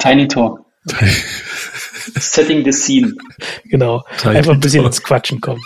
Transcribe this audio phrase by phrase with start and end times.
[0.00, 0.64] Tiny Talk.
[2.18, 3.14] Setting the scene.
[3.66, 4.02] Genau.
[4.18, 4.92] Tiny Einfach ein bisschen Talk.
[4.92, 5.62] ins Quatschen kommen.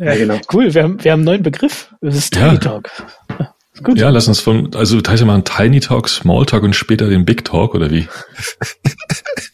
[0.00, 0.38] Ja, genau.
[0.52, 1.94] Cool, wir haben, wir haben einen neuen Begriff.
[2.00, 2.56] Das ist Tiny ja.
[2.56, 2.90] Talk.
[3.82, 3.98] Gut.
[3.98, 6.74] Ja, lass uns von, also das heißt ja mal ein Tiny Talk, Small Talk und
[6.74, 8.08] später den Big Talk, oder wie?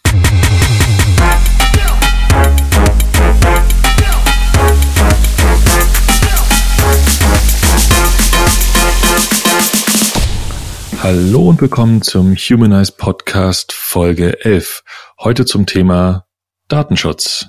[11.03, 14.84] Hallo und willkommen zum Humanize Podcast Folge 11.
[15.19, 16.27] Heute zum Thema
[16.69, 17.48] Datenschutz.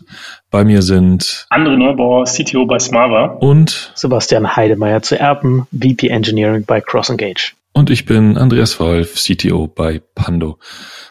[0.50, 6.66] Bei mir sind André Neubauer, CTO bei Smava und Sebastian Heidemeyer zu Erben, VP Engineering
[6.66, 7.54] bei Cross Engage.
[7.74, 10.58] Und ich bin Andreas Wolf, CTO bei Pando.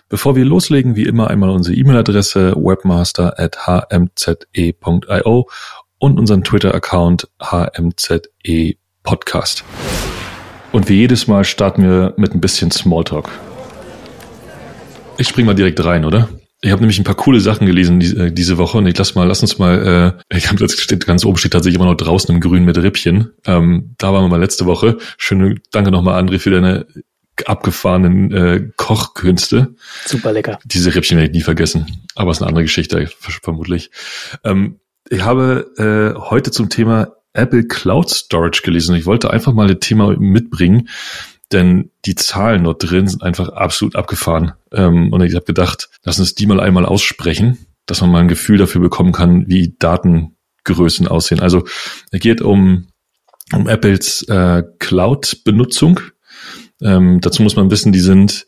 [0.09, 5.49] Bevor wir loslegen, wie immer einmal unsere E-Mail-Adresse webmaster at hmze.io
[5.99, 8.23] und unseren Twitter-Account hmze
[9.05, 9.63] podcast.
[10.73, 13.29] Und wie jedes Mal starten wir mit ein bisschen Smalltalk.
[15.19, 16.31] Ich spring mal direkt rein, oder?
[16.63, 19.15] Ich habe nämlich ein paar coole Sachen gelesen die, äh, diese Woche und ich lass
[19.15, 21.97] mal, lass uns mal, äh, ich habe das steht ganz oben steht tatsächlich immer noch
[21.97, 23.33] draußen im Grün mit Rippchen.
[23.45, 24.97] Ähm, da waren wir mal letzte Woche.
[25.19, 26.87] Schöne Danke nochmal, André, für deine
[27.45, 29.75] abgefahrenen äh, Kochkünste.
[30.07, 30.59] Super lecker.
[30.65, 31.87] Diese Rippchen werde ich nie vergessen.
[32.15, 33.91] Aber es ist eine andere Geschichte, vermutlich.
[34.45, 34.79] Ähm,
[35.11, 38.95] ich habe äh, heute zum Thema Apple Cloud Storage gelesen.
[38.95, 40.89] Ich wollte einfach mal das Thema mitbringen,
[41.51, 44.53] denn die Zahlen dort drin sind einfach absolut abgefahren.
[44.73, 48.29] Ähm, und ich habe gedacht, lass uns die mal einmal aussprechen, dass man mal ein
[48.29, 51.41] Gefühl dafür bekommen kann, wie Datengrößen aussehen.
[51.41, 51.65] Also
[52.11, 52.89] es geht um,
[53.53, 56.01] um Apples äh, Cloud-Benutzung.
[56.81, 58.47] Ähm, dazu muss man wissen, die sind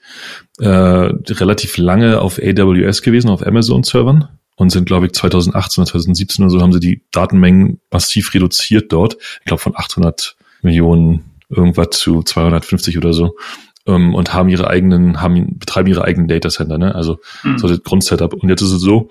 [0.59, 6.45] äh, relativ lange auf AWS gewesen, auf Amazon-Servern und sind, glaube ich, 2018 oder 2017
[6.45, 9.17] oder so haben sie die Datenmengen massiv reduziert dort.
[9.41, 13.37] Ich glaube von 800 Millionen irgendwas zu 250 oder so.
[13.87, 16.95] Ähm, und haben ihre eigenen, haben, betreiben ihre eigenen Datacenter, ne?
[16.95, 17.59] Also mhm.
[17.59, 18.33] so das Grundsetup.
[18.33, 19.11] Und jetzt ist es so,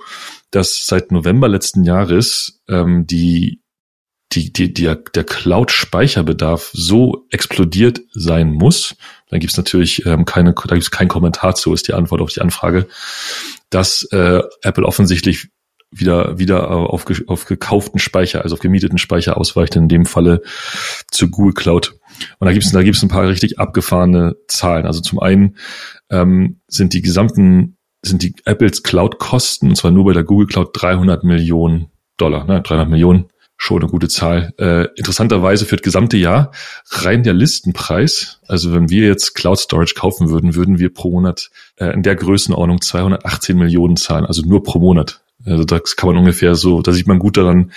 [0.50, 3.64] dass seit November letzten Jahres ähm, die
[4.34, 8.96] die, die, die, der Cloud-Speicherbedarf so explodiert sein muss,
[9.30, 12.42] dann gibt's natürlich ähm, keine, da gibt's keinen Kommentar zu, ist die Antwort auf die
[12.42, 12.88] Anfrage,
[13.74, 15.50] dass äh, Apple offensichtlich
[15.92, 20.42] wieder wieder auf, auf gekauften Speicher, also auf gemieteten Speicher ausweicht, in dem Falle
[21.12, 21.96] zu Google Cloud.
[22.40, 24.86] Und da gibt's da gibt's ein paar richtig abgefahrene Zahlen.
[24.86, 25.58] Also zum einen
[26.10, 30.72] ähm, sind die gesamten sind die Apples Cloud-Kosten, und zwar nur bei der Google Cloud
[30.74, 34.54] 300 Millionen Dollar, ne, 300 Millionen schon eine gute Zahl.
[34.58, 36.52] Äh, interessanterweise für das gesamte Jahr
[36.90, 38.40] rein der Listenpreis.
[38.48, 42.16] Also wenn wir jetzt Cloud Storage kaufen würden, würden wir pro Monat äh, in der
[42.16, 45.22] Größenordnung 218 Millionen zahlen, also nur pro Monat.
[45.46, 47.72] Also das kann man ungefähr so, da sieht man gut daran,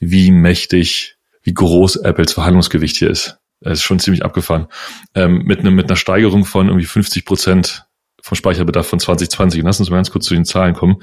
[0.00, 3.38] wie mächtig, wie groß Apples Verhandlungsgewicht hier ist.
[3.60, 4.68] Das ist schon ziemlich abgefahren.
[5.14, 7.86] Ähm, mit, ne, mit einer Steigerung von irgendwie 50 Prozent
[8.28, 9.62] vom Speicherbedarf von 2020.
[9.62, 10.96] lass uns mal ganz kurz zu den Zahlen kommen.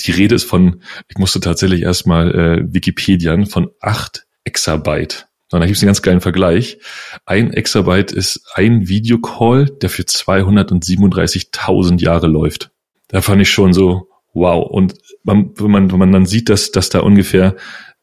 [0.00, 5.28] Die Rede ist von, ich musste tatsächlich erstmal äh, Wikipedian, von acht Exabyte.
[5.52, 6.78] Und da gibt es einen ganz geilen Vergleich.
[7.26, 12.70] Ein Exabyte ist ein Videocall, der für 237.000 Jahre läuft.
[13.08, 14.66] Da fand ich schon so, wow.
[14.66, 17.56] Und man, wenn, man, wenn man dann sieht, dass, dass da ungefähr,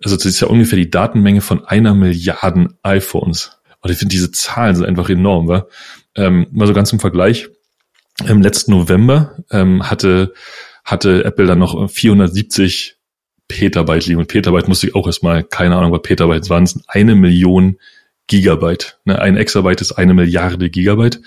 [0.04, 3.60] also das ist ja ungefähr die Datenmenge von einer Milliarden iPhones.
[3.82, 5.68] Und ich finde, diese Zahlen sind einfach enorm, wa?
[6.16, 7.50] Ähm, mal so ganz im Vergleich
[8.28, 10.34] im letzten November ähm, hatte,
[10.84, 12.98] hatte Apple dann noch 470
[13.48, 14.20] Petabyte liegen.
[14.20, 16.64] Und Petabyte musste ich auch erstmal, keine Ahnung, was Petabyte waren.
[16.64, 17.78] Es eine Million
[18.28, 19.00] Gigabyte.
[19.04, 19.20] Ne?
[19.20, 21.22] Ein Exabyte ist eine Milliarde Gigabyte.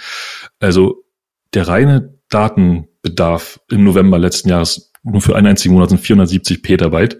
[0.59, 1.05] Also
[1.53, 7.19] der reine Datenbedarf im November letzten Jahres nur für einen einzigen Monat sind 470 Petabyte.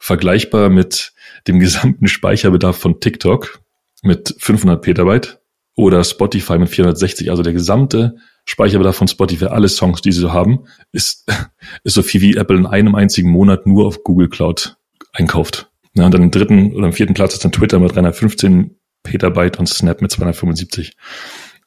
[0.00, 1.12] Vergleichbar mit
[1.46, 3.60] dem gesamten Speicherbedarf von TikTok
[4.02, 5.40] mit 500 Petabyte
[5.76, 7.30] oder Spotify mit 460.
[7.30, 11.26] Also der gesamte Speicherbedarf von Spotify, alle Songs, die sie so haben, ist,
[11.84, 14.76] ist so viel wie Apple in einem einzigen Monat nur auf Google Cloud
[15.12, 15.70] einkauft.
[15.94, 19.58] Ja, und dann im dritten oder im vierten Platz ist dann Twitter mit 315 Petabyte
[19.58, 20.96] und Snap mit 275.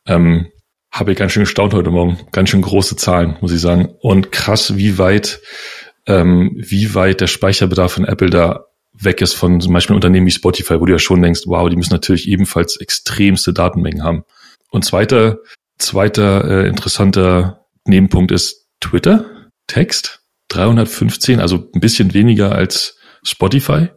[0.07, 0.47] Ähm,
[0.91, 2.19] habe ich ganz schön gestaunt heute Morgen.
[2.31, 3.93] Ganz schön große Zahlen, muss ich sagen.
[3.99, 5.41] Und krass, wie weit,
[6.07, 10.31] ähm, wie weit der Speicherbedarf von Apple da weg ist von zum Beispiel Unternehmen wie
[10.31, 14.23] Spotify, wo du ja schon denkst, wow, die müssen natürlich ebenfalls extremste Datenmengen haben.
[14.71, 15.39] Und zweiter
[15.77, 23.89] Zweiter äh, interessanter Nebenpunkt ist Twitter, Text, 315, also ein bisschen weniger als Spotify.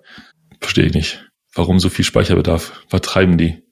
[0.60, 1.24] Verstehe ich nicht.
[1.54, 2.84] Warum so viel Speicherbedarf?
[2.90, 3.62] Was treiben die?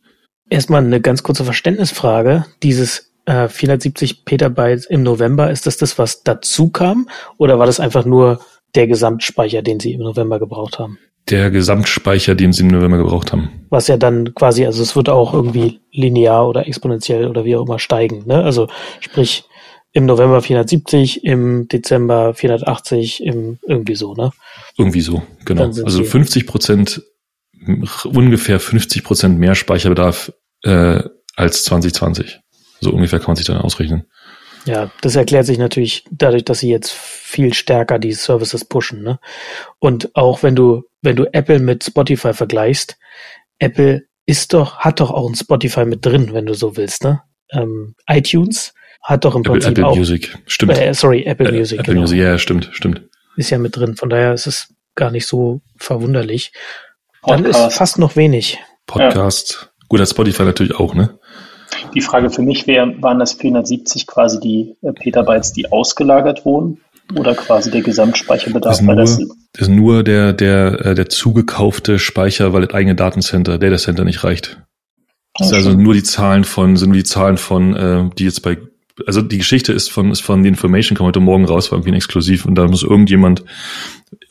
[0.49, 2.47] Erstmal eine ganz kurze Verständnisfrage.
[2.63, 7.09] Dieses äh, 470 Petabyte im November, ist das das, was dazu kam?
[7.39, 8.41] Oder war das einfach nur
[8.75, 10.99] der Gesamtspeicher, den Sie im November gebraucht haben?
[11.29, 13.51] Der Gesamtspeicher, den sie im November gebraucht haben.
[13.69, 17.67] Was ja dann quasi, also es wird auch irgendwie linear oder exponentiell oder wie auch
[17.67, 18.25] immer steigen.
[18.27, 18.43] Ne?
[18.45, 18.69] Also
[19.01, 19.45] sprich,
[19.93, 24.31] im November 470, im Dezember 480, im irgendwie so, ne?
[24.77, 25.65] Irgendwie so, genau.
[25.65, 27.03] Also 50 Prozent,
[28.05, 30.33] ungefähr 50 Prozent mehr Speicherbedarf
[30.65, 31.03] äh,
[31.35, 32.41] als 2020.
[32.81, 34.05] So ungefähr kann man sich dann ausrechnen.
[34.67, 39.03] Ja, das erklärt sich natürlich dadurch, dass sie jetzt viel stärker die Services pushen.
[39.03, 39.19] Ne?
[39.79, 42.99] Und auch wenn du, wenn du Apple mit Spotify vergleichst,
[43.59, 47.23] Apple ist doch, hat doch auch ein Spotify mit drin, wenn du so willst, ne?
[47.53, 49.97] Ähm, iTunes hat doch im Apple, Prinzip Apple auch.
[49.97, 50.77] Music, stimmt.
[50.77, 51.79] Äh, sorry, Apple äh, Music.
[51.79, 52.03] Apple genau.
[52.03, 53.03] Music, ja, stimmt, stimmt.
[53.37, 56.53] Ist ja mit drin, von daher ist es gar nicht so verwunderlich.
[57.25, 57.69] Dann Podcast.
[57.69, 58.59] ist fast noch wenig.
[58.87, 59.59] Podcast.
[59.63, 59.69] Ja.
[59.89, 61.19] Gut, hat Spotify natürlich auch, ne?
[61.95, 66.81] Die Frage für mich wäre, waren das 470 quasi die äh, Petabytes, die ausgelagert wurden?
[67.15, 68.75] Oder quasi der Gesamtspeicherbedarf?
[68.75, 69.19] Ist nur, das,
[69.59, 74.25] ist nur der, der, äh, der zugekaufte Speicher, weil das eigene Datencenter, Data Center nicht
[74.25, 74.61] reicht.
[75.39, 78.43] Das sind also nur die Zahlen von, sind nur die Zahlen von, äh, die jetzt
[78.43, 78.59] bei,
[79.07, 81.93] also die Geschichte ist von, ist von The Information, kam heute Morgen raus, war irgendwie
[81.93, 83.45] ein Exklusiv und da muss irgendjemand,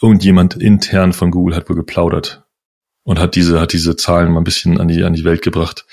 [0.01, 2.44] irgendjemand intern von Google hat wohl geplaudert
[3.04, 5.86] und hat diese, hat diese Zahlen mal ein bisschen an die, an die Welt gebracht.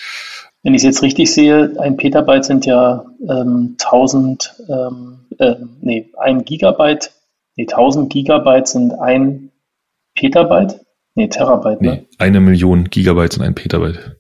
[0.62, 6.10] Wenn ich es jetzt richtig sehe, ein Petabyte sind ja ähm, 1000, ähm, äh, nee,
[6.18, 7.12] ein Gigabyte,
[7.56, 9.50] nee, 1000 Gigabyte sind ein
[10.14, 10.80] Petabyte,
[11.14, 11.90] nee, Terabyte, ne?
[11.90, 14.16] Nee, eine Million Gigabyte sind ein Petabyte.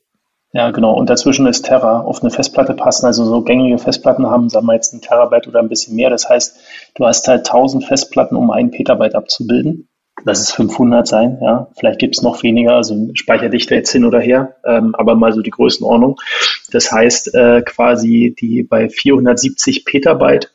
[0.54, 0.92] Ja, genau.
[0.94, 3.06] Und dazwischen ist Terra auf eine Festplatte passen.
[3.06, 6.10] Also so gängige Festplatten haben, sagen wir jetzt ein Terabyte oder ein bisschen mehr.
[6.10, 6.60] Das heißt,
[6.94, 9.88] du hast halt 1000 Festplatten, um ein Petabyte abzubilden.
[10.24, 11.68] Lass es 500 sein, ja.
[11.76, 15.40] Vielleicht gibt es noch weniger, also Speicherdichte jetzt hin oder her, ähm, aber mal so
[15.40, 16.20] die Größenordnung.
[16.70, 20.52] Das heißt, äh, quasi die bei 470 Petabyte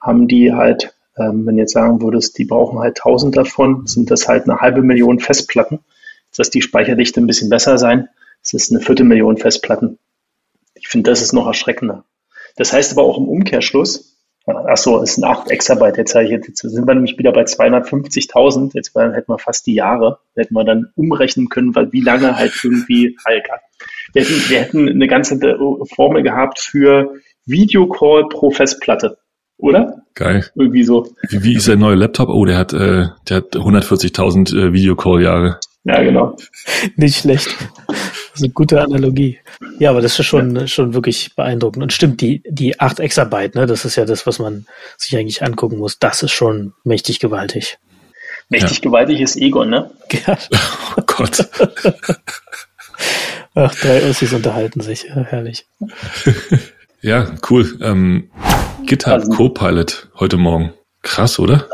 [0.00, 4.28] haben die halt, ähm, wenn jetzt sagen würdest, die brauchen halt 1000 davon, sind das
[4.28, 5.80] halt eine halbe Million Festplatten.
[6.36, 8.08] Dass die Speicherdichte ein bisschen besser sein.
[8.42, 9.98] Es ist eine Viertelmillion Festplatten.
[10.74, 12.04] Ich finde, das ist noch erschreckender.
[12.56, 14.17] Das heißt aber auch im Umkehrschluss,
[14.48, 15.98] Ach so, es sind 8 Exabyte.
[15.98, 18.70] Jetzt, jetzt sind wir nämlich wieder bei 250.000.
[18.74, 20.18] Jetzt hätten wir fast die Jahre.
[20.34, 23.60] Hätten wir dann umrechnen können, weil wie lange halt irgendwie, Alter.
[24.12, 25.38] Wir hätten, wir hätten eine ganze
[25.94, 27.14] Formel gehabt für
[27.46, 29.18] Videocall pro Festplatte.
[29.58, 30.02] Oder?
[30.14, 30.44] Geil.
[30.54, 31.08] Irgendwie so.
[31.28, 32.28] Wie, wie ist der neue Laptop?
[32.28, 35.58] Oh, der hat, äh, der hat 140.000 äh, Videocall-Jahre.
[35.84, 36.36] Ja, genau.
[36.96, 37.56] Nicht schlecht.
[38.38, 39.40] Das ist eine gute Analogie.
[39.80, 40.68] Ja, aber das ist schon, ja.
[40.68, 41.82] schon wirklich beeindruckend.
[41.82, 44.64] Und stimmt, die, die 8 Exabyte, ne, das ist ja das, was man
[44.96, 45.98] sich eigentlich angucken muss.
[45.98, 47.80] Das ist schon mächtig gewaltig.
[48.48, 48.82] Mächtig ja.
[48.82, 49.90] gewaltig ist Egon, ne?
[50.24, 50.38] Ja.
[50.96, 51.48] Oh Gott.
[53.56, 55.02] Ach, drei Ossis unterhalten sich.
[55.08, 55.66] Ja, herrlich.
[57.00, 57.76] Ja, cool.
[57.80, 58.30] Ähm,
[58.86, 60.74] GitHub also, Copilot heute Morgen.
[61.02, 61.68] Krass, oder?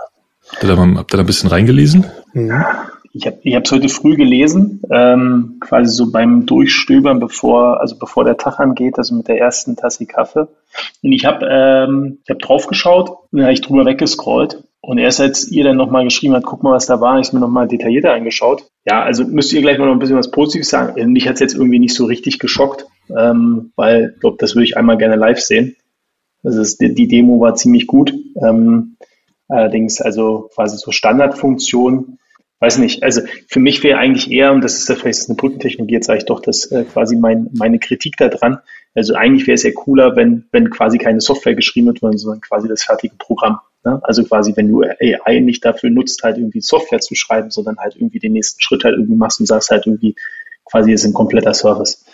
[0.51, 2.07] Habt ihr da, mal, habt ihr da ein bisschen reingelesen?
[2.33, 2.89] Ja.
[3.17, 8.37] Ich habe es heute früh gelesen, ähm, quasi so beim Durchstöbern, bevor also bevor der
[8.37, 10.49] Tag angeht, also mit der ersten Tasse Kaffee.
[11.01, 14.65] Und ich habe ähm, ich hab drauf geschaut und dann habe ich drüber weggescrollt.
[14.81, 17.39] Und erst als ihr dann nochmal geschrieben habt, guck mal, was da war, ich mir
[17.39, 18.65] nochmal detaillierter angeschaut.
[18.85, 20.95] Ja, also müsst ihr gleich mal noch ein bisschen was Positives sagen.
[20.97, 22.85] Also mich hat es jetzt irgendwie nicht so richtig geschockt,
[23.17, 25.77] ähm, weil ich glaube, das würde ich einmal gerne live sehen.
[26.43, 28.13] Das ist, die, Demo war ziemlich gut.
[28.45, 28.97] Ähm,
[29.49, 32.19] allerdings also quasi so Standardfunktionen
[32.61, 35.95] weiß nicht, also für mich wäre eigentlich eher, und das ist ja vielleicht eine Brückentechnologie,
[35.95, 38.59] jetzt sage ich doch, das äh, quasi mein, meine Kritik daran.
[38.95, 42.69] Also eigentlich wäre es ja cooler, wenn, wenn quasi keine Software geschrieben wird, sondern quasi
[42.69, 43.59] das fertige Programm.
[43.85, 44.01] Ne?
[44.03, 47.97] Also quasi, wenn du AI nicht dafür nutzt, halt irgendwie Software zu schreiben, sondern halt
[47.97, 50.15] irgendwie den nächsten Schritt halt irgendwie machst und sagst halt irgendwie,
[50.65, 52.05] quasi ist ein kompletter Service.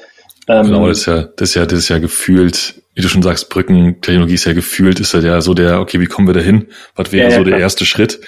[0.50, 3.22] Ähm, genau, das ist ja, das ist ja, das ist ja gefühlt, wie du schon
[3.22, 6.66] sagst, Brückentechnologie ist ja gefühlt, ist ja so der, okay, wie kommen wir da hin?
[6.96, 8.20] Was wäre ja, ja, so der erste Schritt?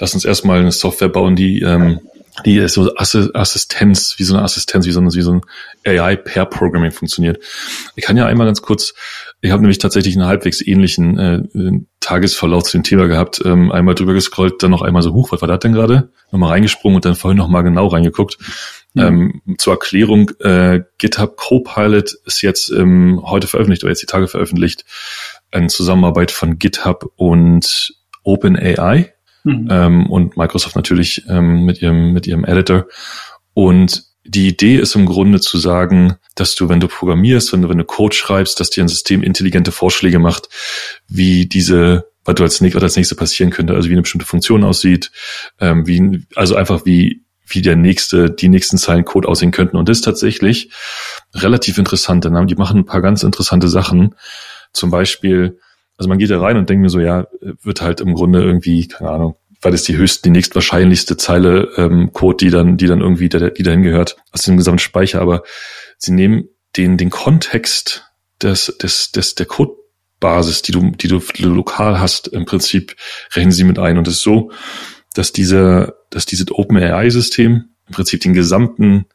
[0.00, 2.00] Lass uns erstmal eine Software bauen, die, ähm,
[2.44, 5.42] die ist so Assistenz, wie so eine Assistenz, wie so, ein, wie so ein
[5.86, 7.42] AI-Pair-Programming funktioniert.
[7.96, 8.94] Ich kann ja einmal ganz kurz,
[9.40, 13.94] ich habe nämlich tatsächlich einen halbwegs ähnlichen äh, Tagesverlauf zu dem Thema gehabt, ähm, einmal
[13.94, 16.10] drüber gescrollt, dann noch einmal so, hoch, was war das denn gerade?
[16.32, 18.38] Nochmal reingesprungen und dann vorhin nochmal genau reingeguckt.
[18.94, 19.02] Mhm.
[19.02, 24.28] Ähm, zur Erklärung, äh, GitHub Copilot ist jetzt ähm, heute veröffentlicht oder jetzt die Tage
[24.28, 24.84] veröffentlicht,
[25.52, 27.94] eine Zusammenarbeit von GitHub und
[28.24, 29.12] OpenAI
[29.44, 29.68] mhm.
[29.70, 32.86] ähm, und Microsoft natürlich ähm, mit ihrem mit ihrem Editor.
[33.54, 37.68] Und die Idee ist im Grunde zu sagen, dass du, wenn du programmierst, wenn du,
[37.68, 40.48] wenn du Code schreibst, dass dir ein System intelligente Vorschläge macht,
[41.08, 44.62] wie diese was du als, was als nächste passieren könnte, also wie eine bestimmte Funktion
[44.62, 45.10] aussieht,
[45.58, 49.76] ähm, wie, also einfach wie wie der nächste, die nächsten Zeilen Code aussehen könnten.
[49.76, 50.70] Und das ist tatsächlich
[51.34, 54.14] relativ interessant, denn die machen ein paar ganz interessante Sachen.
[54.72, 55.58] Zum Beispiel,
[55.96, 58.88] also man geht da rein und denkt mir so, ja, wird halt im Grunde irgendwie,
[58.88, 63.00] keine Ahnung, weil es die höchste, die nächstwahrscheinlichste Zeile ähm, Code, die dann, die dann
[63.00, 65.20] irgendwie, der, die dahin gehört, aus dem gesamten Speicher.
[65.20, 65.42] Aber
[65.98, 68.04] sie nehmen den, den Kontext
[68.42, 69.72] des, des, des, der Code
[70.18, 72.94] Basis, die du, die du, die du lokal hast, im Prinzip
[73.34, 73.98] rechnen sie mit ein.
[73.98, 74.52] Und es ist so,
[75.14, 79.06] dass dieser, dass dieses OpenAI-System im Prinzip den gesamten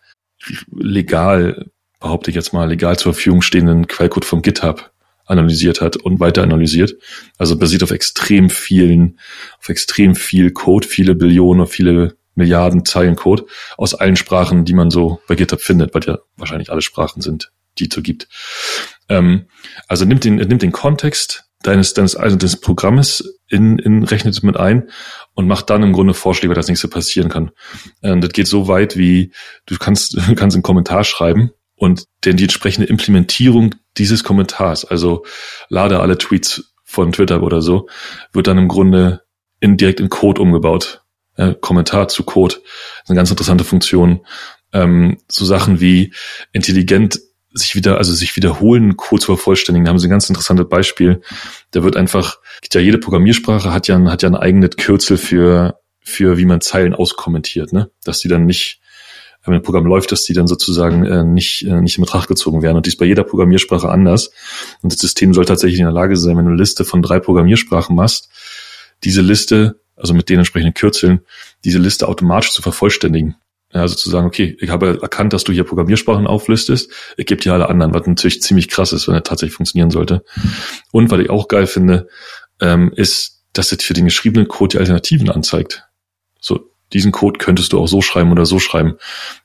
[0.71, 4.91] legal, behaupte ich jetzt mal, legal zur Verfügung stehenden Quellcode vom GitHub
[5.25, 6.95] analysiert hat und weiter analysiert.
[7.37, 9.19] Also basiert auf extrem vielen,
[9.59, 13.45] auf extrem viel Code, viele Billionen, viele Milliarden Zeilen Code
[13.77, 17.51] aus allen Sprachen, die man so bei GitHub findet, weil ja wahrscheinlich alle Sprachen sind,
[17.79, 18.27] die es so gibt.
[19.07, 19.45] Ähm,
[19.87, 24.43] also nimmt den, nimmt den Kontext deines, deines, also des Programmes in, in, rechnet es
[24.43, 24.89] mit ein
[25.36, 27.51] und macht dann im Grunde Vorschläge, was das nächste passieren kann.
[28.01, 29.32] Und das geht so weit wie,
[29.65, 35.25] du kannst, du kannst einen Kommentar schreiben und denn die entsprechende Implementierung dieses Kommentars, also
[35.70, 37.88] lade alle Tweets von Twitter oder so,
[38.32, 39.22] wird dann im Grunde
[39.60, 41.04] in, direkt in Code umgebaut.
[41.36, 42.56] Äh, Kommentar zu Code.
[42.56, 42.63] Das
[43.04, 44.25] ist eine ganz interessante Funktion.
[44.72, 46.13] Ähm, so Sachen wie
[46.54, 47.20] intelligent
[47.55, 49.85] sich wieder, also sich wiederholen, Code zu vervollständigen.
[49.85, 51.21] Da haben sie ein ganz interessantes Beispiel.
[51.71, 52.39] Da wird einfach,
[52.71, 56.93] ja, jede Programmiersprache hat ja, hat ja ein eigenes Kürzel für, für wie man Zeilen
[56.93, 57.89] auskommentiert, ne?
[58.03, 58.81] Dass die dann nicht,
[59.45, 62.62] wenn ein Programm läuft, dass die dann sozusagen äh, nicht, äh, nicht in Betracht gezogen
[62.62, 62.75] werden.
[62.75, 64.31] Und dies bei jeder Programmiersprache anders.
[64.81, 67.19] Und das System soll tatsächlich in der Lage sein, wenn du eine Liste von drei
[67.19, 68.29] Programmiersprachen machst,
[69.03, 71.21] diese Liste, also mit den entsprechenden Kürzeln,
[71.63, 73.35] diese Liste automatisch zu vervollständigen.
[73.82, 77.53] Also zu sagen, okay, ich habe erkannt, dass du hier Programmiersprachen auflistest, ich gebe dir
[77.53, 80.24] alle anderen, was natürlich ziemlich krass ist, wenn er tatsächlich funktionieren sollte.
[80.91, 82.08] Und was ich auch geil finde,
[82.62, 85.84] ähm, ist, dass es für den geschriebenen Code die Alternativen anzeigt.
[86.39, 88.96] So, diesen Code könntest du auch so schreiben oder so schreiben,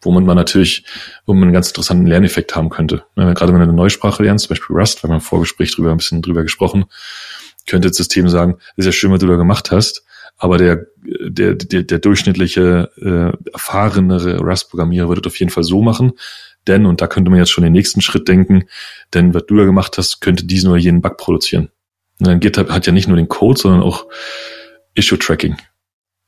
[0.03, 0.85] wo man mal natürlich,
[1.27, 3.05] wo man einen ganz interessanten Lerneffekt haben könnte.
[3.17, 5.75] Ja, gerade wenn du eine neue Sprache lernst, zum Beispiel Rust, wir haben im Vorgespräch
[5.75, 6.85] drüber ein bisschen drüber gesprochen,
[7.67, 10.05] könnte das System sagen, ist ja schön, was du da gemacht hast,
[10.41, 15.83] aber der, der, der, der durchschnittliche, äh, erfahrenere Rust-Programmierer würde das auf jeden Fall so
[15.83, 16.13] machen.
[16.67, 18.65] Denn, und da könnte man jetzt schon den nächsten Schritt denken,
[19.13, 21.71] denn was du da gemacht hast, könnte diesen oder jenen Bug produzieren.
[22.19, 24.07] Und dann GitHub hat ja nicht nur den Code, sondern auch
[24.95, 25.57] Issue-Tracking.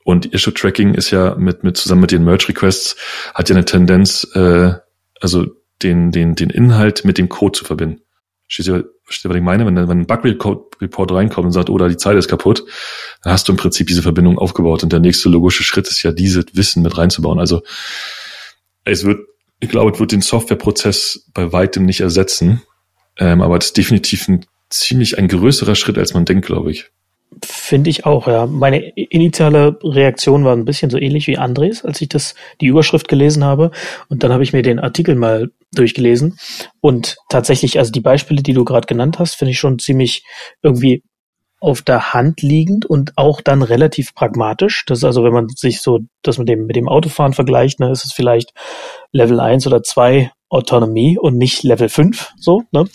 [0.05, 2.97] Und Issue-Tracking ist ja mit, mit zusammen mit den Merge-Requests
[3.35, 4.75] hat ja eine Tendenz, äh,
[5.21, 5.47] also
[5.83, 8.03] den, den, den Inhalt mit dem Code zu verbinden.
[9.19, 9.67] Du, was ich meine?
[9.67, 12.65] Wenn, wenn ein Bug-Report reinkommt und sagt, oder oh, die Zeit ist kaputt,
[13.23, 14.83] dann hast du im Prinzip diese Verbindung aufgebaut.
[14.83, 17.39] Und der nächste logische Schritt ist ja, dieses Wissen mit reinzubauen.
[17.39, 17.63] Also
[18.85, 19.21] es wird,
[19.61, 22.63] ich glaube, es wird den Softwareprozess bei weitem nicht ersetzen.
[23.19, 26.91] Ähm, aber es ist definitiv ein ziemlich ein größerer Schritt, als man denkt, glaube ich.
[27.65, 28.47] Finde ich auch, ja.
[28.47, 33.07] Meine initiale Reaktion war ein bisschen so ähnlich wie Andres, als ich das, die Überschrift
[33.07, 33.71] gelesen habe.
[34.09, 36.41] Und dann habe ich mir den Artikel mal durchgelesen.
[36.81, 40.25] Und tatsächlich, also die Beispiele, die du gerade genannt hast, finde ich schon ziemlich
[40.61, 41.05] irgendwie
[41.61, 44.85] auf der Hand liegend und auch dann relativ pragmatisch.
[44.87, 47.93] Das ist also, wenn man sich so das mit dem, mit dem Autofahren vergleicht, ne,
[47.93, 48.53] ist es vielleicht
[49.13, 52.87] Level 1 oder 2 Autonomie und nicht Level 5, so, ne?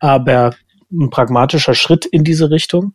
[0.00, 0.56] Aber
[0.92, 2.94] ein pragmatischer Schritt in diese Richtung.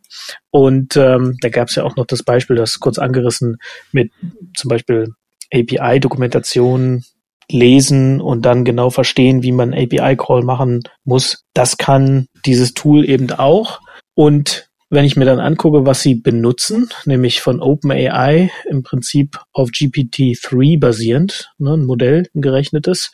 [0.52, 3.58] Und ähm, da gab es ja auch noch das Beispiel, das kurz angerissen
[3.92, 4.12] mit
[4.56, 5.14] zum Beispiel
[5.54, 7.04] API-Dokumentation
[7.50, 11.44] lesen und dann genau verstehen, wie man API-Call machen muss.
[11.54, 13.80] Das kann dieses Tool eben auch.
[14.16, 19.70] Und wenn ich mir dann angucke, was sie benutzen, nämlich von OpenAI im Prinzip auf
[19.70, 23.12] GPT-3 basierend, ne, ein Modell, ein gerechnetes,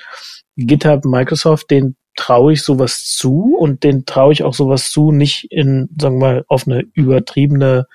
[0.58, 5.52] GitHub, Microsoft, den traue ich sowas zu und den traue ich auch sowas zu, nicht
[5.52, 7.88] in, sagen wir mal, auf eine übertriebene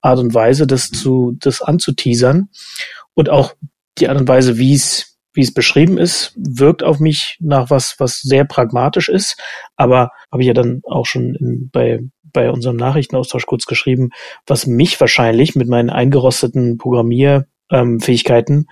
[0.00, 2.48] Art und Weise, das zu, das anzuteasern.
[3.14, 3.54] Und auch
[3.98, 7.94] die Art und Weise, wie es wie es beschrieben ist, wirkt auf mich nach was,
[7.98, 9.36] was sehr pragmatisch ist.
[9.76, 12.00] Aber habe ich ja dann auch schon in, bei,
[12.32, 14.10] bei unserem Nachrichtenaustausch kurz geschrieben,
[14.46, 18.68] was mich wahrscheinlich mit meinen eingerosteten Programmierfähigkeiten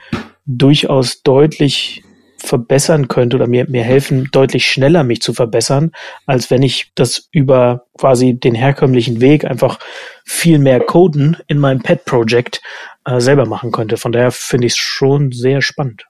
[0.47, 2.03] durchaus deutlich
[2.39, 5.93] verbessern könnte oder mir, mir helfen, deutlich schneller mich zu verbessern,
[6.27, 9.79] als wenn ich das über quasi den herkömmlichen Weg einfach
[10.25, 12.63] viel mehr Coden in meinem Pet-Project
[13.05, 13.97] äh, selber machen könnte.
[13.97, 16.05] Von daher finde ich es schon sehr spannend.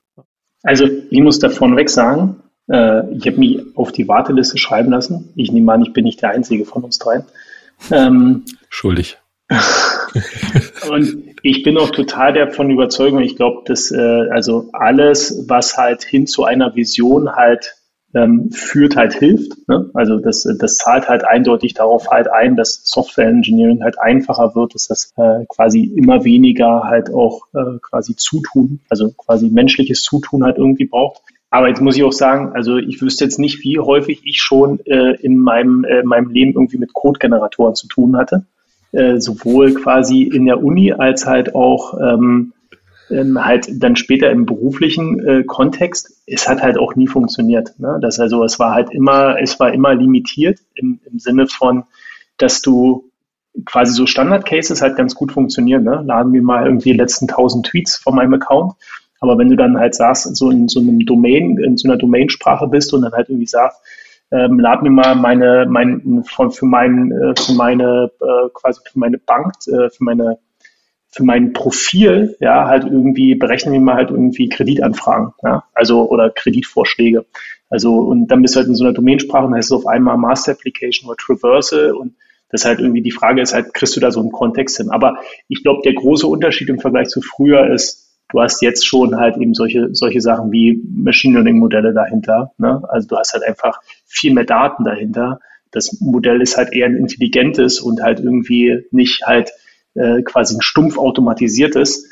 [0.63, 2.37] Also ich muss davon weg sagen,
[2.69, 5.31] äh, ich habe mich auf die Warteliste schreiben lassen.
[5.35, 7.25] Ich nehme an, ich bin nicht der Einzige von uns dreien.
[7.91, 9.19] Ähm, Schuldig.
[10.91, 16.05] und ich bin auch total davon Überzeugung, ich glaube, dass äh, also alles, was halt
[16.05, 17.75] hin zu einer Vision halt
[18.15, 19.69] ähm, führt, halt hilft.
[19.69, 19.91] Ne?
[19.95, 24.75] Also das, das zahlt halt eindeutig darauf halt ein, dass Software Engineering halt einfacher wird,
[24.75, 30.45] dass das äh, quasi immer weniger halt auch äh, quasi Zutun, also quasi menschliches Zutun
[30.45, 31.23] halt irgendwie braucht.
[31.51, 34.81] Aber jetzt muss ich auch sagen, also ich wüsste jetzt nicht, wie häufig ich schon
[34.85, 38.45] äh, in meinem, äh, meinem Leben irgendwie mit Code-Generatoren zu tun hatte.
[38.93, 42.55] Äh, sowohl quasi in der Uni als halt auch ähm,
[43.11, 46.23] ähm, halt dann später im beruflichen äh, Kontext.
[46.27, 47.79] Es hat halt auch nie funktioniert.
[47.79, 47.99] Ne?
[48.01, 51.85] Das also, es war halt immer, es war immer limitiert im, im Sinne von,
[52.39, 53.11] dass du
[53.65, 55.85] quasi so Standard-Cases halt ganz gut funktionieren.
[55.85, 56.03] Ne?
[56.07, 58.75] Laden wir mal irgendwie die letzten 1000 Tweets von meinem Account.
[59.21, 62.69] Aber wenn du dann halt sagst, so in so einem Domain, in so einer Domainsprache
[62.69, 63.81] bist und dann halt irgendwie sagst,
[64.31, 68.99] ähm, lad mir mal meine, mein, von, für mein, äh, für meine, äh, quasi für
[68.99, 70.39] meine Bank, äh, für meine,
[71.11, 76.31] für mein Profil, ja, halt irgendwie berechnen wir mal halt irgendwie Kreditanfragen, ja, also oder
[76.31, 77.25] Kreditvorschläge.
[77.71, 79.87] Also und dann bist du halt in so einer Domainsprache und dann heißt es auf
[79.87, 82.15] einmal Master Application oder Traversal und
[82.51, 84.91] das halt irgendwie die Frage ist halt, kriegst du da so einen Kontext hin?
[84.91, 85.19] Aber
[85.49, 89.37] ich glaube, der große Unterschied im Vergleich zu früher ist, du hast jetzt schon halt
[89.37, 92.53] eben solche, solche Sachen wie Machine Learning Modelle dahinter.
[92.59, 92.83] Ne?
[92.89, 95.41] Also du hast halt einfach viel mehr Daten dahinter.
[95.71, 99.51] Das Modell ist halt eher ein intelligentes und halt irgendwie nicht halt
[99.95, 102.09] äh, quasi ein stumpf automatisiertes.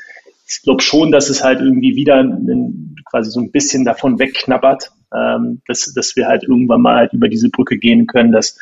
[0.47, 4.91] Ich glaube schon, dass es halt irgendwie wieder ein, quasi so ein bisschen davon wegknabbert,
[5.13, 8.57] ähm, dass, dass wir halt irgendwann mal halt über diese Brücke gehen können, dass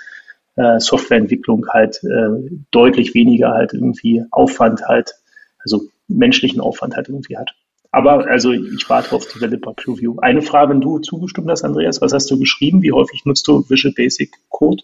[0.56, 5.16] äh, Softwareentwicklung halt äh, deutlich weniger halt irgendwie Aufwand halt,
[5.64, 7.52] also menschlichen Aufwand halt irgendwie hat.
[7.92, 10.18] Aber also ich warte auf Developer Preview.
[10.20, 12.82] Eine Frage, wenn du zugestimmt hast, Andreas, was hast du geschrieben?
[12.82, 14.84] Wie häufig nutzt du Visual Basic Code?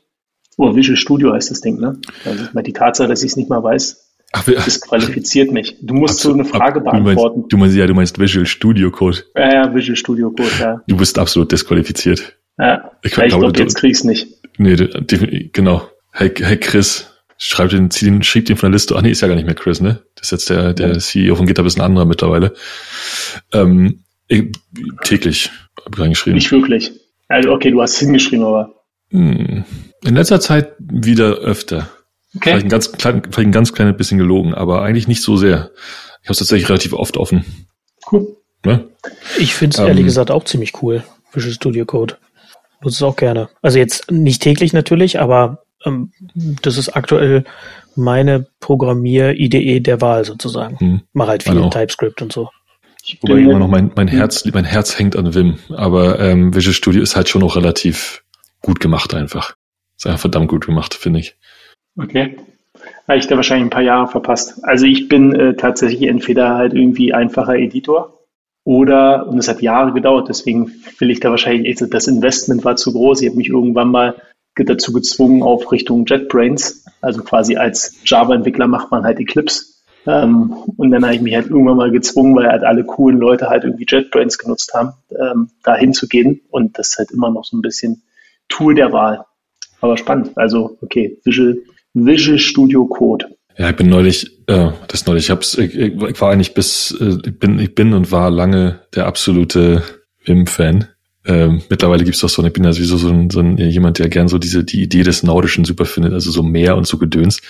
[0.57, 1.99] Oder Visual Studio heißt das Ding, ne?
[2.23, 5.77] Also die Tatsache, dass ich es nicht mal weiß, Ach, disqualifiziert mich.
[5.81, 7.35] Du musst absolut, so eine Frage ab, beantworten.
[7.35, 9.17] Du meinst, du meinst, ja, du meinst Visual Studio Code.
[9.35, 10.81] Ja, ja, Visual Studio Code, ja.
[10.87, 12.37] Du bist absolut disqualifiziert.
[12.57, 14.27] Ja, ich, ich glaube, jetzt kriegst du nicht.
[14.57, 14.75] Nee,
[15.51, 15.81] genau.
[16.11, 17.10] Hey, hey Chris,
[17.41, 18.95] schreib den, den, schrieb den von der Liste.
[18.95, 20.03] Ach nee, ist ja gar nicht mehr Chris, ne?
[20.15, 22.53] Das ist jetzt der, der CEO von GitHub ist ein anderer mittlerweile.
[23.51, 24.51] Ähm, ich,
[25.03, 25.49] täglich
[25.83, 26.35] habe ich reingeschrieben.
[26.35, 26.91] Nicht wirklich.
[27.27, 28.75] Also okay, du hast hingeschrieben, aber.
[29.09, 29.65] Hm.
[30.03, 31.89] In letzter Zeit wieder öfter.
[32.35, 32.51] Okay.
[32.51, 35.71] Vielleicht ein ganz klein, vielleicht ein ganz kleines bisschen gelogen, aber eigentlich nicht so sehr.
[36.21, 37.43] Ich habe es tatsächlich relativ oft offen.
[38.11, 38.37] Cool.
[38.63, 38.87] Ne?
[39.39, 42.17] Ich finde es ähm, ehrlich gesagt auch ziemlich cool, Visual Studio Code.
[42.83, 43.49] Nutze es auch gerne.
[43.61, 45.63] Also jetzt nicht täglich natürlich, aber
[46.61, 47.43] das ist aktuell
[47.95, 50.79] meine Programmier-IDE der Wahl sozusagen.
[50.79, 51.01] Hm.
[51.13, 52.49] Mach halt viel in TypeScript und so.
[53.21, 57.01] Wobei immer noch mein, mein Herz, mein Herz hängt an Vim, aber ähm, Visual Studio
[57.01, 58.23] ist halt schon noch relativ
[58.61, 59.55] gut gemacht einfach.
[59.97, 61.35] Ist einfach verdammt gut gemacht, finde ich.
[61.97, 62.37] Okay.
[63.07, 64.63] Habe ich da wahrscheinlich ein paar Jahre verpasst.
[64.63, 68.19] Also ich bin äh, tatsächlich entweder halt irgendwie einfacher Editor
[68.63, 72.93] oder, und es hat Jahre gedauert, deswegen will ich da wahrscheinlich, das Investment war zu
[72.93, 73.21] groß.
[73.21, 74.15] Ich habe mich irgendwann mal
[74.55, 76.85] dazu gezwungen auf Richtung JetBrains.
[77.01, 79.65] Also quasi als Java-Entwickler macht man halt Eclipse.
[80.07, 83.49] Ähm, und dann habe ich mich halt irgendwann mal gezwungen, weil halt alle coolen Leute
[83.49, 86.41] halt irgendwie JetBrains genutzt haben, ähm, da hinzugehen.
[86.49, 88.03] Und das ist halt immer noch so ein bisschen
[88.49, 89.25] Tool der Wahl.
[89.79, 90.31] Aber spannend.
[90.35, 91.57] Also, okay, Visual,
[91.93, 93.27] Visual Studio Code.
[93.57, 97.17] Ja, ich bin neulich, äh, das neulich, ich, hab's, ich, ich war eigentlich bis, äh,
[97.25, 99.83] ich bin, ich bin und war lange der absolute
[100.25, 100.87] Wim-Fan.
[101.25, 104.09] Ähm, mittlerweile gibt's doch so, ich bin ja sowieso so ein, so ein jemand, der
[104.09, 107.41] gern so diese die Idee des Nordischen super findet, also so Meer und so Gedöns.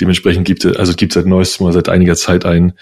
[0.00, 2.74] Dementsprechend gibt es, also gibt seit neuestem mal seit einiger Zeit ein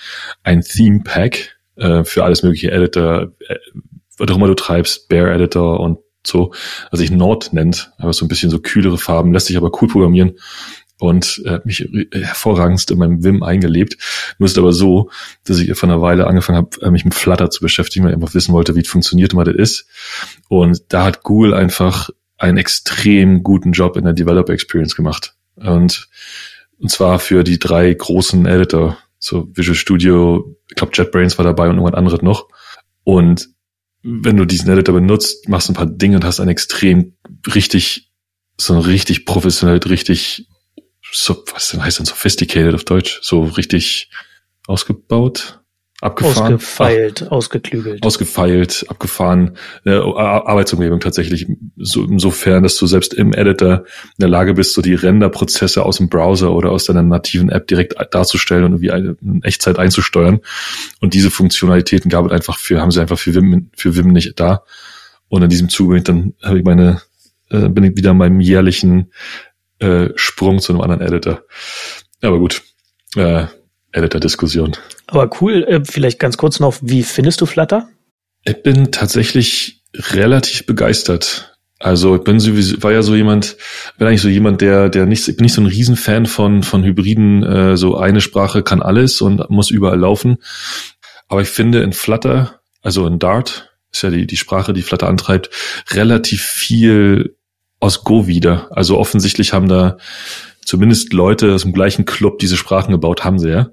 [0.42, 3.56] ein Theme Pack äh, für alles mögliche Editor, äh,
[4.18, 6.52] was auch immer du treibst, Bear Editor und so,
[6.90, 9.88] also ich Nord nennt, aber so ein bisschen so kühlere Farben, lässt sich aber cool
[9.88, 10.34] programmieren
[10.98, 13.96] und äh, mich hervorragendst in meinem Vim eingelebt.
[14.38, 15.10] Nur ist aber so,
[15.44, 18.16] dass ich vor einer Weile angefangen habe, äh, mich mit Flutter zu beschäftigen, weil ich
[18.16, 19.86] einfach wissen wollte, wie es funktioniert und was das ist.
[20.48, 25.34] Und da hat Google einfach einen extrem guten Job in der Developer Experience gemacht.
[25.56, 26.08] Und,
[26.78, 31.68] und zwar für die drei großen Editor, so Visual Studio, ich glaube JetBrains war dabei
[31.68, 32.48] und irgendwas anderes noch.
[33.04, 33.48] Und
[34.02, 37.16] wenn du diesen Editor benutzt, machst du ein paar Dinge und hast ein extrem
[37.54, 38.12] richtig,
[38.56, 40.48] so ein richtig professionell, richtig
[41.12, 43.20] so, was denn heißt denn sophisticated auf Deutsch?
[43.22, 44.10] So richtig
[44.66, 45.60] ausgebaut,
[46.00, 46.54] abgefahren.
[46.54, 48.04] Ausgefeilt, Ach, ausgeklügelt.
[48.04, 54.54] Ausgefeilt, abgefahren, äh, Arbeitsumgebung tatsächlich, so, insofern, dass du selbst im Editor in der Lage
[54.54, 58.80] bist, so die Renderprozesse aus dem Browser oder aus deiner nativen App direkt darzustellen und
[58.80, 60.40] wie in Echtzeit einzusteuern.
[61.00, 64.38] Und diese Funktionalitäten gab es einfach für, haben sie einfach für Vim, für Vim nicht
[64.38, 64.64] da.
[65.28, 67.02] Und in diesem Zuge dann habe ich meine,
[67.50, 69.10] äh, bin ich wieder in meinem jährlichen
[69.78, 71.42] äh, Sprung zu einem anderen Editor.
[72.22, 72.62] Aber gut,
[73.16, 73.46] äh,
[73.92, 74.76] Editor-Diskussion.
[75.06, 77.88] Aber cool, äh, vielleicht ganz kurz noch, wie findest du Flutter?
[78.44, 81.56] Ich bin tatsächlich relativ begeistert.
[81.78, 83.56] Also ich bin sowieso, war ja so jemand,
[83.98, 86.82] bin eigentlich so jemand, der, der nicht, ich bin nicht so ein Riesenfan von, von
[86.82, 90.38] Hybriden, äh, so eine Sprache kann alles und muss überall laufen.
[91.28, 95.08] Aber ich finde in Flutter, also in Dart, ist ja die, die Sprache, die Flutter
[95.08, 95.50] antreibt,
[95.92, 97.36] relativ viel
[97.80, 98.68] aus Go wieder.
[98.70, 99.98] Also offensichtlich haben da
[100.64, 103.70] zumindest Leute aus dem gleichen Club diese Sprachen gebaut, haben sie ja.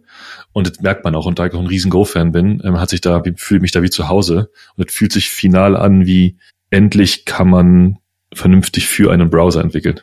[0.54, 1.26] Und das merkt man auch.
[1.26, 3.84] Und da ich auch ein riesen Go-Fan bin, ähm, hat sich da, fühle mich da
[3.84, 4.50] wie zu Hause.
[4.78, 6.38] Und es fühlt sich final an, wie
[6.70, 7.98] endlich kann man
[8.34, 10.00] vernünftig für einen Browser entwickeln.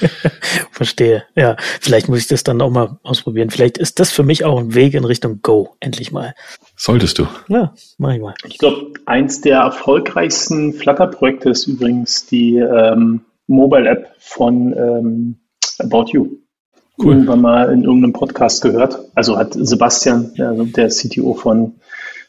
[0.70, 1.24] Verstehe.
[1.34, 3.50] Ja, vielleicht muss ich das dann auch mal ausprobieren.
[3.50, 6.34] Vielleicht ist das für mich auch ein Weg in Richtung Go, endlich mal.
[6.76, 7.26] Solltest du.
[7.48, 8.34] Ja, mach ich mal.
[8.46, 15.36] Ich glaube, eins der erfolgreichsten Flutter-Projekte ist übrigens die ähm, Mobile-App von ähm,
[15.78, 16.38] About You.
[16.98, 17.12] Cool.
[17.12, 18.98] Irgendwann mal in irgendeinem Podcast gehört.
[19.14, 21.74] Also hat Sebastian, also der CTO von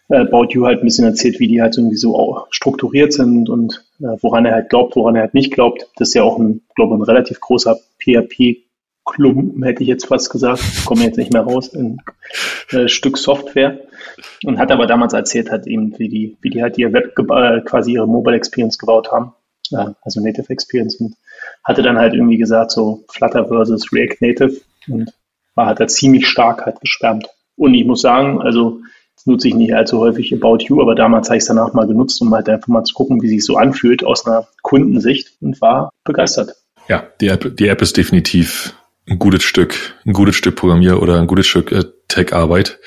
[0.10, 3.49] äh, About You halt ein bisschen erzählt, wie die halt irgendwie so auch strukturiert sind
[3.49, 5.88] und äh, woran er halt glaubt, woran er halt nicht glaubt.
[5.97, 10.30] Das ist ja auch ein, glaube ich, ein relativ großer PHP-Klumpen, hätte ich jetzt fast
[10.30, 10.62] gesagt.
[10.86, 12.01] Komme jetzt nicht mehr raus, ein
[12.71, 13.80] äh, Stück Software.
[14.43, 17.62] Und hat aber damals erzählt, hat eben, wie die, wie die halt ihr Web, äh,
[17.62, 19.34] quasi ihre Mobile Experience gebaut haben.
[19.73, 21.15] Also Native Experience und
[21.63, 25.12] hatte dann halt irgendwie gesagt, so Flutter versus React Native und
[25.56, 27.27] war halt da ziemlich stark halt geschwärmt.
[27.56, 28.82] Und ich muss sagen, also
[29.27, 32.21] nutze ich nicht allzu häufig About You, aber damals habe ich es danach mal genutzt,
[32.21, 35.91] um halt einfach mal zu gucken, wie sich so anfühlt aus einer Kundensicht und war
[36.03, 36.56] begeistert.
[36.88, 38.73] Ja, die App, die App ist definitiv
[39.08, 42.80] ein gutes Stück, ein gutes Stück Programmier oder ein gutes Stück äh, Tech-Arbeit.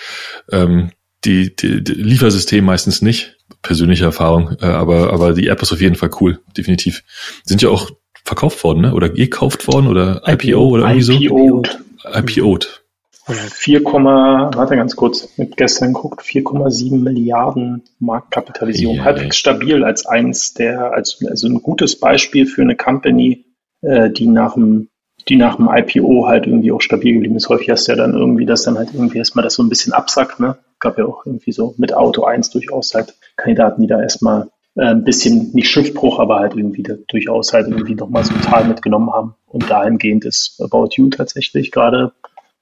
[0.50, 0.90] Ähm,
[1.24, 5.80] die, die, die Liefersystem meistens nicht, persönliche Erfahrung, äh, aber, aber die App ist auf
[5.80, 7.02] jeden Fall cool, definitiv.
[7.44, 7.90] Sind ja auch
[8.24, 8.94] verkauft worden, ne?
[8.94, 11.62] Oder gekauft worden oder IPO oder irgendwie IPO.
[11.64, 12.10] so?
[12.18, 12.80] IPO'd.
[13.32, 18.96] 4, warte ganz kurz, habe gestern geguckt, 4,7 Milliarden Marktkapitalisierung.
[18.96, 19.04] Yeah.
[19.04, 23.44] Halbwegs stabil als eins der, als, also ein gutes Beispiel für eine Company,
[23.82, 24.88] äh, die nach dem
[25.28, 27.48] die nach dem IPO halt irgendwie auch stabil geblieben ist.
[27.48, 29.92] Häufig hast du ja dann irgendwie, dass dann halt irgendwie erstmal das so ein bisschen
[29.92, 30.56] absackt, ne?
[30.80, 34.86] Gab ja auch irgendwie so mit Auto 1 durchaus halt Kandidaten, die da erstmal äh,
[34.86, 38.64] ein bisschen, nicht Schiffbruch, aber halt irgendwie da durchaus halt irgendwie nochmal so ein Tal
[38.64, 39.34] mitgenommen haben.
[39.46, 42.12] Und dahingehend ist About You tatsächlich gerade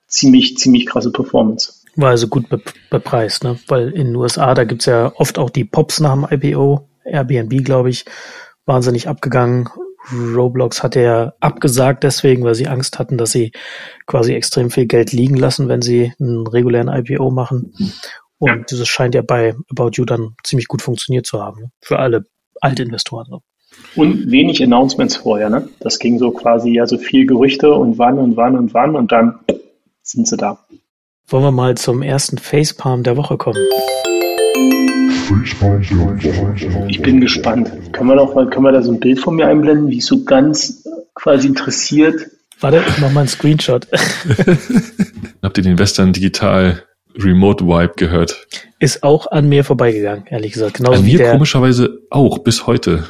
[0.07, 1.85] ziemlich, ziemlich krasse Performance.
[1.96, 3.59] War also gut be bepreist, ne?
[3.68, 7.64] Weil in den USA, da gibt's ja oft auch die Pops nach dem IPO, Airbnb,
[7.64, 8.04] glaube ich,
[8.66, 9.68] wahnsinnig abgegangen.
[10.12, 13.52] Roblox hat ja abgesagt deswegen, weil sie Angst hatten, dass sie
[14.06, 17.74] quasi extrem viel Geld liegen lassen, wenn sie einen regulären IPO machen.
[18.38, 18.78] Und ja.
[18.78, 21.62] das scheint ja bei About You dann ziemlich gut funktioniert zu haben.
[21.62, 21.70] Ne?
[21.80, 22.24] Für alle
[22.60, 23.40] Altinvestoren.
[23.94, 25.68] Und wenig Announcements vorher, ne?
[25.80, 29.12] Das ging so quasi ja so viel Gerüchte und wann und wann und wann und
[29.12, 29.38] dann
[30.02, 30.58] sind sie da.
[31.28, 33.58] Wollen wir mal zum ersten Facepalm der Woche kommen?
[36.88, 37.70] Ich bin gespannt.
[37.92, 40.06] Können wir doch mal, können wir da so ein Bild von mir einblenden, wie ich
[40.06, 42.26] so ganz quasi interessiert.
[42.60, 43.86] Warte, ich mach mal einen Screenshot.
[45.42, 46.82] Habt ihr den Western Digital
[47.16, 48.46] Remote Vibe gehört?
[48.78, 50.78] Ist auch an mir vorbeigegangen, ehrlich gesagt.
[50.78, 53.04] Genauso an mir der, komischerweise auch, bis heute.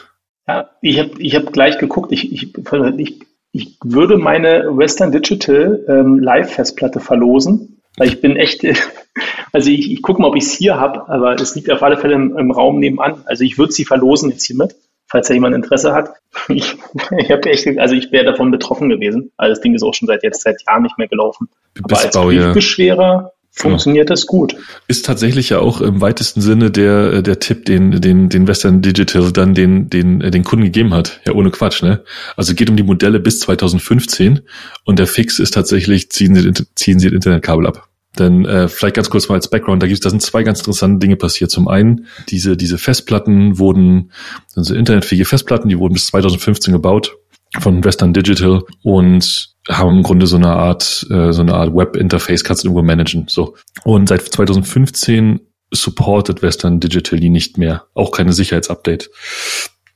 [0.46, 2.54] Ja, ich habe ich hab gleich geguckt, ich, ich,
[2.98, 3.20] ich
[3.52, 8.64] ich würde meine Western Digital ähm, Live-Festplatte verlosen, weil ich bin echt,
[9.52, 11.98] also ich, ich gucke mal, ob ich es hier habe, aber es liegt auf alle
[11.98, 13.22] Fälle im, im Raum nebenan.
[13.26, 14.74] Also ich würde sie verlosen jetzt hiermit,
[15.06, 16.10] falls da jemand Interesse hat.
[16.48, 16.76] Ich,
[17.18, 19.32] ich habe echt, also ich wäre davon betroffen gewesen.
[19.36, 21.48] Also das Ding ist auch schon seit jetzt seit Jahren nicht mehr gelaufen.
[21.82, 24.56] Aber als Briefbeschwerer funktioniert das gut.
[24.86, 29.32] Ist tatsächlich ja auch im weitesten Sinne der, der Tipp, den, den, den Western Digital
[29.32, 31.20] dann den, den, äh, den Kunden gegeben hat.
[31.26, 32.04] Ja, ohne Quatsch, ne?
[32.36, 34.40] Also geht um die Modelle bis 2015
[34.84, 37.87] und der Fix ist tatsächlich, ziehen Sie, ziehen Sie das Internetkabel ab.
[38.18, 40.98] Denn äh, vielleicht ganz kurz mal als Background, da gibt's, da sind zwei ganz interessante
[40.98, 41.50] Dinge passiert.
[41.50, 44.12] Zum einen, diese, diese Festplatten wurden,
[44.56, 47.16] also internetfähige Festplatten, die wurden bis 2015 gebaut
[47.60, 52.44] von Western Digital und haben im Grunde so eine Art, äh, so eine Art Web-Interface,
[52.44, 53.26] kannst du irgendwo managen.
[53.28, 53.56] So.
[53.84, 55.40] Und seit 2015
[55.70, 57.84] supportet Western Digital die nicht mehr.
[57.94, 59.10] Auch keine Sicherheitsupdate.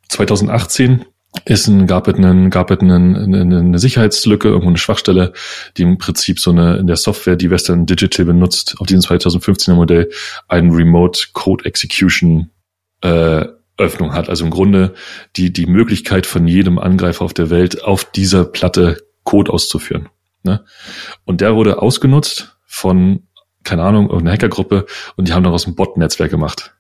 [0.09, 1.07] 2018
[1.45, 5.33] ist ein, gab es einen, gab es einen, eine, eine Sicherheitslücke, irgendwo eine Schwachstelle,
[5.77, 9.75] die im Prinzip so eine, in der Software, die Western Digital benutzt, auf diesem 2015er
[9.75, 10.11] Modell,
[10.49, 12.51] einen Remote Code Execution
[13.01, 13.47] äh,
[13.79, 14.29] Öffnung hat.
[14.29, 14.95] Also im Grunde
[15.37, 20.09] die, die Möglichkeit von jedem Angreifer auf der Welt auf dieser Platte Code auszuführen.
[20.43, 20.65] Ne?
[21.25, 23.27] Und der wurde ausgenutzt von,
[23.65, 26.75] keine Ahnung, irgendeiner Hackergruppe und die haben daraus ein Bot-Netzwerk gemacht.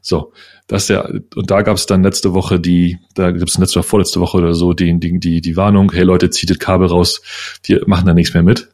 [0.00, 0.32] So,
[0.68, 3.78] das ist der, und da gab es dann letzte Woche die, da gibt es letzte
[3.78, 6.88] oder vorletzte Woche oder so die, die, die, die Warnung, hey Leute, zieht das Kabel
[6.88, 7.22] raus,
[7.64, 8.68] wir machen da nichts mehr mit.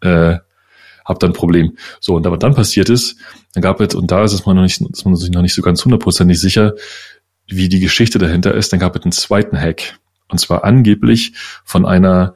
[0.00, 0.38] Äh,
[1.04, 1.76] habt dann ein Problem.
[2.00, 3.16] So, und was dann passiert ist,
[3.54, 5.54] dann gab es, und da ist es man noch nicht, ist man sich noch nicht
[5.54, 6.74] so ganz hundertprozentig sicher,
[7.48, 9.98] wie die Geschichte dahinter ist, dann gab es einen zweiten Hack.
[10.28, 11.32] Und zwar angeblich
[11.64, 12.34] von einer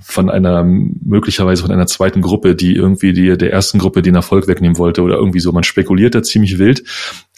[0.00, 4.46] von einer möglicherweise von einer zweiten Gruppe, die irgendwie die, der ersten Gruppe den Erfolg
[4.46, 5.50] wegnehmen wollte oder irgendwie so.
[5.50, 6.84] Man spekuliert da ziemlich wild,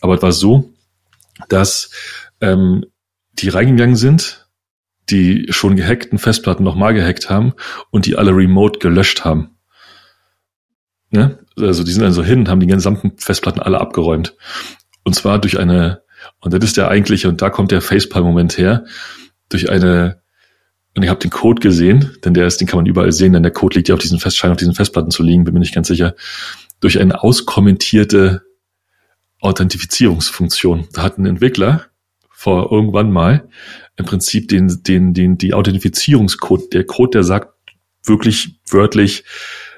[0.02, 0.70] aber es war so,
[1.48, 1.90] dass
[2.40, 2.85] ähm,
[3.33, 4.48] die reingegangen sind,
[5.09, 7.55] die schon gehackten Festplatten nochmal gehackt haben
[7.90, 9.57] und die alle remote gelöscht haben.
[11.11, 11.38] Ne?
[11.59, 14.37] Also die sind dann so hin und haben die gesamten Festplatten alle abgeräumt.
[15.03, 16.03] Und zwar durch eine,
[16.40, 18.85] und das ist der eigentliche, und da kommt der Facepalm-Moment her,
[19.48, 20.20] durch eine
[20.96, 23.44] und ich habe den Code gesehen, denn der ist, den kann man überall sehen, denn
[23.44, 25.61] der Code liegt ja auf diesen Fest, scheint auf diesen Festplatten zu liegen, bin mir
[25.61, 26.14] nicht ganz sicher,
[26.81, 28.42] durch eine auskommentierte
[29.40, 30.88] Authentifizierungsfunktion.
[30.92, 31.87] Da hat ein Entwickler
[32.31, 33.48] vor irgendwann mal
[33.96, 37.55] im Prinzip den, den, den, die Authentifizierungscode, der Code, der sagt
[38.03, 39.24] wirklich wörtlich,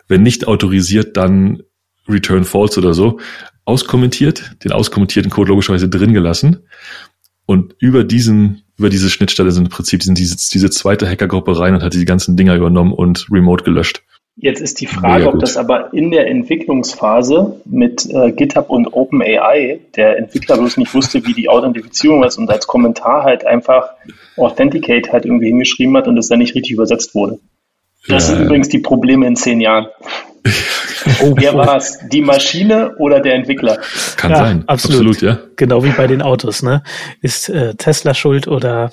[0.08, 1.62] wenn nicht autorisiert, dann
[2.08, 3.18] return false oder so,
[3.64, 6.68] auskommentiert, den auskommentierten Code logischerweise drin gelassen.
[7.46, 11.74] Und über diesen, über diese Schnittstelle sind im Prinzip sind diese, diese zweite Hackergruppe rein
[11.74, 14.02] und hat die ganzen Dinger übernommen und remote gelöscht.
[14.36, 19.80] Jetzt ist die Frage, ob das aber in der Entwicklungsphase mit äh, GitHub und OpenAI
[19.94, 23.90] der Entwickler bloß nicht wusste, wie die Authentifizierung ist und als Kommentar halt einfach
[24.36, 27.40] Authenticate halt irgendwie hingeschrieben hat und es dann nicht richtig übersetzt wurde.
[28.08, 28.34] Das ja.
[28.34, 29.86] sind übrigens die Probleme in zehn Jahren.
[31.20, 31.98] Oh, Wer war es?
[32.12, 33.80] Die Maschine oder der Entwickler?
[34.16, 34.64] Kann ja, sein.
[34.68, 35.08] Absolut.
[35.08, 35.20] absolut.
[35.20, 35.38] ja.
[35.56, 36.84] Genau wie bei den Autos, ne?
[37.20, 38.92] Ist äh, Tesla schuld oder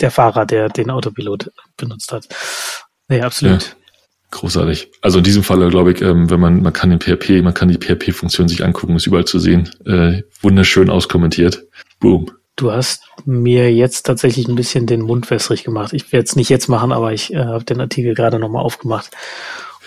[0.00, 2.26] der Fahrer, der den Autopilot benutzt hat?
[3.08, 3.75] Nee, absolut.
[4.36, 4.90] Großartig.
[5.00, 7.70] Also in diesem Fall glaube ich, ähm, wenn man, man kann den PHP, man kann
[7.70, 9.70] die PHP-Funktion sich angucken, ist überall zu sehen.
[9.86, 11.64] Äh, wunderschön auskommentiert.
[12.00, 12.30] Boom.
[12.54, 15.94] Du hast mir jetzt tatsächlich ein bisschen den Mund wässrig gemacht.
[15.94, 19.10] Ich werde es nicht jetzt machen, aber ich äh, habe den Artikel gerade nochmal aufgemacht.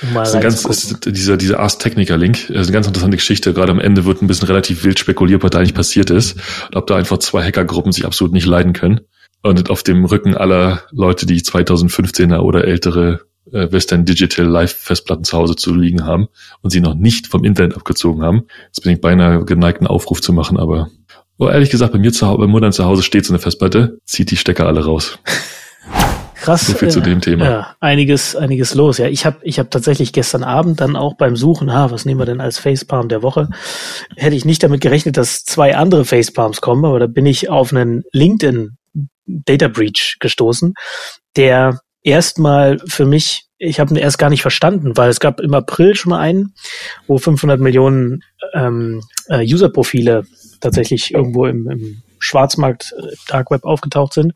[0.01, 3.17] Um mal das ist, ganz, ist dieser, dieser Ars Technica Link ist eine ganz interessante
[3.17, 3.53] Geschichte.
[3.53, 6.37] Gerade am Ende wird ein bisschen relativ wild spekuliert, was da eigentlich passiert ist.
[6.69, 9.01] Und ob da einfach zwei Hackergruppen sich absolut nicht leiden können.
[9.43, 15.23] Und auf dem Rücken aller Leute, die 2015er oder ältere äh, Western Digital Live Festplatten
[15.23, 16.27] zu Hause zu liegen haben
[16.61, 18.43] und sie noch nicht vom Internet abgezogen haben.
[18.67, 20.89] Jetzt bin ich beinahe geneigt, einen Aufruf zu machen, aber
[21.37, 23.99] oh, ehrlich gesagt, bei mir zu Hause, bei Muttern zu Hause steht so eine Festplatte,
[24.05, 25.19] zieht die Stecker alle raus.
[26.35, 26.67] Krass.
[26.67, 27.45] So viel äh, zu dem Thema.
[27.45, 28.97] Ja, einiges, einiges los.
[28.97, 32.19] Ja, ich habe, ich habe tatsächlich gestern Abend dann auch beim Suchen, ha, was nehmen
[32.19, 33.49] wir denn als Facepalm der Woche,
[34.15, 37.73] hätte ich nicht damit gerechnet, dass zwei andere Facepalms kommen, aber da bin ich auf
[37.73, 38.77] einen LinkedIn
[39.25, 40.73] Data Breach gestoßen,
[41.35, 45.53] der erstmal für mich, ich habe ihn erst gar nicht verstanden, weil es gab im
[45.53, 46.53] April schon mal einen,
[47.07, 50.23] wo 500 Millionen ähm, äh, User-Profile
[50.61, 54.33] tatsächlich irgendwo im, im Schwarzmarkt äh, Dark Web aufgetaucht sind.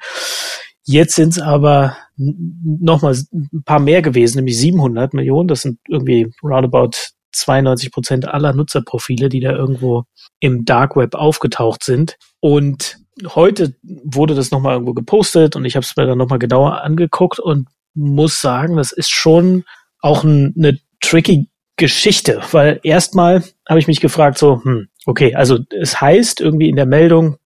[0.85, 5.47] Jetzt sind es aber nochmal ein paar mehr gewesen, nämlich 700 Millionen.
[5.47, 6.91] Das sind irgendwie roundabout
[7.31, 10.03] 92 Prozent aller Nutzerprofile, die da irgendwo
[10.39, 12.17] im Dark Web aufgetaucht sind.
[12.41, 12.97] Und
[13.35, 17.39] heute wurde das nochmal irgendwo gepostet und ich habe es mir dann nochmal genauer angeguckt
[17.39, 19.63] und muss sagen, das ist schon
[19.99, 25.59] auch ein, eine tricky Geschichte, weil erstmal habe ich mich gefragt, so, hm, okay, also
[25.69, 27.37] es heißt irgendwie in der Meldung,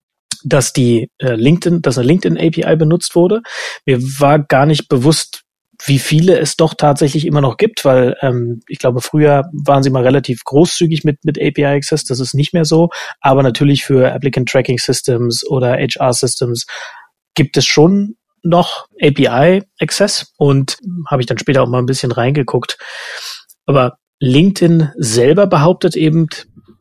[0.43, 3.41] dass die äh, LinkedIn, dass eine LinkedIn API benutzt wurde.
[3.85, 5.43] Mir war gar nicht bewusst,
[5.85, 9.89] wie viele es doch tatsächlich immer noch gibt, weil ähm, ich glaube, früher waren sie
[9.89, 12.89] mal relativ großzügig mit, mit API Access, das ist nicht mehr so.
[13.21, 16.65] Aber natürlich für Applicant Tracking Systems oder HR Systems
[17.35, 20.77] gibt es schon noch API Access und
[21.09, 22.77] habe ich dann später auch mal ein bisschen reingeguckt.
[23.65, 26.27] Aber LinkedIn selber behauptet eben,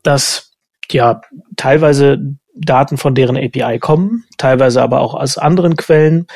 [0.03, 0.53] dass
[0.91, 1.21] ja
[1.57, 2.19] teilweise
[2.55, 6.27] Daten von deren API kommen, teilweise aber auch aus anderen Quellen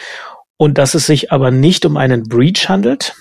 [0.61, 3.15] und dass es sich aber nicht um einen Breach handelt,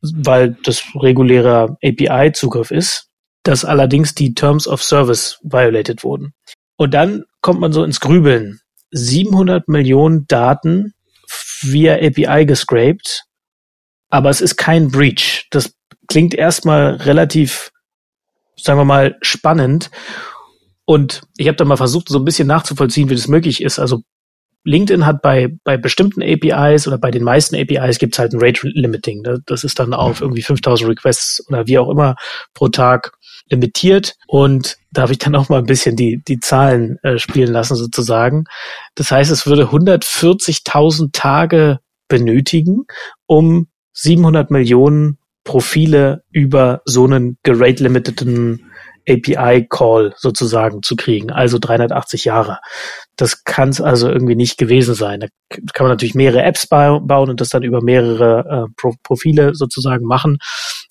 [0.00, 3.08] weil das regulärer API-Zugriff ist,
[3.42, 6.34] dass allerdings die Terms of Service violated wurden.
[6.76, 8.60] Und dann kommt man so ins Grübeln.
[8.92, 10.94] 700 Millionen Daten
[11.62, 13.24] via API gescraped,
[14.08, 15.48] aber es ist kein Breach.
[15.50, 15.74] Das
[16.06, 17.72] klingt erstmal relativ,
[18.56, 19.90] sagen wir mal, spannend.
[20.84, 23.80] Und ich habe da mal versucht, so ein bisschen nachzuvollziehen, wie das möglich ist.
[23.80, 24.04] Also
[24.64, 28.40] LinkedIn hat bei, bei bestimmten APIs oder bei den meisten APIs gibt es halt ein
[28.40, 29.20] Rate Limiting.
[29.22, 29.42] Ne?
[29.46, 32.16] Das ist dann auf irgendwie 5000 Requests oder wie auch immer
[32.54, 33.12] pro Tag
[33.48, 34.16] limitiert.
[34.26, 37.76] Und da habe ich dann auch mal ein bisschen die, die Zahlen äh, spielen lassen
[37.76, 38.44] sozusagen.
[38.94, 42.86] Das heißt, es würde 140.000 Tage benötigen,
[43.26, 48.70] um 700 Millionen Profile über so einen gerate-limiteten
[49.06, 52.60] API-Call sozusagen zu kriegen, also 380 Jahre.
[53.16, 55.20] Das kann es also irgendwie nicht gewesen sein.
[55.20, 55.26] Da
[55.72, 60.06] kann man natürlich mehrere Apps bauen und das dann über mehrere äh, Pro Profile sozusagen
[60.06, 60.38] machen.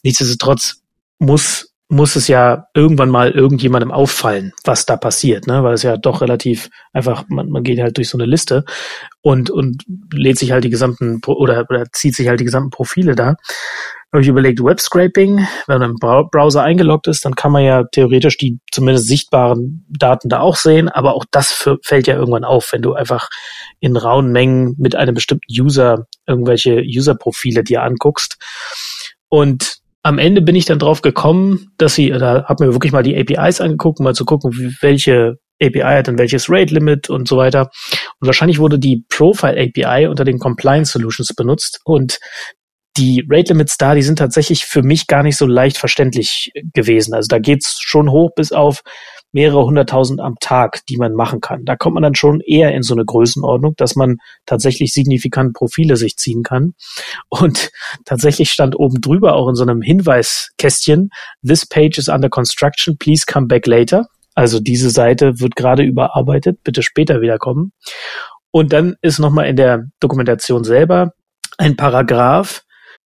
[0.04, 0.82] Nichtsdestotrotz
[1.20, 5.64] muss muss es ja irgendwann mal irgendjemandem auffallen, was da passiert, ne?
[5.64, 8.66] Weil es ja doch relativ einfach, man, man geht halt durch so eine Liste
[9.22, 13.16] und, und lädt sich halt die gesamten oder, oder zieht sich halt die gesamten Profile
[13.16, 13.36] da
[14.14, 18.38] habe ich überlegt, Webscraping, wenn man im Browser eingeloggt ist, dann kann man ja theoretisch
[18.38, 22.84] die zumindest sichtbaren Daten da auch sehen, aber auch das fällt ja irgendwann auf, wenn
[22.84, 23.30] du einfach
[23.80, 28.38] in rauen Mengen mit einem bestimmten User irgendwelche User-Profile dir anguckst.
[29.30, 33.04] Und am Ende bin ich dann drauf gekommen, dass sie, da habe mir wirklich mal
[33.04, 37.38] die APIs angeguckt, mal zu gucken, welche API hat dann welches Rate Limit und so
[37.38, 37.72] weiter.
[38.20, 42.20] Und wahrscheinlich wurde die Profile API unter den Compliance Solutions benutzt und
[42.98, 47.14] die Rate Limits da, die sind tatsächlich für mich gar nicht so leicht verständlich gewesen.
[47.14, 48.84] Also da geht's schon hoch bis auf
[49.32, 51.66] mehrere hunderttausend am Tag, die man machen kann.
[51.66, 55.96] Da kommt man dann schon eher in so eine Größenordnung, dass man tatsächlich signifikant Profile
[55.98, 56.74] sich ziehen kann.
[57.30, 57.72] Und
[58.06, 61.10] tatsächlich stand oben drüber auch in so einem Hinweiskästchen,
[61.46, 64.08] this page is under construction, please come back later.
[64.36, 67.72] Also diese Seite wird gerade überarbeitet, bitte später wiederkommen.
[68.52, 71.14] Und dann ist nochmal in der Dokumentation selber
[71.58, 72.62] ein Paragraph,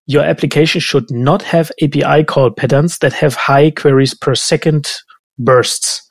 [0.08, 5.04] Your application should not have API call patterns that have high queries per second
[5.38, 6.08] bursts.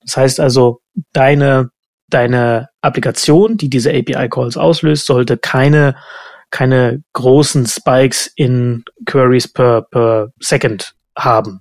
[0.00, 0.80] Das heißt also,
[1.12, 1.70] deine,
[2.10, 5.96] deine Applikation, die diese API Calls auslöst, sollte keine,
[6.50, 11.60] keine großen Spikes in Queries per, per second haben.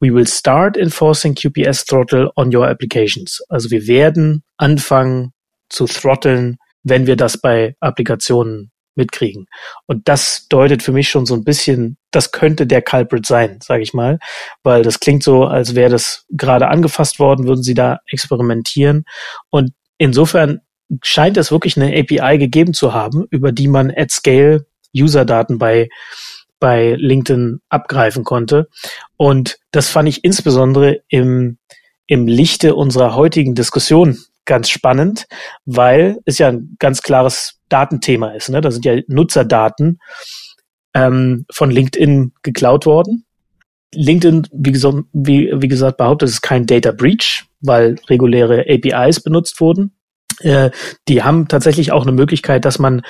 [0.00, 3.40] We will start enforcing QPS throttle on your applications.
[3.48, 5.32] Also wir werden anfangen
[5.68, 9.46] zu throtteln, wenn wir das bei Applikationen mitkriegen.
[9.86, 13.82] Und das deutet für mich schon so ein bisschen, das könnte der Culprit sein, sage
[13.82, 14.18] ich mal,
[14.62, 19.04] weil das klingt so, als wäre das gerade angefasst worden, würden sie da experimentieren.
[19.50, 20.60] Und insofern
[21.02, 25.88] scheint es wirklich eine API gegeben zu haben, über die man at scale User-Daten bei
[26.60, 28.70] bei LinkedIn abgreifen konnte.
[29.18, 31.58] Und das fand ich insbesondere im,
[32.06, 35.26] im Lichte unserer heutigen Diskussion ganz spannend,
[35.64, 38.50] weil es ja ein ganz klares Datenthema ist.
[38.50, 38.60] Ne?
[38.60, 39.98] Da sind ja Nutzerdaten
[40.94, 43.24] ähm, von LinkedIn geklaut worden.
[43.94, 49.20] LinkedIn, wie, gesagt, wie, wie gesagt, behauptet, es ist kein Data Breach, weil reguläre APIs
[49.20, 49.96] benutzt wurden.
[50.40, 50.70] Äh,
[51.08, 53.02] die haben tatsächlich auch eine Möglichkeit, dass man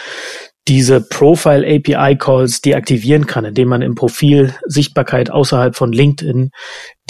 [0.66, 6.50] diese Profile API Calls deaktivieren kann, indem man im Profil Sichtbarkeit außerhalb von LinkedIn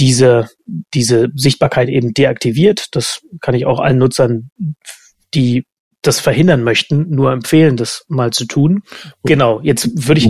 [0.00, 0.48] diese,
[0.92, 2.88] diese Sichtbarkeit eben deaktiviert.
[2.92, 4.50] Das kann ich auch allen Nutzern,
[5.34, 5.66] die
[6.02, 8.82] das verhindern möchten, nur empfehlen, das mal zu tun.
[9.24, 10.26] Genau, jetzt würde ich.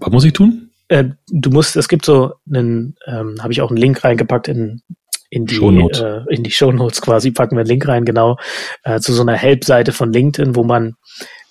[0.00, 0.70] Was muss ich tun?
[0.88, 4.82] Äh, du musst, es gibt so einen, ähm, habe ich auch einen Link reingepackt in
[5.30, 6.00] in die Shownotes.
[6.00, 8.36] äh, in die Shownotes quasi packen wir einen Link rein genau
[8.84, 10.94] äh, zu so einer Help-Seite von LinkedIn, wo man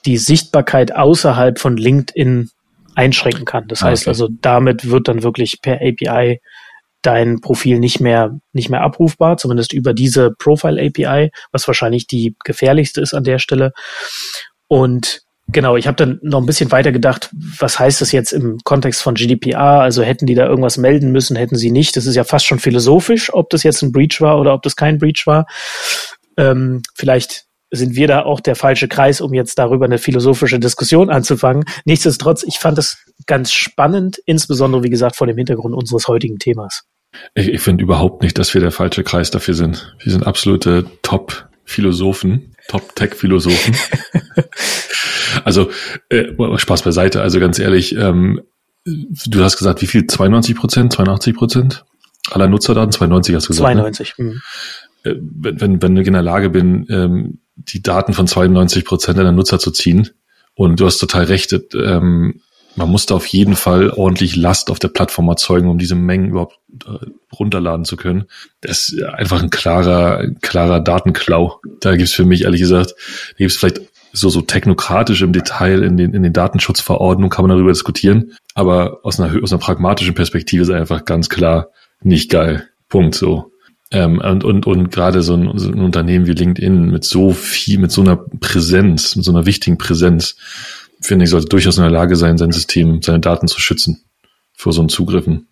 [0.05, 2.49] die Sichtbarkeit außerhalb von LinkedIn
[2.95, 3.67] einschränken kann.
[3.67, 6.39] Das ah, heißt also, damit wird dann wirklich per API
[7.01, 12.35] dein Profil nicht mehr, nicht mehr abrufbar, zumindest über diese Profile API, was wahrscheinlich die
[12.43, 13.73] gefährlichste ist an der Stelle.
[14.67, 18.57] Und genau, ich habe dann noch ein bisschen weiter gedacht, was heißt das jetzt im
[18.63, 19.81] Kontext von GDPR?
[19.81, 21.97] Also hätten die da irgendwas melden müssen, hätten sie nicht.
[21.97, 24.77] Das ist ja fast schon philosophisch, ob das jetzt ein Breach war oder ob das
[24.77, 25.45] kein Breach war.
[26.37, 31.09] Ähm, vielleicht sind wir da auch der falsche Kreis, um jetzt darüber eine philosophische Diskussion
[31.09, 31.65] anzufangen.
[31.85, 36.83] Nichtsdestotrotz, ich fand es ganz spannend, insbesondere, wie gesagt, vor dem Hintergrund unseres heutigen Themas.
[37.33, 39.95] Ich, ich finde überhaupt nicht, dass wir der falsche Kreis dafür sind.
[40.03, 43.75] Wir sind absolute Top-Philosophen, Top-Tech-Philosophen.
[45.43, 45.69] also,
[46.09, 46.25] äh,
[46.57, 48.41] Spaß beiseite, also ganz ehrlich, ähm,
[48.85, 50.05] du hast gesagt, wie viel?
[50.05, 51.85] 92 Prozent, 82 Prozent
[52.29, 52.91] aller Nutzerdaten?
[52.91, 53.65] 92 hast du gesagt.
[53.65, 54.13] 92.
[54.17, 54.35] Ne?
[55.03, 59.17] Äh, wenn, wenn, wenn ich in der Lage bin, ähm, die Daten von 92 Prozent
[59.17, 60.09] der Nutzer zu ziehen.
[60.55, 62.41] Und du hast total recht, ähm,
[62.75, 66.29] man muss da auf jeden Fall ordentlich Last auf der Plattform erzeugen, um diese Mengen
[66.29, 68.25] überhaupt äh, runterladen zu können.
[68.61, 71.59] Das ist einfach ein klarer, klarer Datenklau.
[71.81, 75.97] Da gibt's für mich ehrlich gesagt, da gibt's vielleicht so, so technokratisch im Detail in
[75.97, 78.33] den, in den Datenschutzverordnungen kann man darüber diskutieren.
[78.53, 81.69] Aber aus einer, aus einer pragmatischen Perspektive ist einfach ganz klar
[82.01, 82.69] nicht geil.
[82.89, 83.52] Punkt so.
[83.93, 87.77] Ähm, und, und, und gerade so ein, so ein Unternehmen wie LinkedIn mit so viel,
[87.77, 90.35] mit so einer Präsenz, mit so einer wichtigen Präsenz,
[90.99, 94.03] finde ich, sollte durchaus in der Lage sein, sein System, seine Daten zu schützen
[94.55, 95.47] vor so einem Zugriffen.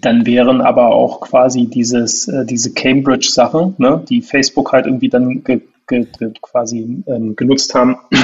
[0.00, 5.44] Dann wären aber auch quasi dieses, äh, diese Cambridge-Sache, ne, die Facebook halt irgendwie dann
[5.44, 7.98] ge, ge, ge, quasi ähm, genutzt haben.
[8.10, 8.20] Ich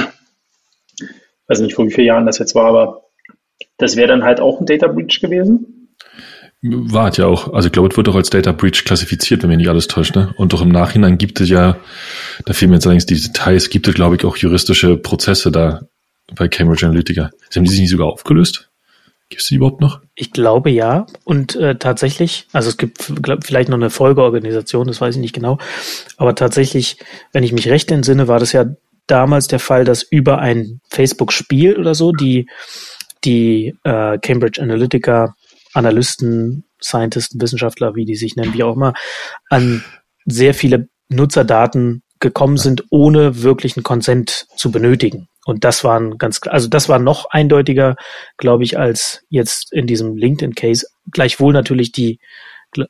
[1.47, 3.03] weiß nicht, vor wie vielen Jahren das jetzt war, aber
[3.77, 5.80] das wäre dann halt auch ein Data Breach gewesen.
[6.63, 7.53] War ja auch.
[7.53, 10.15] Also ich glaube, es wird doch als Data Breach klassifiziert, wenn mir nicht alles täuscht.
[10.15, 10.33] Ne?
[10.37, 11.77] Und doch im Nachhinein gibt es ja,
[12.45, 15.81] da fehlen mir jetzt allerdings die Details, gibt es, glaube ich, auch juristische Prozesse da
[16.35, 17.31] bei Cambridge Analytica.
[17.55, 18.69] Haben die sich nicht sogar aufgelöst?
[19.29, 20.01] Gibt es die überhaupt noch?
[20.13, 21.07] Ich glaube ja.
[21.23, 25.33] Und äh, tatsächlich, also es gibt glaub, vielleicht noch eine Folgeorganisation, das weiß ich nicht
[25.33, 25.57] genau.
[26.17, 26.97] Aber tatsächlich,
[27.31, 28.65] wenn ich mich recht entsinne, war das ja
[29.07, 32.47] damals der Fall, dass über ein Facebook-Spiel oder so die,
[33.23, 35.33] die äh, Cambridge Analytica
[35.73, 38.93] Analysten, Scientisten, Wissenschaftler, wie die sich nennen, wie auch immer,
[39.49, 39.83] an
[40.25, 45.27] sehr viele Nutzerdaten gekommen sind, ohne wirklichen Consent zu benötigen.
[45.45, 47.95] Und das waren ganz also das war noch eindeutiger,
[48.37, 50.85] glaube ich, als jetzt in diesem LinkedIn-Case.
[51.11, 52.19] Gleichwohl natürlich die,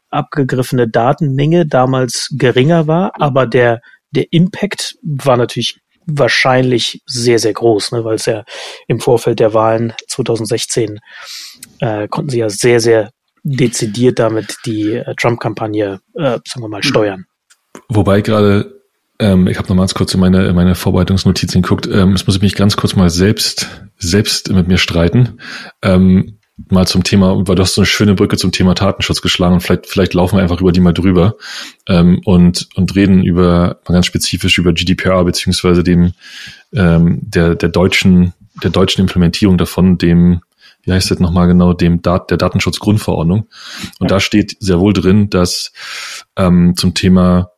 [0.10, 7.92] abgegriffene Datenmenge damals geringer war, aber der, der Impact war natürlich wahrscheinlich sehr, sehr groß,
[7.94, 8.44] ne, weil es ja
[8.88, 11.00] im Vorfeld der Wahlen 2016
[11.80, 13.12] äh, konnten sie ja sehr, sehr
[13.44, 17.26] dezidiert damit die äh, Trump-Kampagne, äh, sagen wir mal, steuern.
[17.90, 18.82] Wobei gerade,
[19.20, 22.28] ähm, ich habe noch mal ganz kurz in meine, in meine Vorbereitungsnotizen geguckt, ähm, das
[22.28, 25.40] muss ich mich ganz kurz mal selbst, selbst mit mir streiten.
[25.82, 26.40] Ähm,
[26.70, 29.62] mal zum Thema, weil du hast so eine schöne Brücke zum Thema Datenschutz geschlagen und
[29.62, 31.36] vielleicht, vielleicht laufen wir einfach über die mal drüber
[31.88, 36.14] ähm, und, und reden über mal ganz spezifisch über GDPR beziehungsweise dem
[36.74, 38.34] ähm, der, der deutschen,
[38.64, 40.42] der deutschen Implementierung davon, dem,
[40.84, 43.48] wie heißt das nochmal genau, dem Dat der Datenschutzgrundverordnung.
[44.00, 45.74] Und da steht sehr wohl drin, dass
[46.36, 47.52] ähm, zum Thema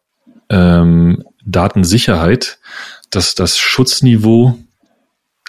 [0.50, 2.60] ähm, Datensicherheit,
[3.10, 4.58] dass das Schutzniveau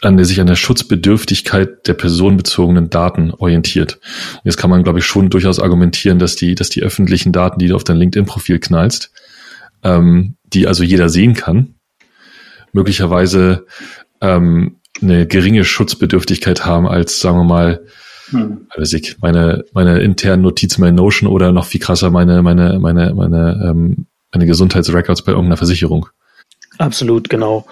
[0.04, 3.94] an der sich an der Schutzbedürftigkeit der personenbezogenen Daten orientiert.
[4.34, 7.58] Und jetzt kann man, glaube ich, schon durchaus argumentieren, dass die, dass die öffentlichen Daten,
[7.58, 9.12] die du auf dein LinkedIn-Profil knallst,
[9.82, 11.74] ähm, die also jeder sehen kann,
[12.72, 13.66] möglicherweise
[14.20, 17.84] ähm, eine geringe Schutzbedürftigkeit haben als, sagen wir mal,
[18.30, 18.68] hm.
[18.76, 23.14] weiß ich, meine, meine internen Notizen bei Notion oder noch viel krasser meine, meine, meine,
[23.14, 26.08] meine, ähm, meine Gesundheitsrecords bei irgendeiner Versicherung.
[26.78, 27.66] Absolut, genau.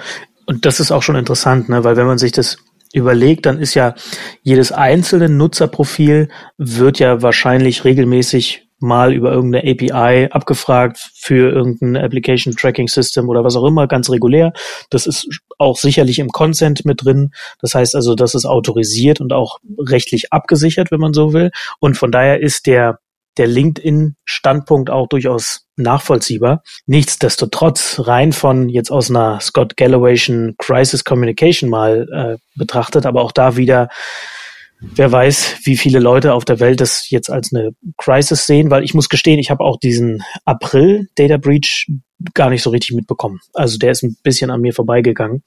[0.52, 1.82] Und das ist auch schon interessant, ne?
[1.82, 2.58] weil wenn man sich das
[2.92, 3.94] überlegt, dann ist ja
[4.42, 6.28] jedes einzelne Nutzerprofil
[6.58, 13.44] wird ja wahrscheinlich regelmäßig mal über irgendeine API abgefragt für irgendein Application Tracking System oder
[13.44, 14.52] was auch immer, ganz regulär.
[14.90, 15.26] Das ist
[15.56, 17.30] auch sicherlich im Consent mit drin.
[17.62, 21.50] Das heißt also, das ist autorisiert und auch rechtlich abgesichert, wenn man so will.
[21.80, 22.98] Und von daher ist der
[23.38, 26.62] der LinkedIn-Standpunkt auch durchaus nachvollziehbar.
[26.86, 33.32] Nichtsdestotrotz, rein von jetzt aus einer Scott Galloway'schen Crisis Communication mal äh, betrachtet, aber auch
[33.32, 33.88] da wieder,
[34.80, 38.84] wer weiß, wie viele Leute auf der Welt das jetzt als eine Crisis sehen, weil
[38.84, 41.86] ich muss gestehen, ich habe auch diesen April Data Breach
[42.34, 43.40] gar nicht so richtig mitbekommen.
[43.54, 45.42] Also der ist ein bisschen an mir vorbeigegangen.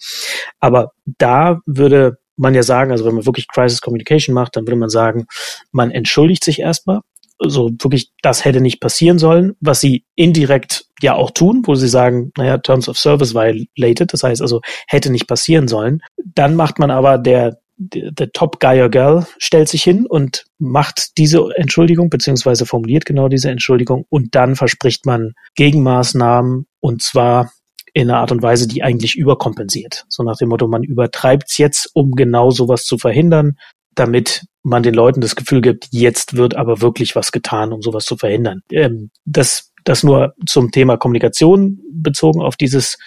[0.59, 4.75] Aber da würde man ja sagen, also wenn man wirklich Crisis Communication macht, dann würde
[4.75, 5.25] man sagen,
[5.71, 6.99] man entschuldigt sich erstmal
[7.39, 11.87] so wirklich, das hätte nicht passieren sollen, was sie indirekt ja auch tun, wo sie
[11.87, 16.01] sagen, naja, Terms of Service violated, das heißt also, hätte nicht passieren sollen.
[16.23, 20.45] Dann macht man aber der, der, der Top Guy or Girl stellt sich hin und
[20.57, 27.51] macht diese Entschuldigung, beziehungsweise formuliert genau diese Entschuldigung und dann verspricht man Gegenmaßnahmen und zwar
[27.93, 30.05] in einer Art und Weise, die eigentlich überkompensiert.
[30.09, 33.57] So nach dem Motto, man übertreibt es jetzt, um genau sowas zu verhindern
[33.95, 38.05] damit man den Leuten das Gefühl gibt, jetzt wird aber wirklich was getan, um sowas
[38.05, 38.61] zu verhindern.
[38.71, 42.97] Ähm, das, das nur zum Thema Kommunikation bezogen auf dieses,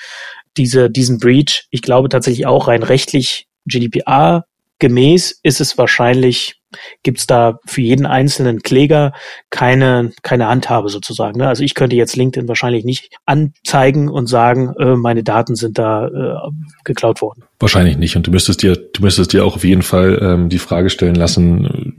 [0.57, 1.67] diese, diesen Breach.
[1.71, 4.45] Ich glaube tatsächlich auch rein rechtlich GDPR
[4.79, 6.58] gemäß ist es wahrscheinlich
[7.03, 9.13] gibt es da für jeden einzelnen Kläger
[9.51, 11.39] keine, keine Handhabe sozusagen.
[11.39, 11.49] Ne?
[11.49, 16.07] Also ich könnte jetzt LinkedIn wahrscheinlich nicht anzeigen und sagen, äh, meine Daten sind da
[16.09, 16.51] äh,
[16.85, 17.45] geklaut worden.
[17.59, 18.17] Wahrscheinlich nicht.
[18.17, 21.15] Und du müsstest dir, du müsstest dir auch auf jeden Fall ähm, die Frage stellen
[21.15, 21.97] lassen,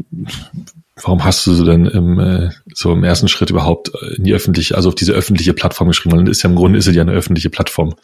[1.04, 4.76] warum hast du so denn im, äh, so im ersten Schritt überhaupt in die öffentliche,
[4.76, 6.18] also auf diese öffentliche Plattform geschrieben?
[6.18, 7.96] Weil ist ja im Grunde ist es ja eine öffentliche Plattform.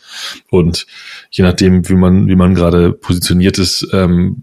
[0.49, 0.86] Und
[1.32, 4.41] je nachdem, wie man, wie man gerade positioniert ist, ähm,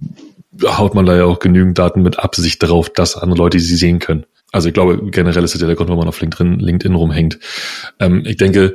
[0.62, 3.98] haut man da ja auch genügend Daten mit Absicht drauf, dass andere Leute sie sehen
[3.98, 4.26] können.
[4.52, 7.38] Also ich glaube, generell ist das ja der Grund, warum man auf LinkedIn, LinkedIn rumhängt.
[7.98, 8.74] Ähm, ich denke,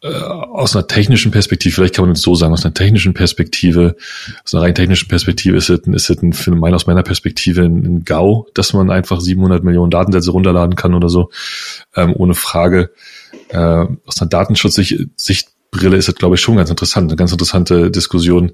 [0.00, 3.96] äh, aus einer technischen Perspektive, vielleicht kann man es so sagen, aus einer technischen Perspektive,
[4.44, 7.62] aus einer rein technischen Perspektive ist es, ist es ein, für mein, aus meiner Perspektive
[7.62, 11.30] ein, ein GAU, dass man einfach 700 Millionen Datensätze runterladen kann oder so,
[11.96, 12.92] ähm, ohne Frage.
[13.48, 17.90] Äh, aus einer Datenschutzsicht Brille ist das, glaube ich, schon ganz interessant, eine ganz interessante
[17.90, 18.52] Diskussion,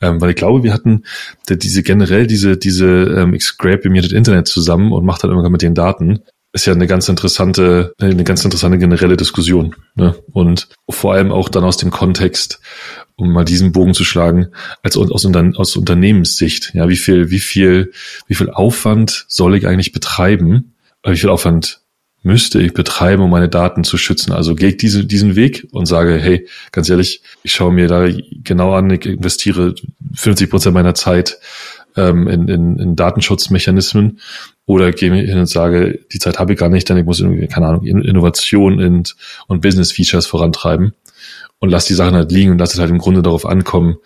[0.00, 1.04] ähm, weil ich glaube, wir hatten
[1.48, 5.52] diese generell diese diese ähm, ich scrape mir das Internet zusammen und mache dann irgendwann
[5.52, 6.20] mit den Daten.
[6.52, 10.16] Ist ja eine ganz interessante eine ganz interessante generelle Diskussion ne?
[10.32, 12.60] und vor allem auch dann aus dem Kontext
[13.14, 14.48] um mal diesen Bogen zu schlagen
[14.82, 16.72] als aus, aus Unternehmenssicht.
[16.74, 17.92] Ja wie viel wie viel
[18.26, 20.74] wie viel Aufwand soll ich eigentlich betreiben?
[21.04, 21.79] Wie viel Aufwand
[22.22, 24.32] müsste ich betreiben, um meine Daten zu schützen.
[24.32, 28.08] Also gehe ich diese, diesen Weg und sage, hey, ganz ehrlich, ich schaue mir da
[28.44, 29.74] genau an, ich investiere
[30.14, 31.38] 50 Prozent meiner Zeit
[31.96, 34.20] ähm, in, in, in Datenschutzmechanismen
[34.66, 37.46] oder gehe hin und sage, die Zeit habe ich gar nicht, denn ich muss irgendwie,
[37.48, 39.16] keine Ahnung, Innovation und,
[39.46, 40.94] und Business-Features vorantreiben
[41.58, 43.96] und lass die Sachen halt liegen und lass es halt im Grunde darauf ankommen,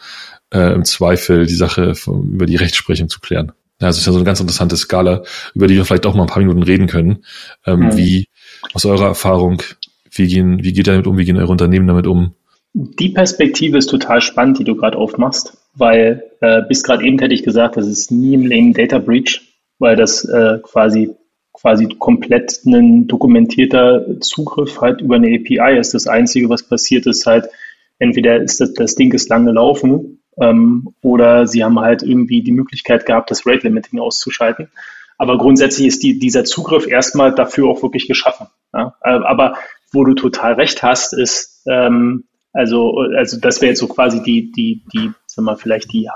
[0.53, 3.53] äh, im Zweifel die Sache über die Rechtsprechung zu klären.
[3.81, 5.23] Ja, es ist ja so eine ganz interessante Skala,
[5.55, 7.25] über die wir vielleicht auch mal ein paar Minuten reden können.
[7.67, 7.97] Ähm, mhm.
[7.97, 8.29] Wie,
[8.73, 9.63] aus eurer Erfahrung,
[10.11, 12.35] wie gehen, wie geht ihr damit um, wie gehen eure Unternehmen damit um?
[12.73, 17.35] Die Perspektive ist total spannend, die du gerade aufmachst, weil äh, bis gerade eben hätte
[17.35, 19.43] ich gesagt, das ist nie im Leben Data Breach,
[19.79, 21.15] weil das äh, quasi
[21.53, 25.95] quasi komplett ein dokumentierter Zugriff halt über eine API ist.
[25.95, 27.49] Das Einzige, was passiert, ist halt,
[27.99, 32.53] entweder ist das, das Ding ist lang gelaufen ähm, oder sie haben halt irgendwie die
[32.53, 34.71] Möglichkeit gehabt, das Rate Limiting auszuschalten.
[35.17, 38.49] Aber grundsätzlich ist die, dieser Zugriff erstmal dafür auch wirklich geschaffen.
[38.73, 38.95] Ja?
[39.03, 39.57] Äh, aber
[39.93, 44.53] wo du total recht hast, ist, ähm, also, also das wäre jetzt so quasi die,
[44.53, 46.09] die, die, sag mal, vielleicht die,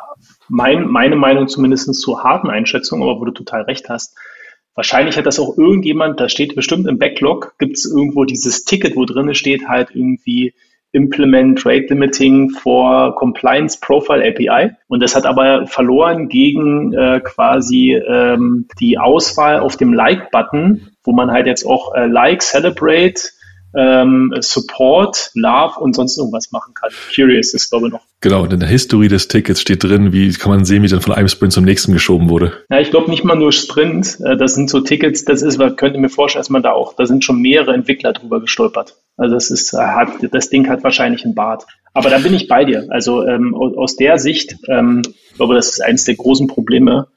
[0.48, 4.16] mein, meine Meinung zumindest zur harten Einschätzung, aber wo du total recht hast.
[4.74, 8.94] Wahrscheinlich hat das auch irgendjemand, da steht bestimmt im Backlog, gibt es irgendwo dieses Ticket,
[8.94, 10.54] wo drin steht halt irgendwie
[10.92, 14.70] Implement Rate Limiting for Compliance Profile API.
[14.88, 21.12] Und das hat aber verloren gegen äh, quasi ähm, die Auswahl auf dem Like-Button, wo
[21.12, 23.20] man halt jetzt auch äh, Like, Celebrate,
[23.76, 26.90] ähm, Support, Love und sonst irgendwas machen kann.
[27.14, 28.00] Curious ist, glaube ich, noch.
[28.20, 31.00] Genau, und in der History des Tickets steht drin, wie kann man sehen, wie dann
[31.00, 32.64] von einem Sprint zum nächsten geschoben wurde.
[32.70, 34.18] Ja, ich glaube nicht mal nur Sprint.
[34.24, 36.94] Äh, das sind so Tickets, das ist, man könnte mir vorstellen, dass man da auch,
[36.94, 38.96] da sind schon mehrere Entwickler drüber gestolpert.
[39.18, 41.66] Also das ist, äh, hat, das Ding hat wahrscheinlich einen Bart.
[41.92, 42.86] Aber da bin ich bei dir.
[42.88, 47.08] Also ähm, aus der Sicht, ähm, ich glaube, das ist eines der großen Probleme,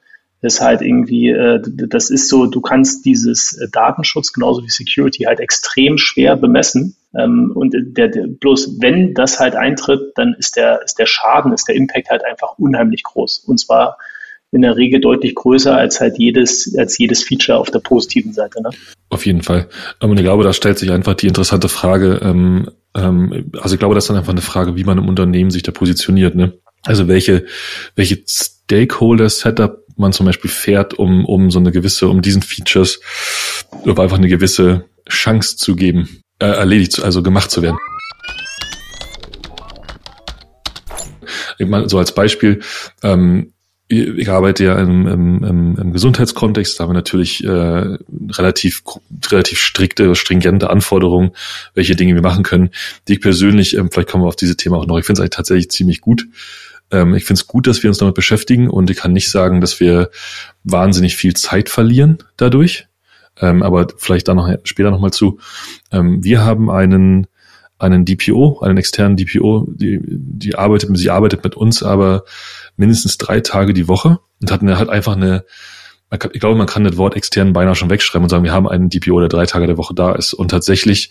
[0.42, 5.24] ist halt irgendwie, äh, das ist so, du kannst dieses äh, Datenschutz genauso wie Security
[5.24, 6.96] halt extrem schwer bemessen.
[7.16, 11.52] Ähm, und der, der, bloß wenn das halt eintritt, dann ist der, ist der Schaden,
[11.52, 13.44] ist der Impact halt einfach unheimlich groß.
[13.46, 13.98] Und zwar
[14.52, 18.62] in der Regel deutlich größer als halt jedes, als jedes Feature auf der positiven Seite.
[18.62, 18.70] Ne?
[19.08, 19.68] Auf jeden Fall.
[20.00, 23.78] Ähm, und ich glaube, da stellt sich einfach die interessante Frage, ähm, ähm, also ich
[23.78, 26.34] glaube, das ist dann einfach eine Frage, wie man im Unternehmen sich da positioniert.
[26.34, 26.52] Ne?
[26.82, 27.46] Also welche,
[27.96, 33.00] welche Stakeholder-Setup man zum Beispiel fährt, um, um so eine gewisse, um diesen Features
[33.84, 37.78] einfach eine gewisse Chance zu geben, äh, erledigt, also gemacht zu werden.
[41.58, 42.60] Ich meine, so als Beispiel,
[43.02, 43.51] ähm,
[44.00, 48.82] ich arbeite ja im, im, im, Gesundheitskontext, da haben wir natürlich äh, relativ
[49.30, 51.32] relativ strikte, stringente Anforderungen,
[51.74, 52.70] welche Dinge wir machen können,
[53.08, 55.20] die ich persönlich, ähm, vielleicht kommen wir auf diese Thema auch noch, ich finde es
[55.20, 56.26] eigentlich tatsächlich ziemlich gut.
[56.90, 59.60] Ähm, ich finde es gut, dass wir uns damit beschäftigen und ich kann nicht sagen,
[59.60, 60.10] dass wir
[60.64, 62.86] wahnsinnig viel Zeit verlieren dadurch.
[63.40, 65.38] Ähm, aber vielleicht da noch später nochmal zu.
[65.90, 67.26] Ähm, wir haben einen
[67.82, 72.24] einen DPO, einen externen DPO, die, die arbeitet, sie arbeitet mit uns aber
[72.76, 75.44] mindestens drei Tage die Woche und hat, eine, hat einfach eine,
[76.10, 78.90] ich glaube, man kann das Wort extern beinahe schon wegschreiben und sagen, wir haben einen
[78.90, 81.10] DPO, der drei Tage der Woche da ist und tatsächlich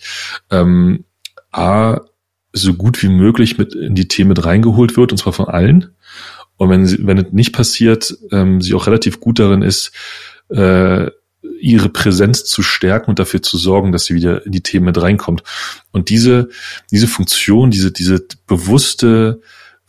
[0.50, 1.04] ähm,
[1.50, 2.00] A,
[2.52, 5.94] so gut wie möglich mit in die Themen mit reingeholt wird, und zwar von allen.
[6.56, 9.92] Und wenn sie, wenn es nicht passiert, ähm, sie auch relativ gut darin ist,
[10.50, 11.10] äh,
[11.60, 15.00] ihre Präsenz zu stärken und dafür zu sorgen, dass sie wieder in die Themen mit
[15.00, 15.42] reinkommt.
[15.90, 16.50] Und diese,
[16.90, 19.40] diese Funktion, diese, diese bewusste,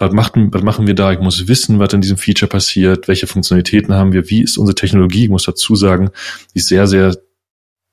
[0.04, 1.12] was machen, was machen wir da?
[1.12, 4.76] Ich muss wissen, was in diesem Feature passiert, welche Funktionalitäten haben wir, wie ist unsere
[4.76, 5.24] Technologie?
[5.24, 6.12] Ich muss dazu sagen,
[6.54, 7.18] die ist sehr, sehr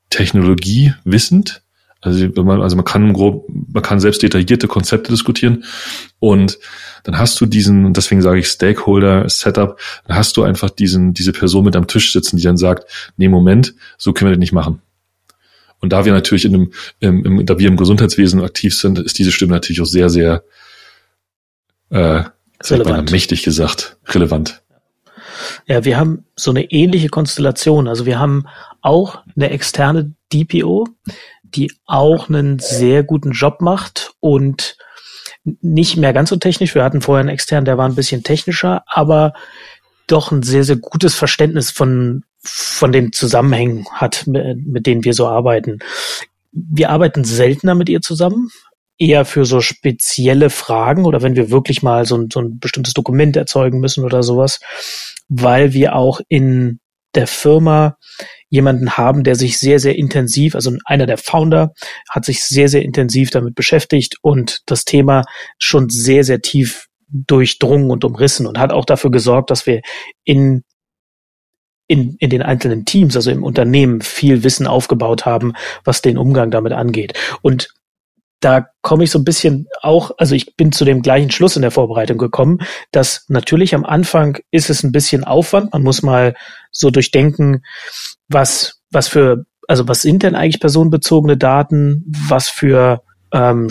[0.09, 1.61] technologiewissend
[2.01, 5.63] also man, also man kann grob, man kann selbst detaillierte Konzepte diskutieren
[6.17, 6.57] und
[7.03, 11.31] dann hast du diesen, deswegen sage ich Stakeholder Setup, dann hast du einfach diesen, diese
[11.31, 12.85] Person mit am Tisch sitzen, die dann sagt,
[13.17, 14.81] nee, Moment, so können wir das nicht machen.
[15.79, 19.19] Und da wir natürlich in einem, im, im, da wir im Gesundheitswesen aktiv sind, ist
[19.19, 20.43] diese Stimme natürlich auch sehr, sehr
[21.91, 22.23] äh,
[22.63, 23.11] relevant.
[23.11, 24.61] mächtig gesagt, relevant.
[25.67, 27.87] Ja, wir haben so eine ähnliche Konstellation.
[27.87, 28.47] Also wir haben
[28.81, 30.87] auch eine externe DPO,
[31.43, 34.77] die auch einen sehr guten Job macht und
[35.43, 36.75] nicht mehr ganz so technisch.
[36.75, 39.33] Wir hatten vorher einen externen, der war ein bisschen technischer, aber
[40.07, 45.27] doch ein sehr, sehr gutes Verständnis von, von den Zusammenhängen hat, mit denen wir so
[45.27, 45.79] arbeiten.
[46.51, 48.49] Wir arbeiten seltener mit ihr zusammen,
[49.01, 52.93] eher für so spezielle Fragen oder wenn wir wirklich mal so ein, so ein bestimmtes
[52.93, 54.59] Dokument erzeugen müssen oder sowas,
[55.27, 56.79] weil wir auch in
[57.15, 57.97] der Firma
[58.49, 61.73] jemanden haben, der sich sehr, sehr intensiv, also einer der Founder,
[62.09, 65.23] hat sich sehr, sehr intensiv damit beschäftigt und das Thema
[65.57, 69.81] schon sehr, sehr tief durchdrungen und umrissen und hat auch dafür gesorgt, dass wir
[70.23, 70.63] in
[71.87, 75.51] in, in den einzelnen Teams, also im Unternehmen, viel Wissen aufgebaut haben,
[75.83, 77.19] was den Umgang damit angeht.
[77.41, 77.73] Und
[78.41, 81.61] da komme ich so ein bisschen auch, also ich bin zu dem gleichen Schluss in
[81.61, 82.59] der Vorbereitung gekommen,
[82.91, 85.71] dass natürlich am Anfang ist es ein bisschen Aufwand.
[85.71, 86.35] Man muss mal
[86.71, 87.63] so durchdenken,
[88.27, 92.03] was, was für, also was sind denn eigentlich personenbezogene Daten?
[92.27, 93.69] Was für ähm,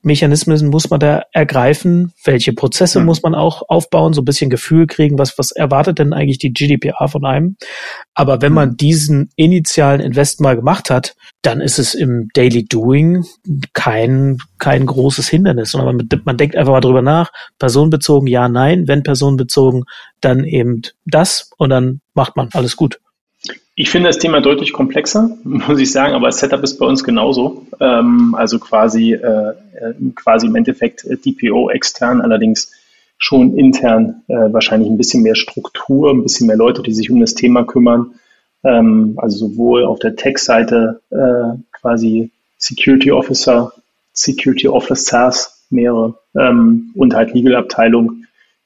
[0.00, 2.12] Schutzmechanismen muss man da ergreifen?
[2.24, 3.06] Welche Prozesse mhm.
[3.06, 4.12] muss man auch aufbauen?
[4.12, 7.56] So ein bisschen Gefühl kriegen, was, was erwartet denn eigentlich die GDPR von einem?
[8.14, 8.76] Aber wenn man mhm.
[8.76, 13.24] diesen initialen Invest mal gemacht hat, dann ist es im Daily Doing
[13.72, 17.30] kein, kein großes Hindernis, sondern man, man denkt einfach mal drüber nach.
[17.58, 18.88] Personenbezogen, ja, nein.
[18.88, 19.84] Wenn personenbezogen,
[20.20, 23.00] dann eben das und dann macht man alles gut.
[23.74, 27.04] Ich finde das Thema deutlich komplexer, muss ich sagen, aber das Setup ist bei uns
[27.04, 27.66] genauso.
[27.80, 32.72] Ähm, also quasi, äh, äh quasi im Endeffekt äh, DPO extern, allerdings
[33.22, 37.34] schon intern wahrscheinlich ein bisschen mehr Struktur, ein bisschen mehr Leute, die sich um das
[37.34, 38.14] Thema kümmern.
[38.64, 41.02] Ähm, also sowohl auf der Tech-Seite
[41.70, 43.74] quasi Security Officer,
[44.14, 48.19] Security Officers, mehrere ähm, und halt Legal-Abteilung,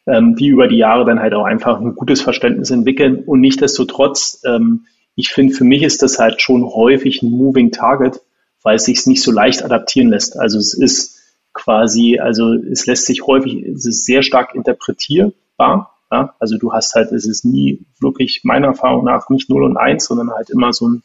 [0.07, 3.61] ähm, die über die Jahre dann halt auch einfach ein gutes Verständnis entwickeln und nicht
[3.61, 4.87] desto trotz ähm,
[5.17, 8.21] ich finde, für mich ist das halt schon häufig ein Moving Target,
[8.63, 10.39] weil es sich nicht so leicht adaptieren lässt.
[10.39, 11.21] Also es ist
[11.53, 15.95] quasi, also es lässt sich häufig, es ist sehr stark interpretierbar.
[16.11, 16.35] Ja?
[16.41, 20.05] Also du hast halt, es ist nie wirklich meiner Erfahrung nach nicht 0 und 1,
[20.05, 21.03] sondern halt immer so ein,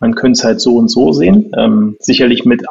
[0.00, 1.52] man könnte es halt so und so sehen.
[1.56, 2.64] Ähm, sicherlich mit,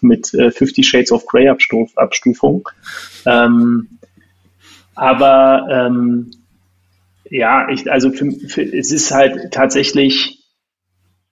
[0.00, 2.68] mit äh, 50 Shades of Grey Abstuf, Abstufung.
[3.26, 3.95] Ähm,
[4.96, 6.30] aber ähm,
[7.30, 10.42] ja, ich, also für, für, es ist halt tatsächlich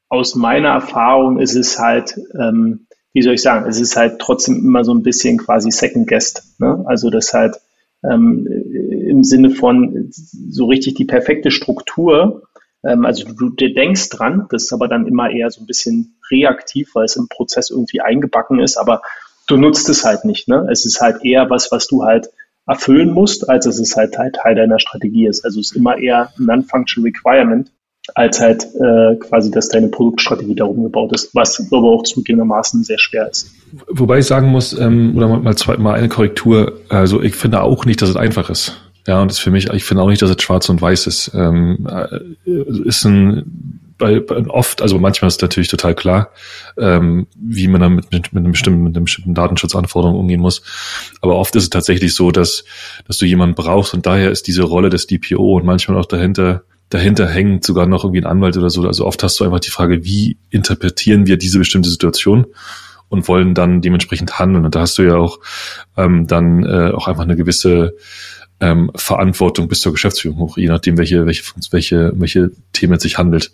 [0.09, 4.57] aus meiner Erfahrung ist es halt, ähm, wie soll ich sagen, es ist halt trotzdem
[4.57, 6.43] immer so ein bisschen quasi Second Guest.
[6.59, 6.85] Ne?
[6.87, 7.57] Also das halt
[8.05, 12.43] ähm, im Sinne von so richtig die perfekte Struktur.
[12.85, 16.17] Ähm, also du, du denkst dran, das ist aber dann immer eher so ein bisschen
[16.31, 19.01] reaktiv, weil es im Prozess irgendwie eingebacken ist, aber
[19.47, 20.49] du nutzt es halt nicht.
[20.49, 20.69] Ne?
[20.71, 22.29] Es ist halt eher was, was du halt
[22.67, 25.45] erfüllen musst, als dass es halt Teil deiner Strategie ist.
[25.45, 27.71] Also es ist immer eher ein Non-Function Requirement,
[28.15, 32.99] als halt äh, quasi, dass deine Produktstrategie darum gebaut ist, was aber auch zugegebenermaßen sehr
[32.99, 33.51] schwer ist.
[33.89, 37.85] Wobei ich sagen muss, ähm, oder mal, zwei, mal eine Korrektur, also ich finde auch
[37.85, 38.81] nicht, dass es einfach ist.
[39.07, 41.33] Ja, und das für mich, ich finde auch nicht, dass es schwarz und weiß ist.
[41.35, 42.53] Ähm, äh,
[42.87, 46.31] ist ein bei, bei oft, also manchmal ist natürlich total klar,
[46.77, 50.63] ähm, wie man dann mit, mit, mit, einem bestimmten, mit einem bestimmten Datenschutzanforderungen umgehen muss.
[51.21, 52.65] Aber oft ist es tatsächlich so, dass,
[53.07, 56.63] dass du jemanden brauchst und daher ist diese Rolle des DPO und manchmal auch dahinter,
[56.91, 58.83] dahinter hängt sogar noch irgendwie ein Anwalt oder so.
[58.83, 62.47] Also oft hast du einfach die Frage, wie interpretieren wir diese bestimmte Situation?
[63.09, 64.65] Und wollen dann dementsprechend handeln.
[64.65, 65.39] Und da hast du ja auch
[65.97, 67.95] ähm, dann äh, auch einfach eine gewisse
[68.61, 73.19] ähm, Verantwortung bis zur Geschäftsführung hoch, je nachdem, welche, welche, welche, welche Themen es sich
[73.19, 73.53] handelt.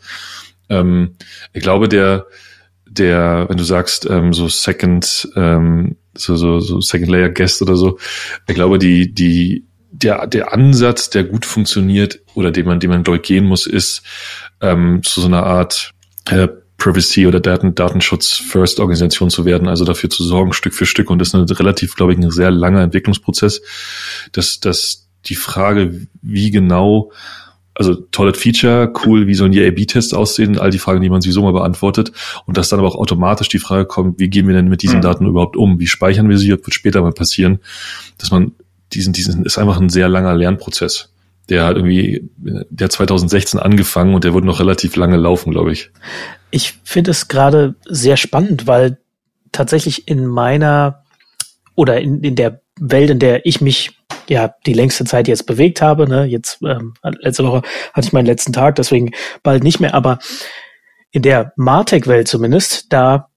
[0.68, 1.16] Ähm,
[1.52, 2.26] ich glaube, der,
[2.86, 7.76] der, wenn du sagst, ähm, so Second, ähm, so, so, so Second Layer Guest oder
[7.76, 7.98] so,
[8.46, 13.04] ich glaube, die, die, der, der Ansatz, der gut funktioniert oder den man, den man
[13.04, 14.02] durchgehen muss, ist
[14.60, 15.92] ähm, zu so einer Art
[16.26, 16.48] äh,
[16.80, 21.10] Privacy oder Daten, Datenschutz First Organisation zu werden, also dafür zu sorgen, Stück für Stück.
[21.10, 23.62] Und das ist ein relativ, glaube ich, ein sehr langer Entwicklungsprozess,
[24.32, 27.12] dass, dass die Frage, wie genau
[27.74, 31.42] also tolles Feature, cool, wie sollen die A-B-Tests aussehen, all die Fragen, die man sowieso
[31.42, 32.12] mal beantwortet
[32.44, 34.98] und dass dann aber auch automatisch die Frage kommt, wie gehen wir denn mit diesen
[34.98, 35.02] mhm.
[35.02, 37.60] Daten überhaupt um, wie speichern wir sie, das wird später mal passieren,
[38.18, 38.52] dass man
[38.92, 41.10] diesen, diesen, ist einfach ein sehr langer Lernprozess.
[41.50, 45.90] Der hat irgendwie, der 2016 angefangen und der wird noch relativ lange laufen, glaube ich.
[46.50, 48.98] Ich finde es gerade sehr spannend, weil
[49.52, 51.04] tatsächlich in meiner
[51.74, 53.98] oder in, in der Welt, in der ich mich
[54.28, 56.08] ja die längste Zeit jetzt bewegt habe.
[56.08, 56.24] Ne?
[56.24, 59.10] Jetzt ähm, letzte Woche hatte ich meinen letzten Tag, deswegen
[59.42, 59.94] bald nicht mehr.
[59.94, 60.18] Aber
[61.10, 63.29] in der Martech-Welt zumindest, da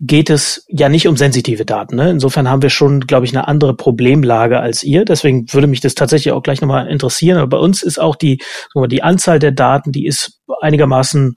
[0.00, 1.96] geht es ja nicht um sensitive Daten.
[1.96, 2.10] Ne?
[2.10, 5.04] Insofern haben wir schon, glaube ich, eine andere Problemlage als ihr.
[5.04, 7.36] Deswegen würde mich das tatsächlich auch gleich nochmal interessieren.
[7.36, 8.40] Aber bei uns ist auch die,
[8.72, 11.34] sagen die Anzahl der Daten, die ist einigermaßen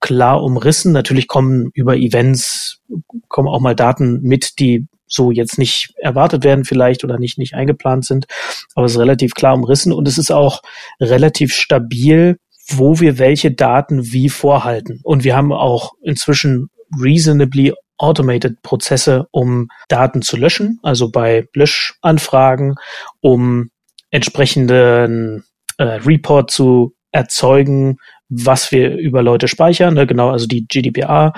[0.00, 0.92] klar umrissen.
[0.92, 2.80] Natürlich kommen über Events,
[3.28, 7.54] kommen auch mal Daten mit, die so jetzt nicht erwartet werden vielleicht oder nicht, nicht
[7.54, 8.26] eingeplant sind.
[8.74, 10.62] Aber es ist relativ klar umrissen und es ist auch
[10.98, 12.38] relativ stabil,
[12.70, 15.00] wo wir welche Daten wie vorhalten.
[15.02, 22.76] Und wir haben auch inzwischen reasonably automated Prozesse, um Daten zu löschen, also bei Löschanfragen,
[23.20, 23.70] um
[24.10, 25.44] entsprechenden
[25.78, 30.06] äh, Report zu erzeugen, was wir über Leute speichern, ne?
[30.06, 31.32] genau, also die GDPR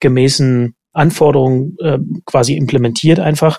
[0.00, 3.58] gemäßen Anforderungen äh, quasi implementiert einfach.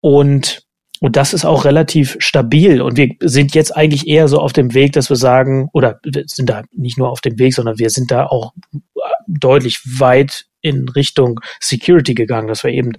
[0.00, 0.66] Und
[1.00, 2.80] und das ist auch relativ stabil.
[2.80, 6.24] Und wir sind jetzt eigentlich eher so auf dem Weg, dass wir sagen, oder wir
[6.26, 8.54] sind da nicht nur auf dem Weg, sondern wir sind da auch
[9.26, 12.92] deutlich weit in Richtung Security gegangen, dass wir eben,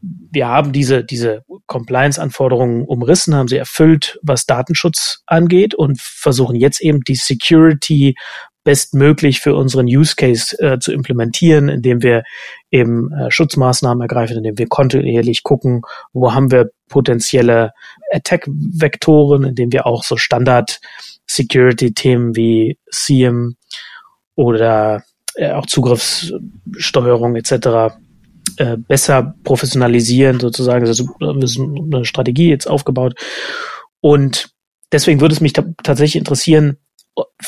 [0.00, 6.80] wir haben diese, diese Compliance-Anforderungen umrissen, haben sie erfüllt, was Datenschutz angeht und versuchen jetzt
[6.80, 8.14] eben die Security
[8.66, 12.24] bestmöglich für unseren Use Case äh, zu implementieren, indem wir
[12.72, 15.82] eben äh, Schutzmaßnahmen ergreifen, indem wir kontinuierlich gucken,
[16.12, 17.70] wo haben wir potenzielle
[18.10, 23.54] Attack-Vektoren, indem wir auch so Standard-Security-Themen wie SIEM
[24.34, 25.04] oder
[25.36, 27.96] äh, auch Zugriffssteuerung etc.
[28.56, 30.86] Äh, besser professionalisieren sozusagen.
[30.86, 33.14] Also eine Strategie jetzt aufgebaut
[34.00, 34.50] und
[34.92, 36.78] deswegen würde es mich tatsächlich interessieren,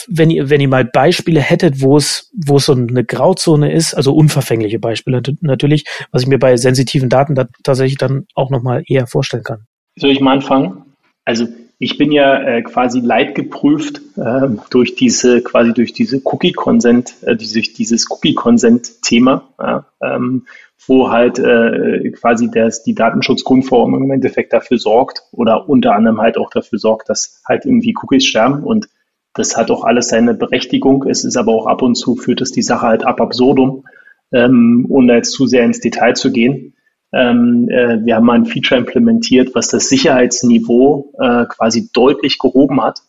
[0.06, 3.94] wenn ihr, wenn ihr mal Beispiele hättet, wo es, wo es so eine Grauzone ist,
[3.94, 8.82] also unverfängliche Beispiele natürlich, was ich mir bei sensitiven Daten da tatsächlich dann auch nochmal
[8.86, 9.66] eher vorstellen kann.
[9.96, 10.84] Soll ich mal anfangen?
[11.24, 11.46] Also
[11.78, 17.36] ich bin ja äh, quasi leidgeprüft äh, durch diese quasi durch diese Cookie Consent, äh,
[17.36, 20.46] durch dieses Cookie Consent Thema, ja, ähm,
[20.86, 26.36] wo halt äh, quasi das, die Datenschutzgrundverordnung im Endeffekt dafür sorgt oder unter anderem halt
[26.36, 28.88] auch dafür sorgt, dass halt irgendwie Cookies sterben und
[29.34, 31.04] das hat auch alles seine Berechtigung.
[31.06, 33.84] Es ist aber auch ab und zu führt es die Sache halt ab absurdum,
[34.32, 36.74] ähm, ohne jetzt zu sehr ins Detail zu gehen.
[37.12, 43.00] Ähm, äh, wir haben ein Feature implementiert, was das Sicherheitsniveau äh, quasi deutlich gehoben hat.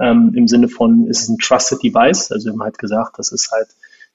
[0.00, 2.32] Ähm, Im Sinne von, es ist ein Trusted Device.
[2.32, 3.68] Also wir haben halt gesagt, das ist halt,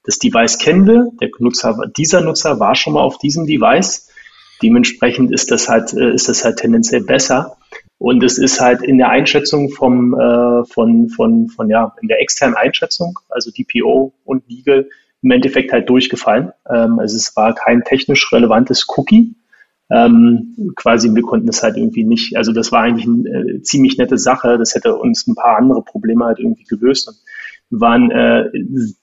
[0.03, 1.09] das Device kennen wir.
[1.21, 4.09] Der Nutzer, dieser Nutzer war schon mal auf diesem Device.
[4.61, 7.55] Dementsprechend ist das halt, äh, ist das halt tendenziell besser.
[7.97, 12.21] Und es ist halt in der Einschätzung vom, äh, von, von, von, ja, in der
[12.21, 14.89] externen Einschätzung, also DPO und Legal,
[15.21, 16.51] im Endeffekt halt durchgefallen.
[16.69, 19.35] Ähm, also es war kein technisch relevantes Cookie.
[19.91, 23.97] Ähm, quasi, wir konnten es halt irgendwie nicht, also das war eigentlich eine äh, ziemlich
[23.97, 24.57] nette Sache.
[24.57, 27.07] Das hätte uns ein paar andere Probleme halt irgendwie gelöst.
[27.07, 27.17] Und
[27.71, 28.49] waren äh,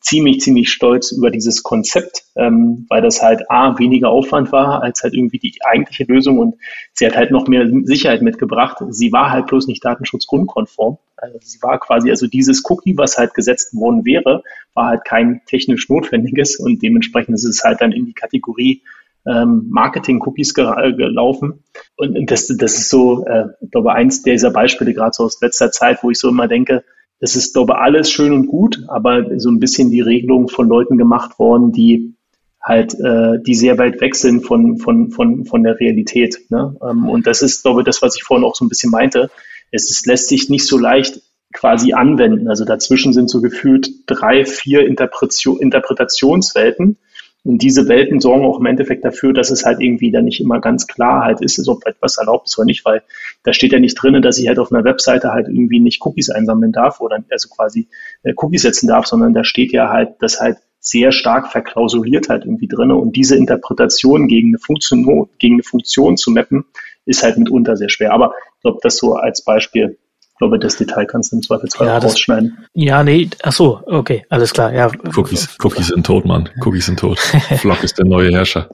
[0.01, 5.03] ziemlich, ziemlich stolz über dieses Konzept, ähm, weil das halt A, weniger Aufwand war als
[5.03, 6.57] halt irgendwie die eigentliche Lösung und
[6.93, 8.79] sie hat halt noch mehr Sicherheit mitgebracht.
[8.91, 10.99] Sie war halt bloß nicht datenschutzgrundkonform.
[11.17, 14.43] Also sie war quasi, also dieses Cookie, was halt gesetzt worden wäre,
[14.75, 18.83] war halt kein technisch notwendiges und dementsprechend ist es halt dann in die Kategorie
[19.27, 21.65] ähm, Marketing-Cookies gelaufen.
[21.97, 25.71] Und das, das ist so, äh, ich glaube, eins dieser Beispiele gerade so aus letzter
[25.71, 26.85] Zeit, wo ich so immer denke,
[27.21, 30.69] das ist, glaube ich, alles schön und gut, aber so ein bisschen die Regelung von
[30.69, 32.15] Leuten gemacht worden, die
[32.63, 36.39] halt, äh, die sehr weit weg sind von, von, von, von der Realität.
[36.51, 36.77] Ne?
[36.83, 39.31] Ähm, und das ist, glaube ich, das, was ich vorhin auch so ein bisschen meinte.
[39.71, 41.21] Es ist, lässt sich nicht so leicht
[41.53, 42.49] quasi anwenden.
[42.49, 46.99] Also dazwischen sind so gefühlt drei, vier Interpretation, Interpretationswelten.
[47.47, 50.61] Und diese Welten sorgen auch im Endeffekt dafür, dass es halt irgendwie dann nicht immer
[50.61, 53.03] ganz klar halt ist, ob etwas erlaubt ist oder nicht, weil
[53.45, 56.29] da steht ja nicht drin, dass ich halt auf einer Webseite halt irgendwie nicht Cookies
[56.29, 57.89] einsammeln darf oder also quasi
[58.25, 62.45] äh, Cookies setzen darf, sondern da steht ja halt, dass halt sehr stark verklausuliert halt
[62.45, 62.91] irgendwie drin.
[62.91, 66.65] Und diese Interpretation gegen eine Funktion, gegen eine Funktion zu mappen,
[67.05, 68.13] ist halt mitunter sehr schwer.
[68.13, 69.99] Aber ich glaube, das so als Beispiel
[70.37, 72.59] ich glaube, das Detail kannst du im Zweifelsfall ja, rausschneiden.
[72.75, 74.71] Ja, nee, ach so, okay, alles klar.
[74.71, 74.91] Ja.
[75.17, 76.51] Cookies, Cookies sind tot, Mann.
[76.61, 77.19] Cookies sind tot.
[77.57, 78.69] Flock ist der neue Herrscher.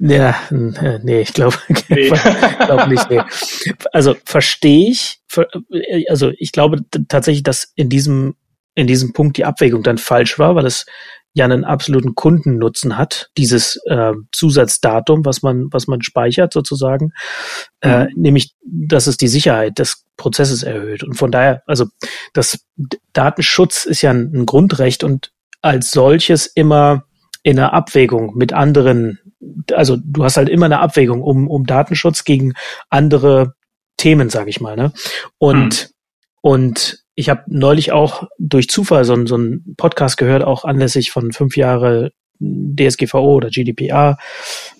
[0.00, 1.56] Ja, nee, ich glaube
[1.88, 2.10] nee.
[2.66, 3.08] glaub nicht.
[3.08, 3.22] Nee.
[3.92, 5.20] Also verstehe ich,
[6.08, 8.34] also ich glaube tatsächlich, dass in diesem
[8.74, 10.84] in diesem Punkt die Abwägung dann falsch war, weil es
[11.34, 17.12] ja einen absoluten Kundennutzen hat, dieses äh, Zusatzdatum, was man, was man speichert sozusagen,
[17.80, 18.10] äh, mhm.
[18.14, 21.02] nämlich, dass es die Sicherheit des Prozesses erhöht.
[21.02, 21.86] Und von daher, also
[22.32, 22.64] das
[23.12, 27.04] Datenschutz ist ja ein, ein Grundrecht und als solches immer
[27.42, 29.18] in einer Abwägung mit anderen,
[29.72, 32.54] also du hast halt immer eine Abwägung um, um Datenschutz gegen
[32.90, 33.54] andere
[33.96, 34.76] Themen, sage ich mal.
[34.76, 34.92] Ne?
[35.38, 36.50] Und, mhm.
[36.50, 41.32] und ich habe neulich auch durch Zufall so, so einen Podcast gehört, auch anlässlich von
[41.32, 42.10] fünf Jahre
[42.40, 44.18] DSGVO oder GDPR,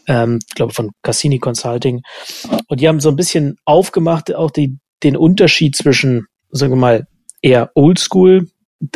[0.06, 2.02] ähm, ich glaube von Cassini Consulting.
[2.66, 7.06] Und die haben so ein bisschen aufgemacht, auch die, den Unterschied zwischen, sagen wir mal,
[7.42, 8.48] eher Oldschool,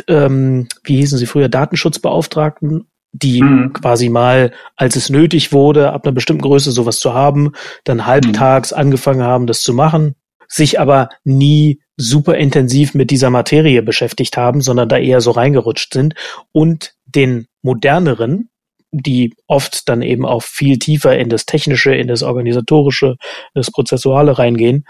[0.07, 3.73] ähm, wie hießen sie früher, Datenschutzbeauftragten, die mhm.
[3.73, 7.53] quasi mal, als es nötig wurde, ab einer bestimmten Größe sowas zu haben,
[7.85, 8.77] dann halbtags mhm.
[8.77, 10.15] angefangen haben, das zu machen,
[10.47, 15.93] sich aber nie super intensiv mit dieser Materie beschäftigt haben, sondern da eher so reingerutscht
[15.93, 16.15] sind
[16.53, 18.49] und den moderneren,
[18.91, 23.17] die oft dann eben auch viel tiefer in das Technische, in das Organisatorische,
[23.53, 24.85] das Prozessuale reingehen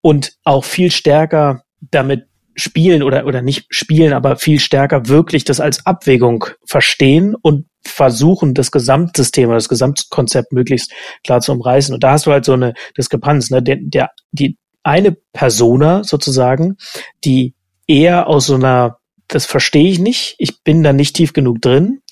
[0.00, 5.60] und auch viel stärker damit spielen oder, oder nicht spielen, aber viel stärker wirklich das
[5.60, 11.94] als Abwägung verstehen und versuchen, das Gesamtsystem oder das Gesamtkonzept möglichst klar zu umreißen.
[11.94, 13.50] Und da hast du halt so eine Diskrepanz.
[13.50, 13.62] Ne?
[13.62, 16.76] Der, der, die, eine Persona sozusagen,
[17.24, 17.54] die
[17.88, 22.02] eher aus so einer, das verstehe ich nicht, ich bin da nicht tief genug drin,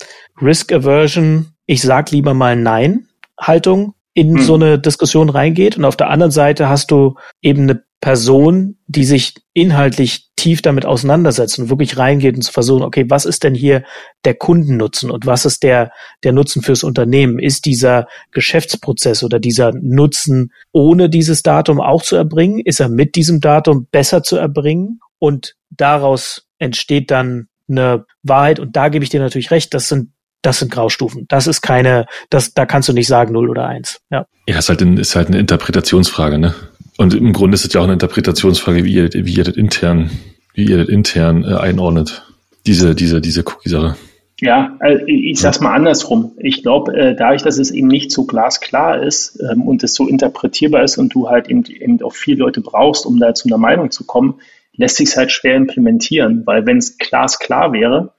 [0.41, 3.07] Risk Aversion, ich sag lieber mal Nein,
[3.39, 4.43] Haltung in hm.
[4.43, 5.77] so eine Diskussion reingeht.
[5.77, 10.85] Und auf der anderen Seite hast du eben eine Person, die sich inhaltlich tief damit
[10.85, 13.83] auseinandersetzt und wirklich reingeht und zu versuchen, okay, was ist denn hier
[14.25, 15.91] der Kundennutzen und was ist der,
[16.23, 17.39] der Nutzen fürs Unternehmen?
[17.39, 22.61] Ist dieser Geschäftsprozess oder dieser Nutzen ohne dieses Datum auch zu erbringen?
[22.63, 24.99] Ist er mit diesem Datum besser zu erbringen?
[25.17, 28.59] Und daraus entsteht dann eine Wahrheit.
[28.59, 30.11] Und da gebe ich dir natürlich recht, das sind
[30.43, 31.25] das sind Graustufen.
[31.27, 34.01] Das ist keine, das, da kannst du nicht sagen null oder eins.
[34.11, 36.53] Ja, ja ist halt, ein, ist halt eine Interpretationsfrage, ne?
[36.97, 40.09] Und im Grunde ist es ja auch eine Interpretationsfrage, wie ihr, wie ihr das intern
[40.55, 42.23] wie ihr das intern äh, einordnet,
[42.65, 43.95] diese, diese, diese Cookie-Sache.
[44.41, 46.33] Ja, also ich sag's mal andersrum.
[46.37, 50.07] Ich glaube, äh, dadurch, dass es eben nicht so glasklar ist ähm, und es so
[50.07, 53.57] interpretierbar ist und du halt eben, eben auch viele Leute brauchst, um da zu einer
[53.57, 54.35] Meinung zu kommen,
[54.73, 58.13] lässt sich halt schwer implementieren, weil wenn es glasklar wäre,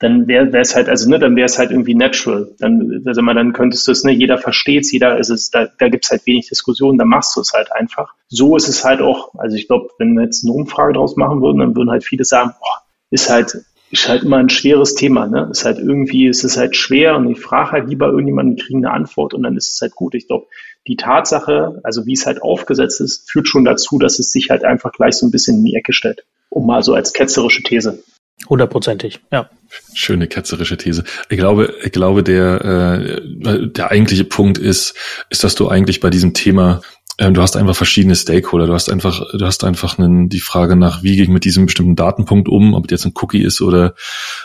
[0.00, 2.50] dann wäre es halt, also ne, dann wäre es halt irgendwie natural.
[2.58, 5.68] Dann, also man, dann könntest du es, ne, jeder versteht es, jeder ist es, da,
[5.78, 8.14] da gibt es halt wenig Diskussion, dann machst du es halt einfach.
[8.28, 11.42] So ist es halt auch, also ich glaube, wenn wir jetzt eine Umfrage draus machen
[11.42, 13.58] würden, dann würden halt viele sagen, boah, ist halt,
[13.90, 15.48] ist halt immer ein schweres Thema, ne?
[15.50, 18.92] Ist halt irgendwie, ist es halt schwer und ich frage halt lieber irgendjemanden, kriege eine
[18.92, 20.14] Antwort und dann ist es halt gut.
[20.14, 20.46] Ich glaube,
[20.86, 24.64] die Tatsache, also wie es halt aufgesetzt ist, führt schon dazu, dass es sich halt
[24.64, 26.24] einfach gleich so ein bisschen in die Ecke stellt.
[26.48, 28.02] Um mal so als ketzerische These.
[28.48, 29.48] Hundertprozentig, ja.
[29.94, 31.04] Schöne ketzerische These.
[31.28, 34.94] Ich glaube, ich glaube, der, äh, der eigentliche Punkt ist,
[35.28, 36.80] ist, dass du eigentlich bei diesem Thema
[37.20, 38.66] ähm, du hast einfach verschiedene Stakeholder.
[38.66, 41.66] Du hast einfach, du hast einfach einen, die Frage nach, wie gehe ich mit diesem
[41.66, 43.94] bestimmten Datenpunkt um, ob jetzt ein Cookie ist oder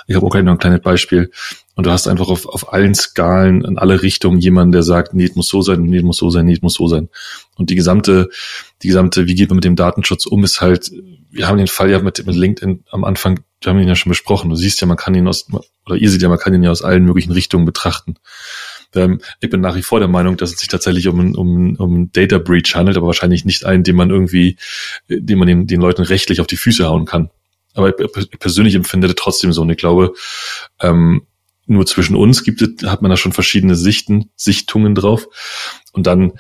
[0.07, 1.31] ich habe auch gleich noch ein kleines Beispiel.
[1.75, 5.23] Und du hast einfach auf, auf allen Skalen in alle Richtungen jemanden, der sagt, nee,
[5.23, 7.07] es muss so sein, nee, es muss so sein, nee, es muss so sein.
[7.55, 8.29] Und die gesamte,
[8.83, 10.91] die gesamte, wie geht man mit dem Datenschutz um, ist halt,
[11.31, 14.11] wir haben den Fall ja mit, mit LinkedIn am Anfang, wir haben ihn ja schon
[14.11, 14.49] besprochen.
[14.49, 15.47] Du siehst ja, man kann ihn aus,
[15.85, 18.15] oder ihr seht ja, man kann ihn ja aus allen möglichen Richtungen betrachten.
[19.41, 22.37] Ich bin nach wie vor der Meinung, dass es sich tatsächlich um, um, um Data
[22.37, 24.57] Breach handelt, aber wahrscheinlich nicht einen, den man irgendwie,
[25.09, 27.29] den man den, den Leuten rechtlich auf die Füße hauen kann.
[27.73, 29.63] Aber ich persönlich empfinde das trotzdem so.
[29.63, 30.13] Und ich glaube,
[30.79, 31.27] ähm,
[31.65, 35.27] nur zwischen uns gibt es, hat man da schon verschiedene Sichten, Sichtungen drauf.
[35.91, 36.33] Und dann,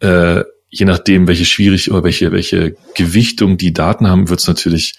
[0.00, 4.94] äh, je nachdem, welche schwierig oder welche, welche Gewichtung die Daten haben, wird es natürlich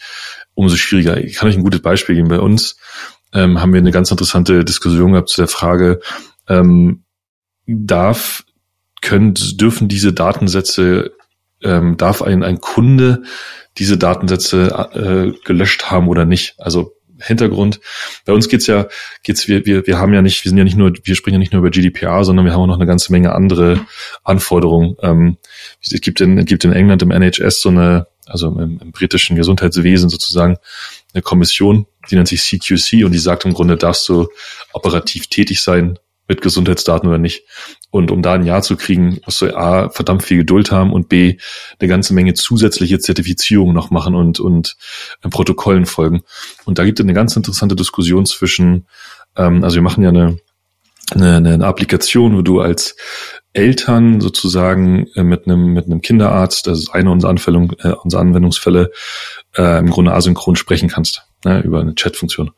[0.55, 1.17] umso schwieriger.
[1.23, 2.27] Ich kann euch ein gutes Beispiel geben.
[2.27, 2.77] Bei uns
[3.33, 5.99] ähm, haben wir eine ganz interessante Diskussion gehabt zu der Frage,
[6.47, 7.03] ähm,
[7.65, 8.43] darf,
[9.01, 11.11] können, dürfen diese Datensätze,
[11.61, 13.23] ähm, darf ein, ein Kunde
[13.77, 16.55] diese Datensätze äh, gelöscht haben oder nicht?
[16.59, 17.79] Also Hintergrund.
[18.25, 18.87] Bei uns geht's ja,
[19.23, 21.39] geht's, wir, wir, wir haben ja nicht, wir sind ja nicht nur, wir sprechen ja
[21.39, 23.85] nicht nur über GDPR, sondern wir haben auch noch eine ganze Menge andere
[24.23, 24.95] Anforderungen.
[25.01, 25.37] Ähm,
[25.81, 29.35] es gibt in, es gibt in England im NHS so eine, also im, im britischen
[29.35, 30.57] Gesundheitswesen sozusagen,
[31.13, 34.27] eine Kommission, die nennt sich CQC und die sagt im Grunde, darfst du
[34.73, 37.43] operativ tätig sein mit Gesundheitsdaten oder nicht.
[37.91, 41.09] Und um da ein Ja zu kriegen, musst du A, verdammt viel Geduld haben und
[41.09, 41.37] B,
[41.79, 44.77] eine ganze Menge zusätzliche Zertifizierungen noch machen und, und
[45.21, 46.23] äh, Protokollen folgen.
[46.65, 48.87] Und da gibt es eine ganz interessante Diskussion zwischen,
[49.35, 50.39] ähm, also wir machen ja eine,
[51.11, 52.95] eine, eine Applikation, wo du als
[53.53, 58.91] Eltern sozusagen äh, mit einem mit einem Kinderarzt, das ist eine unserer, äh, unserer Anwendungsfälle,
[59.55, 62.51] äh, im Grunde asynchron sprechen kannst ne, über eine Chatfunktion.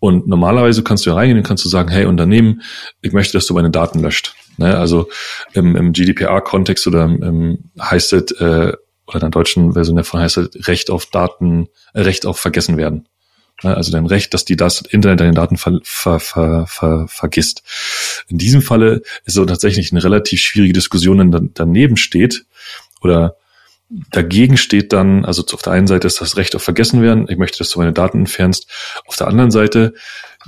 [0.00, 2.62] Und normalerweise kannst du ja reingehen und kannst du sagen, hey Unternehmen,
[3.02, 4.34] ich möchte, dass du meine Daten löscht.
[4.56, 4.76] Ne?
[4.76, 5.08] Also
[5.52, 8.72] im, im GDPR-Kontext oder im, heißt es, äh,
[9.06, 12.76] oder in der deutschen Version davon heißt es Recht auf Daten, äh, Recht auf vergessen
[12.76, 13.06] werden.
[13.62, 13.76] Ne?
[13.76, 17.62] Also dein Recht, dass die das Internet deine Daten ver, ver, ver, ver, vergisst.
[18.28, 22.44] In diesem Falle ist so tatsächlich eine relativ schwierige Diskussion, die daneben steht
[23.00, 23.36] oder
[24.10, 27.26] Dagegen steht dann, also auf der einen Seite ist das Recht auf Vergessen werden.
[27.28, 28.66] Ich möchte, dass du meine Daten entfernst.
[29.06, 29.92] Auf der anderen Seite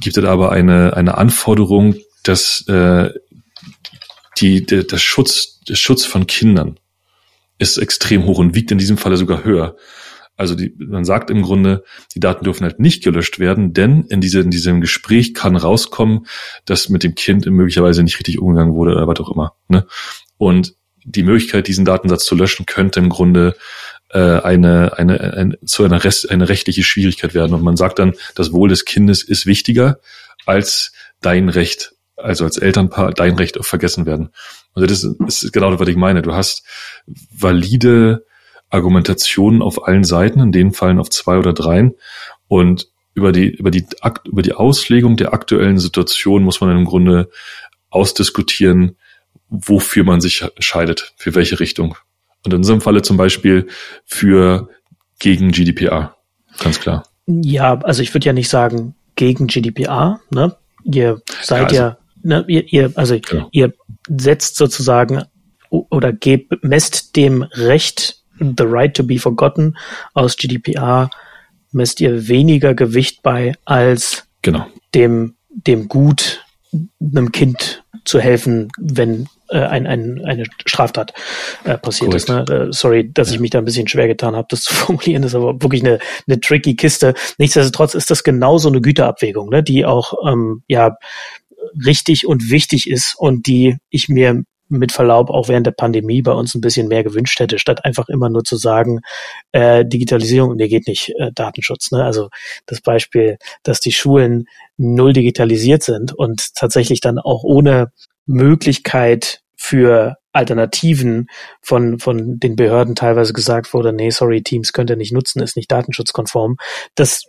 [0.01, 3.11] gibt es aber eine, eine Anforderung, dass äh,
[4.39, 6.81] die, der, der Schutz, der Schutz von Kindern
[7.59, 9.77] ist extrem hoch und wiegt in diesem Falle sogar höher.
[10.37, 14.21] Also die, man sagt im Grunde, die Daten dürfen halt nicht gelöscht werden, denn in,
[14.21, 16.27] diese, in diesem Gespräch kann rauskommen,
[16.65, 19.55] dass mit dem Kind möglicherweise nicht richtig umgegangen wurde oder was auch immer.
[19.69, 19.87] Ne?
[20.37, 20.75] Und
[21.05, 23.55] die Möglichkeit, diesen Datensatz zu löschen, könnte im Grunde
[24.11, 27.55] äh, eine, eine, eine, zu einer Rest, eine rechtliche Schwierigkeit werden.
[27.55, 29.99] Und man sagt dann, das Wohl des Kindes ist wichtiger
[30.47, 34.31] als dein Recht, also als Elternpaar, dein Recht auf vergessen werden.
[34.73, 36.23] Also das ist genau das, was ich meine.
[36.23, 36.65] Du hast
[37.07, 38.25] valide
[38.75, 41.95] Argumentationen auf allen Seiten, in denen fallen auf zwei oder dreien.
[42.49, 43.87] Und über die, über die,
[44.25, 47.31] über die Auslegung der aktuellen Situation muss man im Grunde
[47.91, 48.97] ausdiskutieren,
[49.49, 51.97] wofür man sich entscheidet, für welche Richtung.
[52.45, 53.69] Und in unserem Falle zum Beispiel
[54.05, 54.69] für
[55.19, 56.17] gegen GDPR.
[56.59, 57.07] Ganz klar.
[57.27, 60.57] Ja, also ich würde ja nicht sagen gegen GDPR, ne?
[60.83, 63.49] Ihr seid ja, also, ja ne, ihr, ihr, also genau.
[63.53, 63.73] ihr
[64.09, 65.23] setzt sozusagen
[65.71, 69.77] oder gebt, messt dem Recht, the right to be forgotten
[70.15, 71.11] aus GDPR,
[71.73, 74.67] messt ihr weniger Gewicht bei als genau.
[74.95, 76.45] dem, dem Gut,
[77.01, 81.15] einem Kind zu helfen, wenn äh, ein, ein, eine Straftat
[81.65, 82.29] äh, passiert Correct.
[82.29, 82.29] ist.
[82.29, 82.67] Ne?
[82.69, 83.35] Äh, sorry, dass ja.
[83.35, 85.23] ich mich da ein bisschen schwer getan habe, das zu formulieren.
[85.23, 87.15] Das ist aber wirklich eine, eine tricky Kiste.
[87.39, 89.63] Nichtsdestotrotz ist das genauso eine Güterabwägung, ne?
[89.63, 90.97] die auch ähm, ja
[91.85, 96.33] richtig und wichtig ist und die ich mir mit Verlaub auch während der Pandemie bei
[96.33, 99.01] uns ein bisschen mehr gewünscht hätte, statt einfach immer nur zu sagen,
[99.53, 101.91] äh, Digitalisierung, nee, geht nicht, äh, Datenschutz.
[101.91, 102.03] Ne?
[102.03, 102.29] Also
[102.67, 104.47] das Beispiel, dass die Schulen
[104.77, 107.93] null digitalisiert sind und tatsächlich dann auch ohne
[108.27, 111.29] Möglichkeit für Alternativen
[111.63, 115.57] von, von den Behörden teilweise gesagt wurde, nee, sorry, Teams könnt ihr nicht nutzen, ist
[115.57, 116.57] nicht datenschutzkonform.
[116.97, 117.25] Das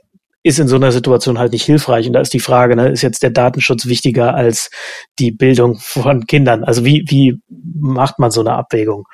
[0.46, 2.06] ist in so einer Situation halt nicht hilfreich.
[2.06, 4.70] Und da ist die Frage, ne, ist jetzt der Datenschutz wichtiger als
[5.18, 6.64] die Bildung von Kindern?
[6.64, 9.06] Also wie, wie macht man so eine Abwägung?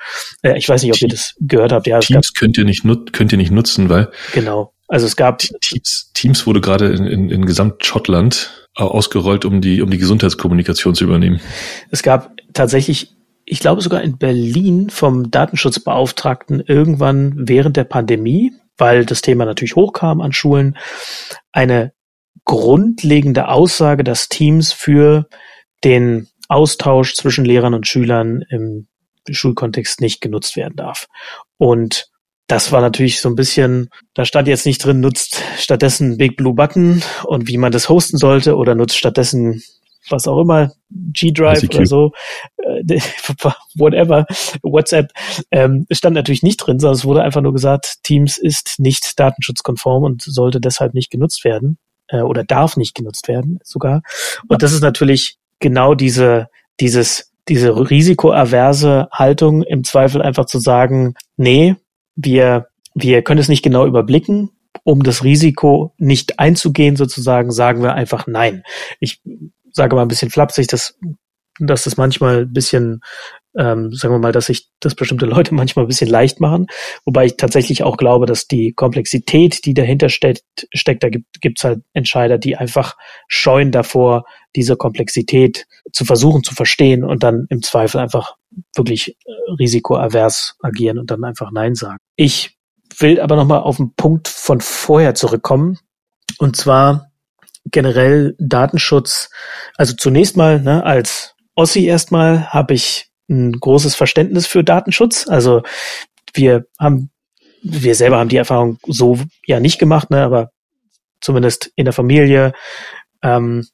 [0.42, 1.86] Äh, ich weiß nicht, ob ihr das gehört habt.
[1.86, 4.74] Ja, Teams könnt ihr nicht könnt ihr nicht nutzen, weil genau.
[4.88, 9.88] Also es gab Teams, Teams wurde gerade in, in, in Gesamt-Schottland ausgerollt, um die um
[9.88, 11.40] die Gesundheitskommunikation zu übernehmen.
[11.90, 13.16] Es gab tatsächlich
[13.46, 19.76] ich glaube sogar in Berlin vom Datenschutzbeauftragten irgendwann während der Pandemie weil das Thema natürlich
[19.76, 20.76] hochkam an Schulen,
[21.52, 21.92] eine
[22.44, 25.26] grundlegende Aussage, dass Teams für
[25.84, 28.88] den Austausch zwischen Lehrern und Schülern im
[29.30, 31.06] Schulkontext nicht genutzt werden darf.
[31.56, 32.08] Und
[32.48, 36.54] das war natürlich so ein bisschen, da stand jetzt nicht drin, nutzt stattdessen Big Blue
[36.54, 39.62] Button und wie man das hosten sollte oder nutzt stattdessen
[40.08, 42.12] was auch immer, G-Drive oder so,
[42.58, 42.82] äh,
[43.74, 44.26] whatever,
[44.62, 45.12] WhatsApp,
[45.50, 50.02] ähm, stand natürlich nicht drin, sondern es wurde einfach nur gesagt, Teams ist nicht datenschutzkonform
[50.04, 51.78] und sollte deshalb nicht genutzt werden
[52.08, 54.02] äh, oder darf nicht genutzt werden sogar.
[54.48, 56.48] Und das ist natürlich genau diese,
[56.80, 61.76] dieses, diese risikoaverse Haltung im Zweifel einfach zu sagen, nee,
[62.14, 64.50] wir, wir können es nicht genau überblicken,
[64.84, 68.62] um das Risiko nicht einzugehen, sozusagen, sagen wir einfach nein.
[69.00, 69.20] Ich
[69.72, 70.98] sage mal ein bisschen flapsig, dass,
[71.58, 73.00] dass das manchmal ein bisschen,
[73.56, 76.66] ähm, sagen wir mal, dass sich das bestimmte Leute manchmal ein bisschen leicht machen.
[77.04, 81.64] Wobei ich tatsächlich auch glaube, dass die Komplexität, die dahinter steckt, steckt da gibt es
[81.64, 82.96] halt Entscheider, die einfach
[83.28, 88.36] scheuen davor, diese Komplexität zu versuchen zu verstehen und dann im Zweifel einfach
[88.74, 91.98] wirklich äh, risikoavers agieren und dann einfach Nein sagen.
[92.16, 92.56] Ich
[92.98, 95.78] will aber nochmal auf den Punkt von vorher zurückkommen.
[96.38, 97.11] Und zwar
[97.66, 99.30] generell Datenschutz,
[99.76, 105.28] also zunächst mal, ne, als Ossi erstmal habe ich ein großes Verständnis für Datenschutz.
[105.28, 105.62] Also
[106.34, 107.10] wir haben,
[107.62, 110.50] wir selber haben die Erfahrung so ja nicht gemacht, ne, aber
[111.20, 112.52] zumindest in der Familie
[113.22, 113.66] ähm,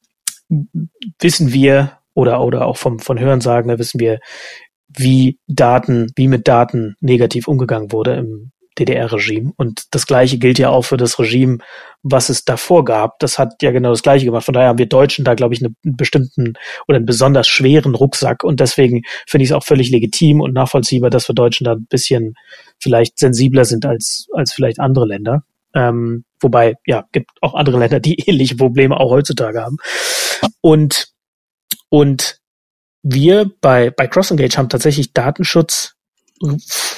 [1.19, 4.19] wissen wir oder oder auch vom von Hörensagen, da wissen wir,
[4.87, 9.51] wie Daten, wie mit Daten negativ umgegangen wurde im DDR-Regime.
[9.57, 11.59] Und das Gleiche gilt ja auch für das Regime,
[12.03, 13.19] was es davor gab.
[13.19, 14.45] Das hat ja genau das Gleiche gemacht.
[14.45, 16.53] Von daher haben wir Deutschen da, glaube ich, einen bestimmten
[16.87, 18.43] oder einen besonders schweren Rucksack.
[18.43, 21.87] Und deswegen finde ich es auch völlig legitim und nachvollziehbar, dass wir Deutschen da ein
[21.89, 22.35] bisschen
[22.79, 25.43] vielleicht sensibler sind als, als vielleicht andere Länder.
[25.73, 29.77] Ähm, wobei, ja, gibt auch andere Länder, die ähnliche Probleme auch heutzutage haben.
[30.61, 31.09] Und,
[31.89, 32.39] und
[33.01, 35.95] wir bei, bei CrossEngage haben tatsächlich Datenschutz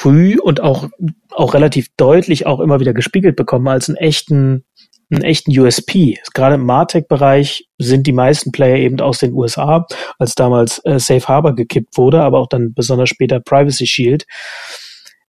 [0.01, 0.89] früh und auch,
[1.29, 4.65] auch relativ deutlich auch immer wieder gespiegelt bekommen als einen echten,
[5.11, 6.17] einen echten USP.
[6.33, 9.85] Gerade im Martech-Bereich sind die meisten Player eben aus den USA,
[10.17, 14.25] als damals äh, Safe Harbor gekippt wurde, aber auch dann besonders später Privacy Shield,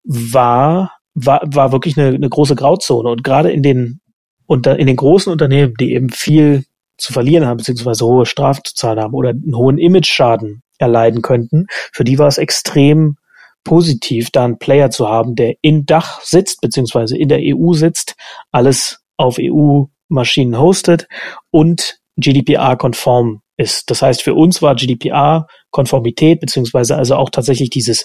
[0.05, 3.11] war, war, war wirklich eine, eine große Grauzone.
[3.11, 4.01] Und gerade in den,
[4.47, 6.65] unter, in den großen Unternehmen, die eben viel
[6.97, 11.67] zu verlieren haben, beziehungsweise hohe Strafen zu zahlen haben oder einen hohen Image-Schaden erleiden könnten,
[11.93, 13.17] für die war es extrem
[13.65, 18.15] positiv, da einen Player zu haben, der in Dach sitzt, beziehungsweise in der EU sitzt,
[18.51, 21.07] alles auf EU-Maschinen hostet
[21.51, 23.91] und GDPR-konform ist.
[23.91, 28.05] Das heißt, für uns war GDPR-Konformität, beziehungsweise also auch tatsächlich dieses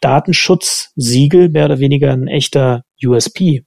[0.00, 3.64] Datenschutzsiegel mehr oder weniger ein echter USP.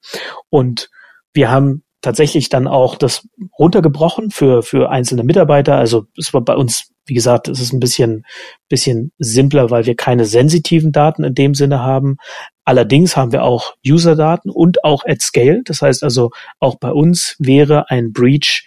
[0.50, 0.90] Und
[1.34, 3.28] wir haben tatsächlich dann auch das
[3.58, 5.76] runtergebrochen für, für einzelne Mitarbeiter.
[5.76, 8.26] Also es war bei uns, wie gesagt, es ist ein bisschen,
[8.70, 12.18] bisschen simpler, weil wir keine sensitiven Daten in dem Sinne haben.
[12.64, 15.62] Allerdings haben wir auch User-Daten und auch at scale.
[15.66, 18.66] Das heißt also, auch bei uns wäre ein Breach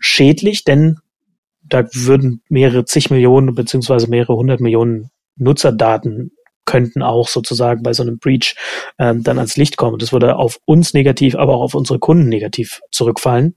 [0.00, 0.98] schädlich, denn
[1.62, 6.32] da würden mehrere zig Millionen beziehungsweise mehrere hundert Millionen Nutzerdaten
[6.64, 8.54] könnten auch sozusagen bei so einem Breach
[8.98, 9.98] ähm, dann ans Licht kommen.
[9.98, 13.56] Das würde auf uns negativ, aber auch auf unsere Kunden negativ zurückfallen.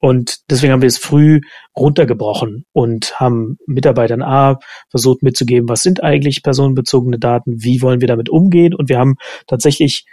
[0.00, 1.40] Und deswegen haben wir es früh
[1.76, 4.58] runtergebrochen und haben Mitarbeitern A
[4.90, 8.74] versucht mitzugeben, was sind eigentlich personenbezogene Daten, wie wollen wir damit umgehen.
[8.74, 10.06] Und wir haben tatsächlich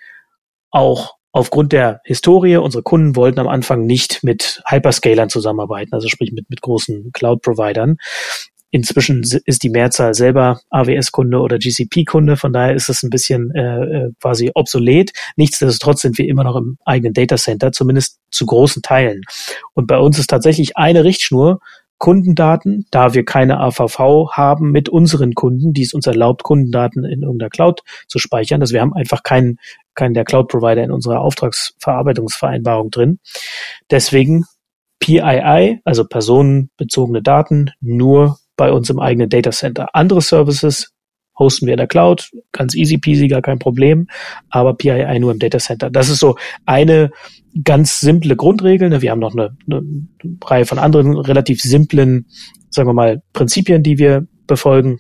[0.72, 6.32] auch aufgrund der Historie, unsere Kunden wollten am Anfang nicht mit Hyperscalern zusammenarbeiten, also sprich
[6.32, 7.98] mit, mit großen Cloud-Providern.
[8.76, 13.62] Inzwischen ist die Mehrzahl selber AWS-Kunde oder GCP-Kunde, von daher ist es ein bisschen äh,
[13.62, 15.14] äh, quasi obsolet.
[15.38, 19.22] Nichtsdestotrotz sind wir immer noch im eigenen Datacenter, zumindest zu großen Teilen.
[19.76, 21.62] Und bei uns ist tatsächlich eine Richtschnur
[22.00, 27.22] Kundendaten, da wir keine AVV haben mit unseren Kunden, die es uns erlaubt, Kundendaten in
[27.22, 28.60] irgendeiner Cloud zu speichern.
[28.60, 29.58] Also wir haben einfach keinen,
[29.94, 33.20] keinen der Cloud-Provider in unserer Auftragsverarbeitungsvereinbarung drin.
[33.90, 34.44] Deswegen
[35.00, 39.90] PII, also personenbezogene Daten, nur bei uns im eigenen Data Center.
[39.94, 40.94] Andere Services
[41.38, 44.08] hosten wir in der Cloud, ganz easy peasy, gar kein Problem,
[44.50, 45.90] aber PII nur im Data Center.
[45.90, 47.12] Das ist so eine
[47.64, 48.90] ganz simple Grundregel.
[48.90, 49.02] Ne?
[49.02, 49.84] Wir haben noch eine, eine
[50.44, 52.28] Reihe von anderen relativ simplen,
[52.70, 55.00] sagen wir mal, Prinzipien, die wir befolgen,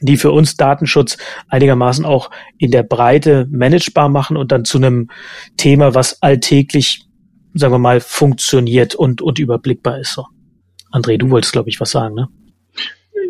[0.00, 1.16] die für uns Datenschutz
[1.48, 5.08] einigermaßen auch in der Breite managebar machen und dann zu einem
[5.56, 7.06] Thema, was alltäglich,
[7.54, 10.12] sagen wir mal, funktioniert und, und überblickbar ist.
[10.12, 10.26] So.
[10.92, 12.28] André, du wolltest, glaube ich, was sagen, ne?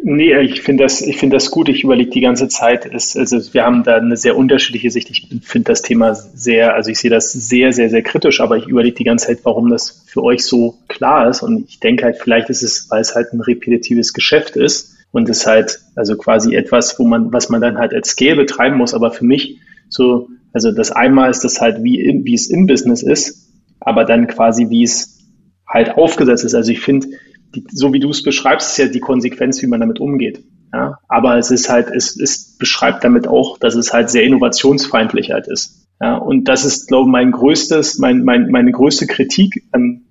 [0.09, 1.69] Nee, ich finde das, ich finde das gut.
[1.69, 2.87] Ich überlege die ganze Zeit.
[2.87, 5.11] Es, also wir haben da eine sehr unterschiedliche Sicht.
[5.11, 8.69] Ich finde das Thema sehr, also ich sehe das sehr, sehr, sehr kritisch, aber ich
[8.69, 11.43] überlege die ganze Zeit, warum das für euch so klar ist.
[11.43, 15.29] Und ich denke halt, vielleicht ist es, weil es halt ein repetitives Geschäft ist und
[15.29, 18.95] es halt, also quasi etwas, wo man, was man dann halt als Scale betreiben muss.
[18.95, 23.03] Aber für mich so, also das einmal ist das halt, wie, wie es im Business
[23.03, 23.51] ist,
[23.81, 25.17] aber dann quasi, wie es
[25.67, 26.55] halt aufgesetzt ist.
[26.55, 27.09] Also ich finde,
[27.55, 30.45] die, so wie du es beschreibst, ist ja die Konsequenz, wie man damit umgeht.
[30.73, 35.31] Ja, aber es ist halt, es, es beschreibt damit auch, dass es halt sehr innovationsfeindlich
[35.31, 35.87] halt ist.
[36.01, 40.03] Ja, und das ist, glaube ich, mein größtes, mein, mein, meine größte Kritik an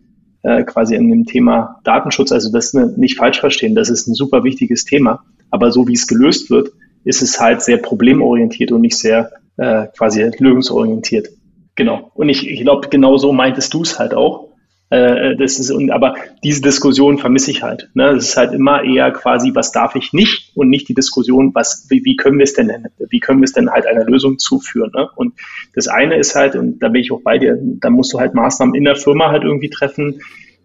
[0.46, 2.32] äh, quasi an dem Thema Datenschutz.
[2.32, 5.24] Also das nicht falsch verstehen, das ist ein super wichtiges Thema.
[5.50, 6.72] Aber so wie es gelöst wird,
[7.04, 11.30] ist es halt sehr problemorientiert und nicht sehr äh, quasi lösungsorientiert.
[11.76, 12.12] Genau.
[12.14, 14.45] Und ich, ich glaube, genau so meintest du es halt auch.
[14.90, 17.90] Äh, das ist, und, aber diese Diskussion vermisse ich halt.
[17.96, 18.14] Ne?
[18.14, 21.88] Das ist halt immer eher quasi, was darf ich nicht und nicht die Diskussion, was,
[21.90, 22.72] wie, wie können wir es denn,
[23.10, 24.92] wie können wir es denn halt einer Lösung zuführen.
[24.96, 25.10] Ne?
[25.16, 25.34] Und
[25.74, 28.36] das eine ist halt, und da bin ich auch bei dir, da musst du halt
[28.36, 30.22] Maßnahmen in der Firma halt irgendwie treffen.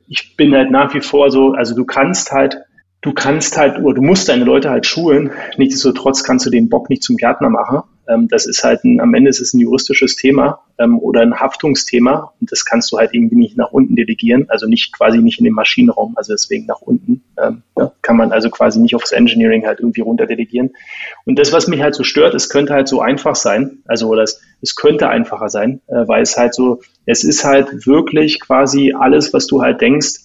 [0.06, 2.58] Ich bin halt nach wie vor so, also du kannst halt
[3.02, 5.30] du kannst halt, oder du musst deine Leute halt schulen.
[5.56, 7.82] Nichtsdestotrotz kannst du den Bock nicht zum Gärtner machen.
[8.10, 11.38] Ähm, das ist halt ein, am Ende ist es ein juristisches Thema ähm, oder ein
[11.38, 15.38] Haftungsthema und das kannst du halt irgendwie nicht nach unten delegieren, also nicht quasi nicht
[15.38, 19.12] in den Maschinenraum, also deswegen nach unten ähm, ja, kann man also quasi nicht aufs
[19.12, 20.70] Engineering halt irgendwie runter delegieren.
[21.24, 24.22] Und das, was mich halt so stört, es könnte halt so einfach sein, also oder
[24.22, 28.94] es, es könnte einfacher sein, äh, weil es halt so, es ist halt wirklich quasi
[28.98, 30.20] alles, was du halt denkst,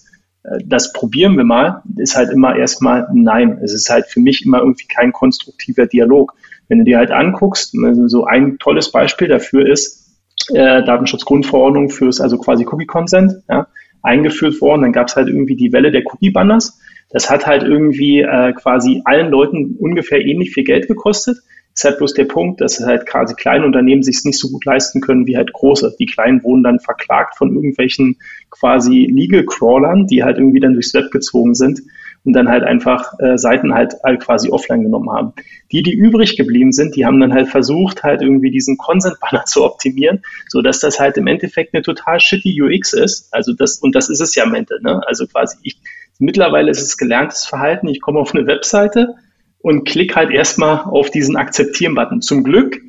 [0.46, 3.58] äh, das probieren wir mal, ist halt immer erstmal nein.
[3.62, 6.34] Es ist halt für mich immer irgendwie kein konstruktiver Dialog.
[6.68, 10.06] Wenn du dir halt anguckst, also so ein tolles Beispiel dafür ist
[10.54, 13.66] äh, Datenschutzgrundverordnung fürs, also quasi Cookie Consent, ja,
[14.02, 14.82] eingeführt worden.
[14.82, 16.78] Dann gab es halt irgendwie die Welle der Cookie Banners.
[17.10, 21.38] Das hat halt irgendwie äh, quasi allen Leuten ungefähr ähnlich viel Geld gekostet.
[21.74, 24.64] Ist halt bloß der Punkt, dass halt quasi kleine Unternehmen sich es nicht so gut
[24.64, 25.94] leisten können wie halt große.
[25.98, 28.16] Die kleinen wurden dann verklagt von irgendwelchen
[28.50, 31.82] quasi Legal Crawlern, die halt irgendwie dann durchs Web gezogen sind
[32.26, 35.32] und dann halt einfach äh, Seiten halt, halt quasi offline genommen haben.
[35.70, 39.64] Die, die übrig geblieben sind, die haben dann halt versucht, halt irgendwie diesen Consent-Banner zu
[39.64, 43.32] optimieren, so dass das halt im Endeffekt eine total shitty UX ist.
[43.32, 45.00] Also das, und das ist es ja am Ende, ne?
[45.06, 45.78] Also quasi ich,
[46.18, 47.86] mittlerweile ist es gelerntes Verhalten.
[47.88, 49.14] Ich komme auf eine Webseite
[49.60, 52.22] und klicke halt erstmal auf diesen Akzeptieren-Button.
[52.22, 52.80] Zum Glück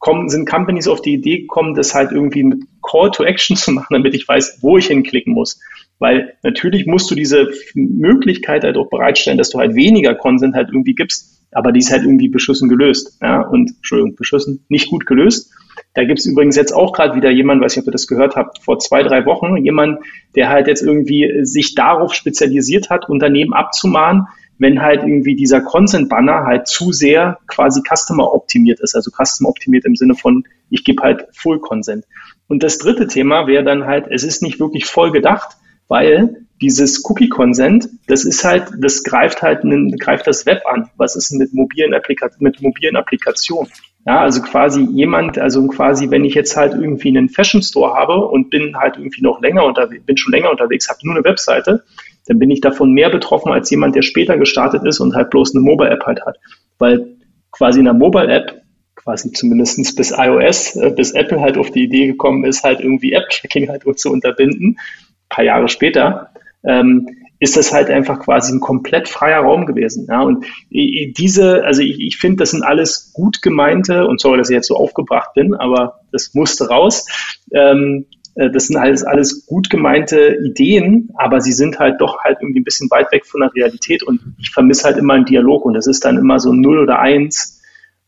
[0.00, 3.72] kommen, sind Companies auf die Idee gekommen, das halt irgendwie mit Call to Action zu
[3.72, 5.60] machen, damit ich weiß, wo ich hinklicken muss.
[5.98, 10.68] Weil natürlich musst du diese Möglichkeit halt auch bereitstellen, dass du halt weniger Consent halt
[10.68, 13.18] irgendwie gibst, aber die ist halt irgendwie beschissen gelöst.
[13.22, 13.40] Ja?
[13.40, 15.52] Und, Entschuldigung, beschissen, nicht gut gelöst.
[15.94, 18.62] Da gibt's übrigens jetzt auch gerade wieder jemand, weiß nicht, ob ihr das gehört habt,
[18.62, 20.00] vor zwei, drei Wochen, jemand,
[20.34, 24.26] der halt jetzt irgendwie sich darauf spezialisiert hat, Unternehmen abzumahnen,
[24.58, 29.84] wenn halt irgendwie dieser Consent-Banner halt zu sehr quasi Customer optimiert ist, also Customer optimiert
[29.84, 32.04] im Sinne von, ich gebe halt Full Consent.
[32.48, 35.56] Und das dritte Thema wäre dann halt, es ist nicht wirklich voll gedacht,
[35.88, 39.62] weil dieses Cookie-Consent, das ist halt, das greift halt,
[40.00, 40.88] greift das Web an.
[40.96, 43.70] Was ist mit mobilen, Applika mit mobilen Applikationen?
[44.06, 48.26] Ja, also quasi jemand, also quasi, wenn ich jetzt halt irgendwie einen Fashion Store habe
[48.26, 51.82] und bin halt irgendwie noch länger unterwegs, bin schon länger unterwegs, habe nur eine Webseite,
[52.26, 55.54] dann bin ich davon mehr betroffen als jemand, der später gestartet ist und halt bloß
[55.54, 56.38] eine Mobile-App halt hat.
[56.78, 57.16] Weil
[57.50, 58.62] quasi in einer Mobile-App,
[58.94, 63.12] quasi zumindestens bis iOS, äh, bis Apple halt auf die Idee gekommen ist, halt irgendwie
[63.12, 64.78] App-Tracking halt zu unterbinden,
[65.28, 66.30] paar Jahre später,
[66.64, 67.08] ähm,
[67.38, 70.06] ist das halt einfach quasi ein komplett freier Raum gewesen.
[70.08, 70.22] Ja?
[70.22, 74.54] Und diese, also ich, ich finde, das sind alles gut gemeinte, und sorry, dass ich
[74.54, 77.06] jetzt so aufgebracht bin, aber das musste raus.
[77.52, 82.38] Ähm, äh, das sind alles, alles gut gemeinte Ideen, aber sie sind halt doch halt
[82.40, 85.64] irgendwie ein bisschen weit weg von der Realität und ich vermisse halt immer einen Dialog
[85.64, 87.60] und das ist dann immer so null oder eins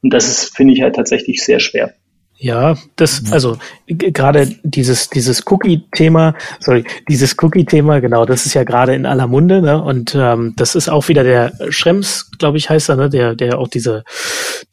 [0.02, 1.94] und das ist, finde ich halt tatsächlich sehr schwer.
[2.40, 3.56] Ja, das, also
[3.89, 9.60] gerade dieses, dieses Cookie-Thema, sorry, dieses Cookie-Thema, genau, das ist ja gerade in aller Munde,
[9.60, 9.82] ne?
[9.82, 13.59] Und ähm, das ist auch wieder der Schrems, glaube ich, heißt er, ne, der, der
[13.59, 14.05] auch diese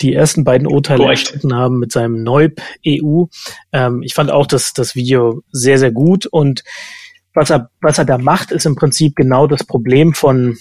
[0.01, 3.23] die ersten beiden Urteile erstritten haben mit seinem Neub EU.
[3.71, 6.63] Ähm, ich fand auch das, das Video sehr, sehr gut und
[7.33, 10.55] was er, was er da macht, ist im Prinzip genau das Problem von,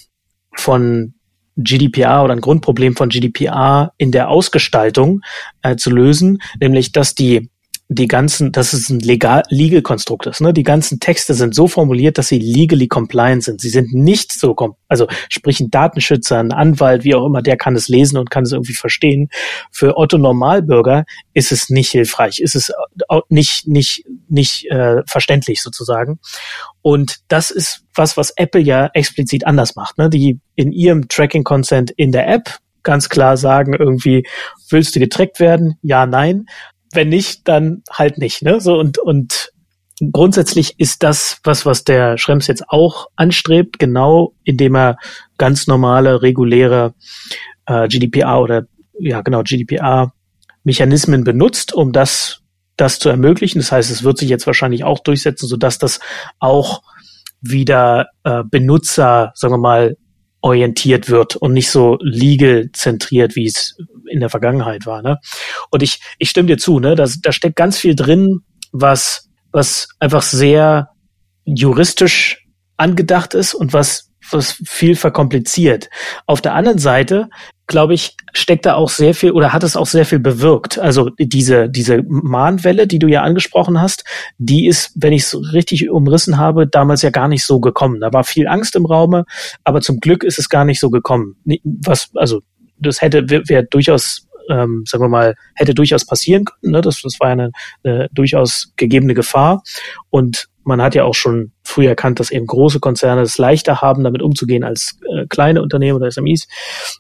[0.55, 1.15] von
[1.57, 5.23] GDPR oder ein Grundproblem von GDPR in der Ausgestaltung
[5.63, 7.51] äh, zu lösen, nämlich dass die
[7.89, 10.41] die ganzen, dass es ein legal, legal Konstrukt ist.
[10.41, 10.55] Ne?
[10.55, 13.61] Die ganzen Texte sind so formuliert, dass sie legally compliant sind.
[13.61, 14.57] Sie sind nicht so,
[14.89, 18.45] also sprich ein Datenschützer, ein Anwalt, wie auch immer, der kann es lesen und kann
[18.45, 19.29] es irgendwie verstehen.
[19.71, 21.05] Für Otto Normalbürger
[21.35, 22.73] ist es nicht hilfreich, ist es
[23.29, 26.19] nicht nicht nicht äh, verständlich sozusagen.
[26.81, 29.99] Und das ist was, was Apple ja explizit anders macht.
[29.99, 30.09] Ne?
[30.09, 34.27] Die in ihrem Tracking Consent in der App ganz klar sagen irgendwie,
[34.71, 35.79] willst du getrackt werden?
[35.83, 36.47] Ja, nein
[36.95, 38.43] wenn nicht, dann halt nicht.
[38.43, 38.61] Ne?
[38.61, 39.53] So und und
[40.13, 44.97] grundsätzlich ist das was, was der Schrems jetzt auch anstrebt, genau indem er
[45.39, 46.95] ganz normale, reguläre
[47.67, 48.67] äh, GDPR oder
[48.99, 50.13] ja genau GDPR
[50.65, 52.41] Mechanismen benutzt, um das
[52.77, 53.59] das zu ermöglichen.
[53.59, 56.01] Das heißt, es wird sich jetzt wahrscheinlich auch durchsetzen, so dass das
[56.39, 56.83] auch
[57.41, 59.97] wieder äh, Benutzer, sagen wir mal,
[60.45, 63.79] orientiert wird und nicht so legal zentriert, wie es
[64.11, 65.01] in der Vergangenheit war.
[65.01, 65.19] Ne?
[65.71, 66.95] Und ich, ich stimme dir zu, ne?
[66.95, 68.41] da, da steckt ganz viel drin,
[68.71, 70.91] was, was einfach sehr
[71.47, 72.47] juristisch
[72.77, 75.91] angedacht ist und was, was viel verkompliziert.
[76.27, 77.29] Auf der anderen Seite
[77.67, 80.79] glaube ich, steckt da auch sehr viel oder hat es auch sehr viel bewirkt.
[80.79, 84.05] Also diese, diese Mahnwelle, die du ja angesprochen hast,
[84.39, 88.01] die ist, wenn ich es richtig umrissen habe, damals ja gar nicht so gekommen.
[88.01, 89.25] Da war viel Angst im Raume,
[89.65, 91.37] aber zum Glück ist es gar nicht so gekommen.
[91.65, 92.43] Was, also
[92.79, 96.73] das hätte, wäre wär durchaus ähm, sagen wir mal, hätte durchaus passieren können.
[96.73, 96.83] Ne?
[96.83, 97.51] Das, das war eine,
[97.83, 99.63] eine durchaus gegebene Gefahr.
[100.11, 104.05] Und man hat ja auch schon früh erkannt, dass eben große Konzerne es leichter haben,
[104.05, 106.47] damit umzugehen als äh, kleine Unternehmen oder SMEs.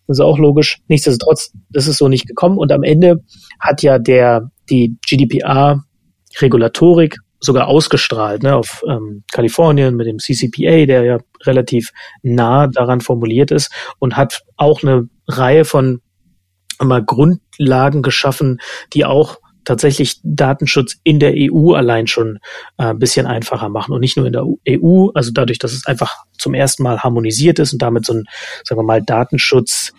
[0.06, 0.78] Das ist auch logisch.
[0.88, 2.58] Nichtsdestotrotz, das ist so nicht gekommen.
[2.58, 3.22] Und am Ende
[3.58, 11.04] hat ja der, die GDPR-Regulatorik sogar ausgestrahlt ne, auf ähm, Kalifornien mit dem CCPA, der
[11.04, 11.90] ja relativ
[12.22, 16.00] nah daran formuliert ist und hat auch eine Reihe von
[16.82, 18.58] mal Grundlagen geschaffen,
[18.92, 22.38] die auch tatsächlich Datenschutz in der EU allein schon
[22.78, 25.86] äh, ein bisschen einfacher machen und nicht nur in der EU, also dadurch, dass es
[25.86, 28.24] einfach zum ersten Mal harmonisiert ist und damit so ein,
[28.64, 29.92] sagen wir mal, Datenschutz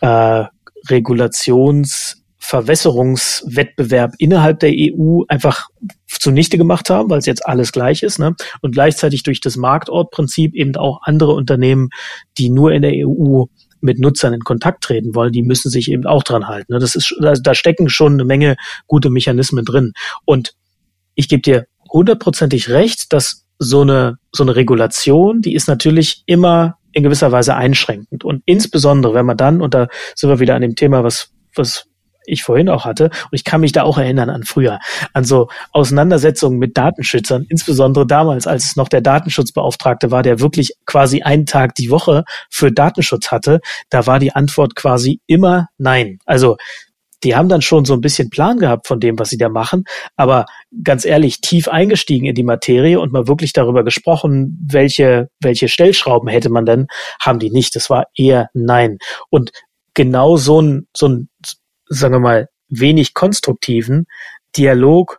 [0.00, 0.44] äh,
[0.88, 5.68] Regulations Verwässerungswettbewerb innerhalb der EU einfach
[6.08, 8.34] zunichte gemacht haben, weil es jetzt alles gleich ist, ne?
[8.62, 11.90] Und gleichzeitig durch das Marktortprinzip eben auch andere Unternehmen,
[12.38, 13.44] die nur in der EU
[13.80, 16.72] mit Nutzern in Kontakt treten wollen, die müssen sich eben auch dran halten.
[16.72, 16.78] Ne?
[16.78, 19.92] Das ist, da stecken schon eine Menge gute Mechanismen drin.
[20.24, 20.54] Und
[21.14, 26.76] ich gebe dir hundertprozentig recht, dass so eine, so eine Regulation, die ist natürlich immer
[26.92, 28.24] in gewisser Weise einschränkend.
[28.24, 31.86] Und insbesondere, wenn man dann, und da sind wir wieder an dem Thema, was, was
[32.26, 33.04] ich vorhin auch hatte.
[33.04, 34.78] Und ich kann mich da auch erinnern an früher,
[35.12, 40.74] an so Auseinandersetzungen mit Datenschützern, insbesondere damals, als es noch der Datenschutzbeauftragte war, der wirklich
[40.86, 43.60] quasi einen Tag die Woche für Datenschutz hatte.
[43.88, 46.18] Da war die Antwort quasi immer nein.
[46.24, 46.56] Also
[47.22, 49.84] die haben dann schon so ein bisschen Plan gehabt von dem, was sie da machen,
[50.16, 50.46] aber
[50.82, 56.28] ganz ehrlich, tief eingestiegen in die Materie und mal wirklich darüber gesprochen, welche, welche Stellschrauben
[56.28, 56.86] hätte man denn,
[57.20, 57.76] haben die nicht.
[57.76, 58.98] Das war eher nein.
[59.28, 59.52] Und
[59.94, 61.28] genau so ein, so ein,
[61.90, 64.06] sagen wir mal, wenig konstruktiven
[64.56, 65.18] Dialog,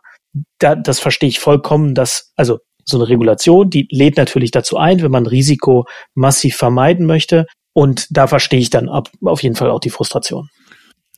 [0.58, 5.02] da, das verstehe ich vollkommen, dass, also so eine Regulation, die lädt natürlich dazu ein,
[5.02, 7.46] wenn man Risiko massiv vermeiden möchte.
[7.74, 10.48] Und da verstehe ich dann ab, auf jeden Fall auch die Frustration.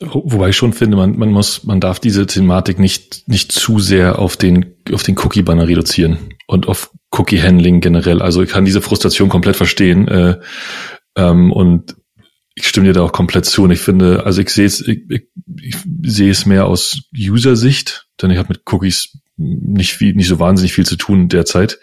[0.01, 4.19] Wobei ich schon finde, man, man muss, man darf diese Thematik nicht, nicht zu sehr
[4.19, 8.21] auf den, auf den Cookie-Banner reduzieren und auf Cookie-Handling generell.
[8.21, 10.09] Also ich kann diese Frustration komplett verstehen.
[10.09, 10.41] Äh,
[11.17, 11.97] ähm, und
[12.55, 13.65] ich stimme dir da auch komplett zu.
[13.65, 15.27] Und ich finde, also ich sehe es, ich, ich,
[15.61, 20.39] ich sehe es mehr aus User-Sicht, denn ich habe mit Cookies nicht viel, nicht so
[20.39, 21.79] wahnsinnig viel zu tun derzeit.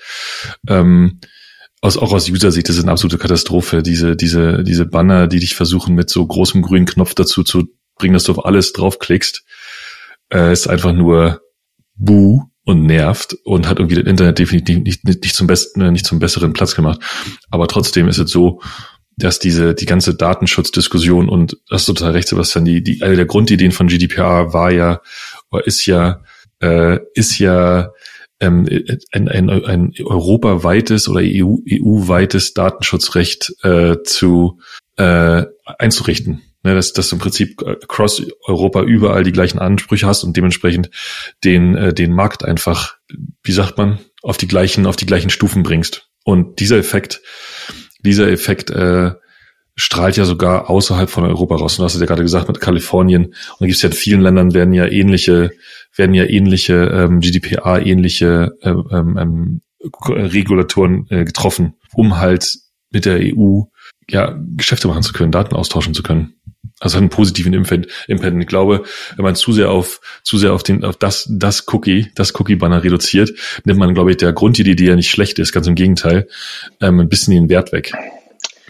[0.68, 1.20] Ähm,
[1.82, 3.84] aus, auch aus User-Sicht, das ist eine absolute Katastrophe.
[3.84, 8.14] Diese, diese, diese Banner, die dich versuchen, mit so großem grünen Knopf dazu zu bringen,
[8.14, 9.44] dass du auf alles draufklickst,
[10.32, 11.42] äh, ist einfach nur
[11.96, 16.06] buh und nervt und hat irgendwie das Internet definitiv nicht, nicht, nicht zum besten, nicht
[16.06, 17.02] zum besseren Platz gemacht.
[17.50, 18.62] Aber trotzdem ist es so,
[19.24, 23.26] dass diese, die ganze Datenschutzdiskussion und das ist total recht, Sebastian, die, die, eine der
[23.26, 25.02] Grundideen von GDPR war ja,
[25.50, 26.24] oder ist ja,
[26.62, 27.92] äh, ist ja,
[28.40, 28.68] ähm,
[29.12, 34.60] ein, ein, ein europaweites oder EU, EU-weites Datenschutzrecht äh, zu
[34.98, 36.42] äh, einzurichten.
[36.64, 40.92] Ne, dass, dass du im Prinzip across Europa überall die gleichen Ansprüche hast und dementsprechend
[41.44, 42.98] den, äh, den Markt einfach,
[43.42, 46.08] wie sagt man, auf die gleichen, auf die gleichen Stufen bringst.
[46.24, 47.22] Und dieser Effekt,
[48.04, 49.12] dieser Effekt äh,
[49.76, 51.78] strahlt ja sogar außerhalb von Europa raus.
[51.78, 53.26] Du hast es ja gerade gesagt mit Kalifornien.
[53.26, 55.52] Und da gibt es ja in vielen Ländern werden ja ähnliche,
[55.96, 59.62] werden ja ähnliche ähm, GDPR, ähnliche ähm, ähm, ähm,
[60.08, 62.58] Regulatoren äh, getroffen, um halt
[62.92, 63.64] mit der EU
[64.10, 66.36] ja Geschäfte machen zu können, Daten austauschen zu können.
[66.82, 67.88] Also einen positiven Impact.
[68.08, 68.84] Ich glaube,
[69.16, 72.56] wenn man zu sehr auf zu sehr auf den auf das das Cookie, das Cookie
[72.56, 73.32] Banner reduziert,
[73.66, 76.28] nimmt man, glaube ich, der Grundidee, die ja nicht schlecht ist, ganz im Gegenteil,
[76.82, 77.94] ähm, ein bisschen den Wert weg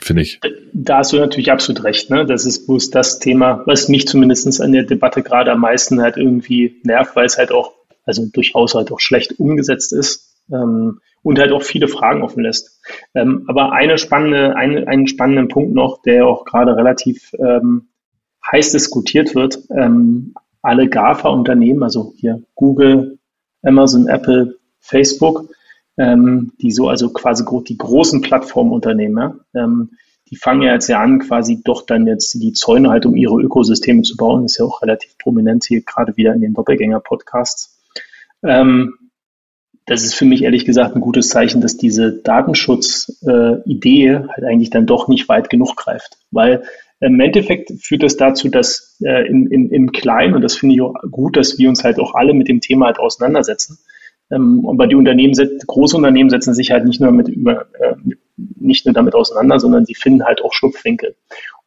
[0.03, 0.39] finde ich.
[0.73, 2.09] Da hast du natürlich absolut recht.
[2.09, 2.25] Ne?
[2.25, 6.17] Das ist bloß das Thema, was mich zumindest an der Debatte gerade am meisten halt
[6.17, 7.73] irgendwie nervt, weil es halt auch,
[8.03, 12.81] also durchaus halt auch schlecht umgesetzt ist ähm, und halt auch viele Fragen offen lässt.
[13.13, 17.89] Ähm, aber eine spannende, ein, einen spannenden Punkt noch, der auch gerade relativ ähm,
[18.49, 19.59] heiß diskutiert wird.
[19.69, 23.17] Ähm, alle GAFA-Unternehmen, also hier Google,
[23.63, 25.49] Amazon, Apple, Facebook,
[25.97, 29.91] ähm, die so, also quasi die großen Plattformunternehmen, ähm,
[30.29, 33.41] die fangen ja jetzt ja an, quasi doch dann jetzt die Zäune halt um ihre
[33.41, 34.45] Ökosysteme zu bauen.
[34.45, 37.77] Ist ja auch relativ prominent hier gerade wieder in den Doppelgänger-Podcasts.
[38.41, 38.95] Ähm,
[39.85, 44.69] das ist für mich ehrlich gesagt ein gutes Zeichen, dass diese Datenschutz-Idee äh, halt eigentlich
[44.69, 46.17] dann doch nicht weit genug greift.
[46.31, 46.63] Weil
[47.01, 50.81] im Endeffekt führt das dazu, dass äh, in, in, im Kleinen, und das finde ich
[50.81, 53.79] auch gut, dass wir uns halt auch alle mit dem Thema halt auseinandersetzen,
[54.31, 55.33] ähm, aber die Unternehmen,
[55.67, 57.95] große Unternehmen setzen sich halt nicht nur mit über, äh,
[58.37, 61.15] nicht nur damit auseinander, sondern sie finden halt auch Schlupfwinkel.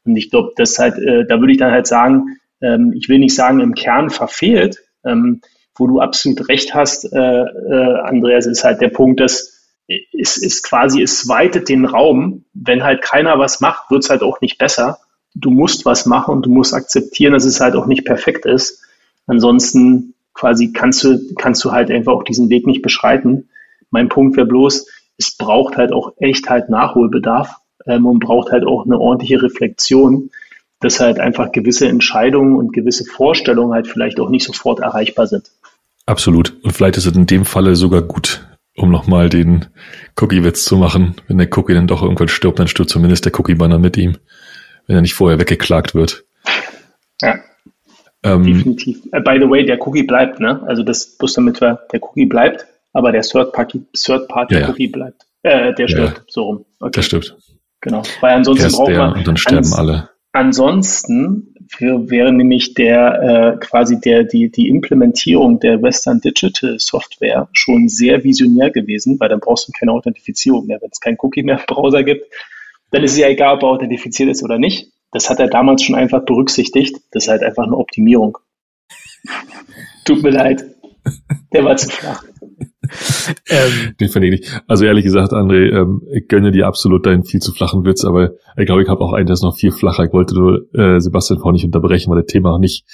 [0.05, 3.19] Und ich glaube, das halt, äh, da würde ich dann halt sagen, ähm, ich will
[3.19, 5.43] nicht sagen, im Kern verfehlt, ähm,
[5.77, 9.53] wo du absolut recht hast, äh, äh, Andreas, ist halt der Punkt, dass
[9.87, 12.45] es ist quasi, es weitet den Raum.
[12.55, 14.99] Wenn halt keiner was macht, wird es halt auch nicht besser.
[15.35, 18.83] Du musst was machen und du musst akzeptieren, dass es halt auch nicht perfekt ist.
[19.27, 23.49] Ansonsten quasi kannst du, kannst du halt einfach auch diesen Weg nicht beschreiten.
[23.91, 24.87] Mein Punkt wäre bloß,
[25.17, 27.57] es braucht halt auch echt halt Nachholbedarf
[27.87, 30.31] ähm, und braucht halt auch eine ordentliche Reflexion,
[30.81, 35.51] dass halt einfach gewisse Entscheidungen und gewisse Vorstellungen halt vielleicht auch nicht sofort erreichbar sind.
[36.07, 36.57] Absolut.
[36.63, 38.47] Und vielleicht ist es in dem Falle sogar gut,
[38.77, 39.67] um nochmal den
[40.21, 41.15] Cookie-Witz zu machen.
[41.29, 44.19] Wenn der Cookie dann doch irgendwann stirbt, dann stirbt zumindest der Cookie-Banner mit ihm,
[44.87, 46.25] wenn er nicht vorher weggeklagt wird.
[47.21, 47.39] Ja.
[48.23, 49.05] Ähm, Definitiv.
[49.07, 50.63] Uh, by the way, der Cookie bleibt, ne?
[50.67, 54.89] Also das bloß damit wir, der Cookie bleibt, aber der Third-Party Third Party ja, Cookie
[54.89, 55.27] bleibt.
[55.43, 56.65] Äh, der stirbt, ja, so rum.
[56.81, 56.93] Okay.
[56.93, 57.37] Der stirbt.
[57.83, 58.03] Genau.
[58.21, 59.13] Weil ansonsten braucht man.
[59.13, 60.09] Und dann sterben ans, alle.
[60.33, 67.89] Ansonsten wäre nämlich der äh, quasi der die die Implementierung der Western Digital Software schon
[67.89, 71.59] sehr visionär gewesen, weil dann brauchst du keine Authentifizierung mehr, wenn es keinen Cookie mehr
[71.59, 72.27] im Browser gibt.
[72.95, 75.83] Dann ist es ja egal, ob er authentifiziert ist oder nicht das hat er damals
[75.83, 76.97] schon einfach berücksichtigt.
[77.13, 78.37] Das ist halt einfach eine Optimierung.
[80.05, 80.65] Tut mir leid.
[81.53, 82.25] Der war zu flach.
[83.49, 84.63] ähm, Den fand ich nicht.
[84.67, 88.33] Also ehrlich gesagt, André, ähm, ich gönne dir absolut deinen viel zu flachen Witz, aber
[88.57, 90.05] ich glaube, ich habe auch einen, der ist noch viel flacher.
[90.05, 92.85] Ich wollte nur äh, Sebastian vorhin nicht unterbrechen, weil das Thema noch nicht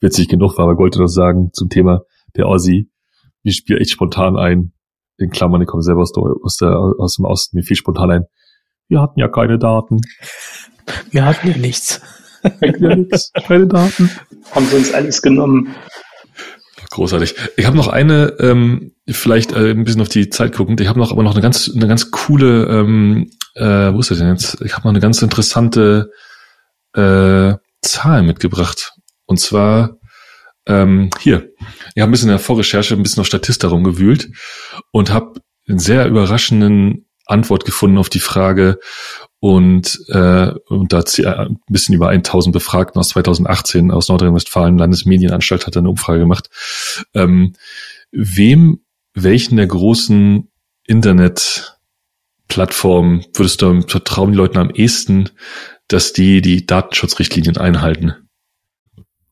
[0.00, 2.04] witzig genug war, aber ich wollte noch sagen zum Thema
[2.36, 2.88] der Aussie.
[3.42, 4.72] Mir spielt echt spontan ein,
[5.18, 8.10] in Klammern, ich komme selber aus, der, aus, der, aus dem Osten, mir fiel spontan
[8.10, 8.24] ein,
[8.88, 10.00] wir hatten ja keine Daten.
[11.10, 12.00] Wir hatten ja nichts.
[12.60, 13.32] ja nichts.
[13.46, 14.10] Keine Daten.
[14.52, 15.74] Haben sie uns alles genommen.
[16.90, 17.34] Großartig.
[17.56, 20.80] Ich habe noch eine, ähm, vielleicht äh, ein bisschen auf die Zeit guckend.
[20.80, 24.18] Ich habe noch aber noch eine ganz, eine ganz coole, ähm, äh, wo ist das
[24.18, 24.60] denn jetzt?
[24.62, 26.10] Ich habe noch eine ganz interessante
[26.94, 28.92] äh, Zahl mitgebracht.
[29.26, 29.98] Und zwar
[30.66, 31.50] ähm, hier.
[31.94, 34.30] Ich habe ein bisschen in der Vorrecherche, ein bisschen auf Statista rumgewühlt
[34.92, 38.78] und habe einen sehr überraschenden Antwort gefunden auf die Frage
[39.40, 45.76] und, äh, und da ein bisschen über 1000 Befragten aus 2018 aus Nordrhein-Westfalen Landesmedienanstalt hat
[45.76, 46.48] eine Umfrage gemacht.
[47.14, 47.52] Ähm,
[48.10, 48.80] wem,
[49.14, 50.48] welchen der großen
[50.84, 55.30] Internetplattformen würdest du vertrauen die Leuten am ehesten,
[55.88, 58.14] dass die die Datenschutzrichtlinien einhalten?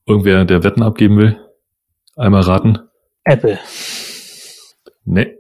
[0.07, 1.41] Irgendwer, der Wetten abgeben will?
[2.17, 2.79] Einmal raten?
[3.25, 3.59] Apple.
[5.05, 5.37] Nee.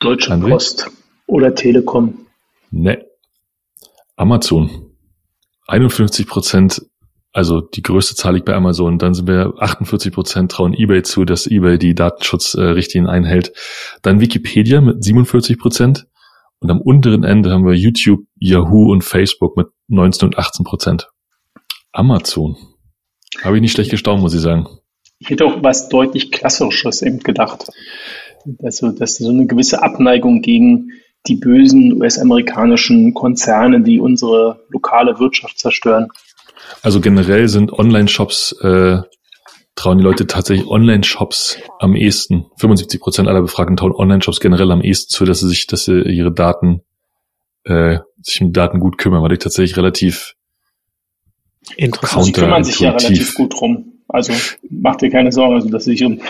[0.00, 0.50] Deutsche André?
[0.50, 0.90] Post.
[1.26, 2.26] Oder Telekom?
[2.70, 3.04] Ne.
[4.16, 4.92] Amazon.
[5.66, 6.82] 51 Prozent,
[7.32, 8.98] also die größte Zahl liegt bei Amazon.
[8.98, 13.52] Dann sind wir 48 Prozent trauen eBay zu, dass eBay die Datenschutzrichtlinien einhält.
[14.02, 16.06] Dann Wikipedia mit 47 Prozent.
[16.60, 21.10] Und am unteren Ende haben wir YouTube, Yahoo und Facebook mit 19 und 18 Prozent.
[21.92, 22.56] Amazon.
[23.42, 24.66] Habe ich nicht schlecht gestaunt, muss ich sagen.
[25.18, 27.66] Ich hätte auch was deutlich Klassisches eben gedacht.
[28.62, 30.92] Also, dass so eine gewisse Abneigung gegen
[31.26, 36.08] die bösen US-amerikanischen Konzerne, die unsere lokale Wirtschaft zerstören.
[36.82, 39.00] Also generell sind Online-Shops, äh,
[39.74, 42.46] trauen die Leute tatsächlich Online-Shops am ehesten.
[42.58, 46.00] 75 Prozent aller Befragten trauen Online-Shops generell am ehesten zu, dass sie sich, dass sie
[46.00, 46.82] ihre Daten,
[47.64, 50.34] äh, sich um Daten gut kümmern, weil die tatsächlich relativ
[51.76, 52.26] Interessant.
[52.26, 53.95] Sie kümmern sich ja relativ gut drum.
[54.08, 54.32] Also
[54.70, 56.20] macht dir keine Sorgen, also dass sie sich um,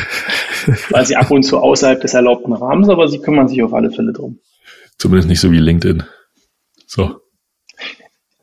[0.90, 3.90] weil sie ab und zu außerhalb des erlaubten Rahmens, aber sie kümmern sich auf alle
[3.90, 4.40] Fälle drum.
[4.98, 6.02] Zumindest nicht so wie LinkedIn.
[6.86, 7.20] So.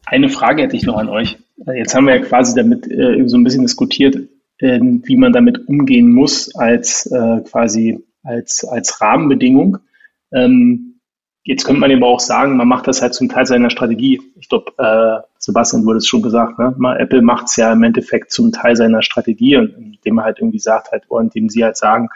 [0.06, 1.38] Eine Frage hätte ich noch an euch.
[1.76, 4.16] Jetzt haben wir ja quasi damit äh, so ein bisschen diskutiert,
[4.60, 9.80] äh, wie man damit umgehen muss als äh, quasi als, als Rahmenbedingung.
[10.32, 11.00] Ähm,
[11.44, 14.22] jetzt könnte man aber auch sagen, man macht das halt zum Teil seiner Strategie.
[14.40, 16.74] Ich glaube, äh, Sebastian wurde es schon gesagt, ne?
[17.00, 20.94] Apple macht es ja im Endeffekt zum Teil seiner Strategie, indem er halt irgendwie sagt
[20.94, 22.08] halt, oder indem sie halt sagen,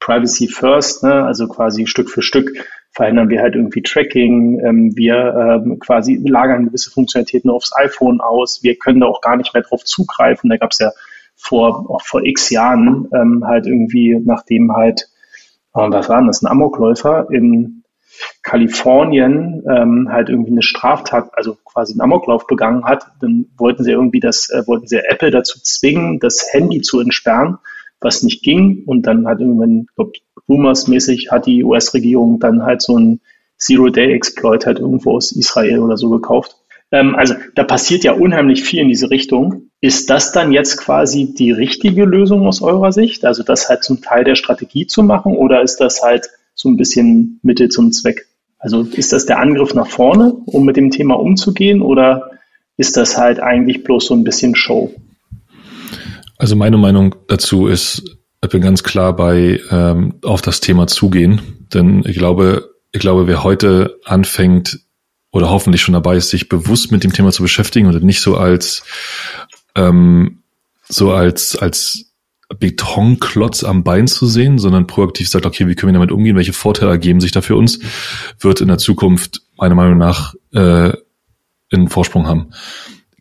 [0.00, 1.24] Privacy first, ne?
[1.24, 2.50] also quasi Stück für Stück
[2.90, 8.64] verhindern wir halt irgendwie Tracking, ähm, wir ähm, quasi lagern gewisse Funktionalitäten aufs iPhone aus,
[8.64, 10.50] wir können da auch gar nicht mehr drauf zugreifen.
[10.50, 10.90] Da gab es ja
[11.36, 15.02] vor, auch vor x Jahren ähm, halt irgendwie, nachdem halt,
[15.74, 17.75] äh, was war das, ein Amokläufer in
[18.42, 23.92] Kalifornien ähm, halt irgendwie eine Straftat, also quasi einen Amoklauf begangen hat, dann wollten sie
[23.92, 27.58] irgendwie das, äh, wollten sie Apple dazu zwingen, das Handy zu entsperren,
[28.00, 28.84] was nicht ging.
[28.86, 30.12] Und dann hat irgendwann, glaube
[30.48, 33.20] Rumors-mäßig hat die US-Regierung dann halt so ein
[33.58, 36.56] Zero-Day-Exploit halt irgendwo aus Israel oder so gekauft.
[36.92, 39.70] Ähm, also da passiert ja unheimlich viel in diese Richtung.
[39.80, 43.24] Ist das dann jetzt quasi die richtige Lösung aus eurer Sicht?
[43.24, 46.76] Also das halt zum Teil der Strategie zu machen oder ist das halt so ein
[46.76, 48.26] bisschen Mittel zum Zweck?
[48.58, 52.30] Also ist das der Angriff nach vorne, um mit dem Thema umzugehen oder
[52.76, 54.92] ist das halt eigentlich bloß so ein bisschen Show?
[56.38, 61.40] Also meine Meinung dazu ist, ich bin ganz klar bei ähm, auf das Thema zugehen,
[61.72, 64.80] denn ich glaube, ich glaube, wer heute anfängt
[65.30, 68.36] oder hoffentlich schon dabei ist, sich bewusst mit dem Thema zu beschäftigen und nicht so
[68.36, 68.84] als
[69.74, 70.42] ähm,
[70.88, 72.05] so als als
[72.48, 76.52] Betonklotz am Bein zu sehen, sondern proaktiv sagt, okay, wie können wir damit umgehen, welche
[76.52, 77.80] Vorteile ergeben sich da für uns,
[78.38, 80.92] wird in der Zukunft meiner Meinung nach äh,
[81.72, 82.50] einen Vorsprung haben.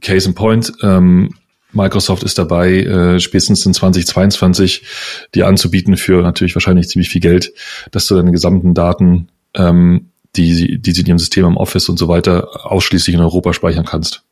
[0.01, 1.33] Case in Point, ähm,
[1.71, 4.85] Microsoft ist dabei, äh, spätestens in 2022
[5.33, 7.51] dir anzubieten für natürlich wahrscheinlich ziemlich viel Geld,
[7.91, 11.97] dass du deine gesamten Daten, ähm, die, die sie in ihrem System am Office und
[11.97, 14.23] so weiter ausschließlich in Europa speichern kannst.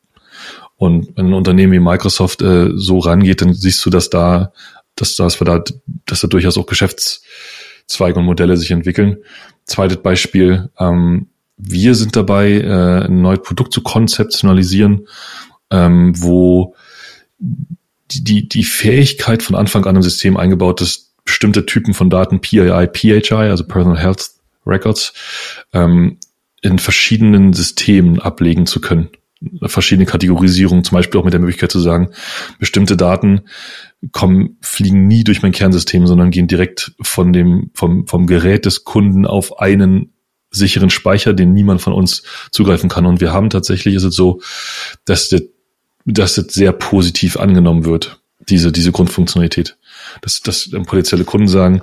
[0.78, 4.54] Und wenn ein Unternehmen wie Microsoft äh, so rangeht, dann siehst du, dass da,
[5.04, 5.64] dass, dass wir da,
[6.06, 9.18] dass da durchaus auch Geschäftszweige und Modelle sich entwickeln.
[9.66, 11.28] Zweites Beispiel, ähm,
[11.58, 15.08] wir sind dabei, äh, ein neues Produkt zu konzeptionalisieren,
[15.70, 16.76] ähm, wo
[17.40, 22.88] die, die Fähigkeit von Anfang an im System eingebaut ist, bestimmte Typen von Daten, PII,
[22.92, 24.32] PHI, also Personal Health
[24.66, 25.14] Records,
[25.74, 26.18] ähm,
[26.62, 29.10] in verschiedenen Systemen ablegen zu können.
[29.66, 32.12] Verschiedene Kategorisierungen, zum Beispiel auch mit der Möglichkeit zu sagen,
[32.60, 33.42] bestimmte Daten
[34.12, 38.84] kommen, fliegen nie durch mein Kernsystem, sondern gehen direkt von dem, vom, vom Gerät des
[38.84, 40.14] Kunden auf einen
[40.52, 43.06] sicheren Speicher, den niemand von uns zugreifen kann.
[43.06, 44.42] Und wir haben tatsächlich, ist es so,
[45.06, 45.42] dass der
[46.06, 48.20] dass das sehr positiv angenommen wird,
[48.50, 49.78] diese, diese Grundfunktionalität.
[50.22, 51.82] Dass, dass potenzielle Kunden sagen,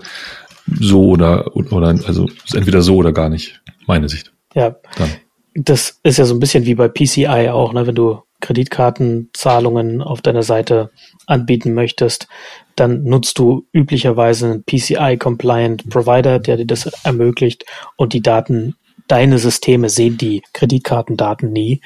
[0.78, 4.32] so oder, oder, also entweder so oder gar nicht, meine Sicht.
[4.55, 4.76] Ja.
[4.97, 5.10] Dann.
[5.55, 7.86] Das ist ja so ein bisschen wie bei PCI auch, ne?
[7.86, 10.90] wenn du Kreditkartenzahlungen auf deiner Seite
[11.27, 12.28] anbieten möchtest,
[12.77, 17.64] dann nutzt du üblicherweise einen PCI-compliant Provider, der dir das ermöglicht
[17.97, 18.77] und die Daten,
[19.09, 21.81] deine Systeme sehen die Kreditkartendaten nie.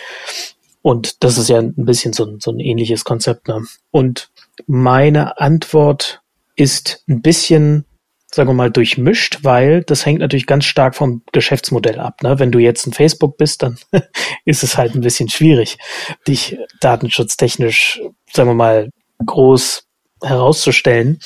[0.82, 3.48] Und das ist ja ein bisschen so ein, so ein ähnliches Konzept.
[3.48, 3.64] Ne?
[3.90, 4.30] Und
[4.66, 6.20] meine Antwort
[6.56, 7.86] ist ein bisschen,
[8.34, 12.22] sagen wir mal, durchmischt, weil das hängt natürlich ganz stark vom Geschäftsmodell ab.
[12.22, 12.38] Ne?
[12.38, 13.78] Wenn du jetzt ein Facebook bist, dann
[14.44, 15.78] ist es halt ein bisschen schwierig,
[16.26, 18.00] dich datenschutztechnisch,
[18.32, 18.90] sagen wir mal,
[19.24, 19.84] groß
[20.22, 21.18] herauszustellen.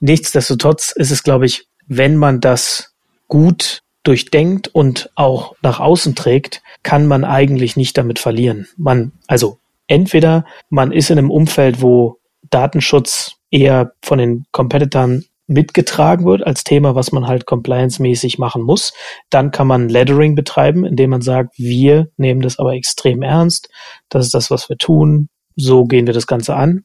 [0.00, 2.94] Nichtsdestotrotz ist es, glaube ich, wenn man das
[3.28, 8.68] gut durchdenkt und auch nach außen trägt, kann man eigentlich nicht damit verlieren.
[8.76, 12.18] Man, also entweder man ist in einem Umfeld, wo
[12.50, 18.92] Datenschutz eher von den Competitoren mitgetragen wird als Thema, was man halt compliance-mäßig machen muss.
[19.30, 23.68] Dann kann man Lettering betreiben, indem man sagt, wir nehmen das aber extrem ernst.
[24.08, 25.28] Das ist das, was wir tun.
[25.56, 26.84] So gehen wir das Ganze an.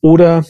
[0.00, 0.44] Oder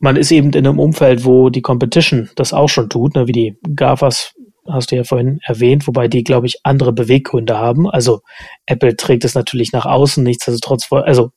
[0.00, 3.32] man ist eben in einem Umfeld, wo die Competition das auch schon tut, ne, wie
[3.32, 4.34] die GAFAs
[4.68, 7.88] hast du ja vorhin erwähnt, wobei die, glaube ich, andere Beweggründe haben.
[7.88, 8.20] Also
[8.66, 11.30] Apple trägt es natürlich nach außen, nichtsdestotrotz, also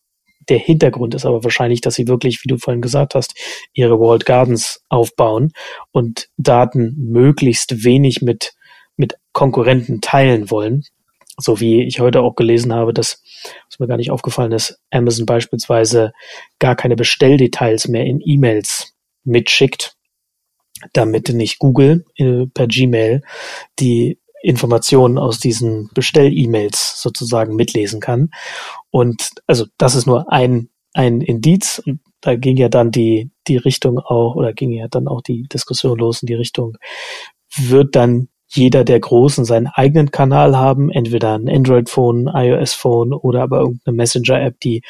[0.49, 3.33] Der Hintergrund ist aber wahrscheinlich, dass sie wirklich, wie du vorhin gesagt hast,
[3.73, 5.51] ihre Walled Gardens aufbauen
[5.91, 8.53] und Daten möglichst wenig mit,
[8.95, 10.83] mit Konkurrenten teilen wollen.
[11.37, 13.21] So wie ich heute auch gelesen habe, dass,
[13.69, 16.13] was mir gar nicht aufgefallen ist, Amazon beispielsweise
[16.59, 18.93] gar keine Bestelldetails mehr in E-Mails
[19.25, 19.95] mitschickt,
[20.93, 23.21] damit nicht Google äh, per Gmail
[23.79, 28.29] die Informationen aus diesen Bestell-E-Mails sozusagen mitlesen kann.
[28.91, 33.57] Und also das ist nur ein, ein Indiz und da ging ja dann die, die
[33.57, 36.77] Richtung auch, oder ging ja dann auch die Diskussion los in die Richtung,
[37.57, 43.59] wird dann jeder der Großen seinen eigenen Kanal haben, entweder ein Android-Phone, iOS-Phone oder aber
[43.59, 44.81] irgendeine Messenger-App, die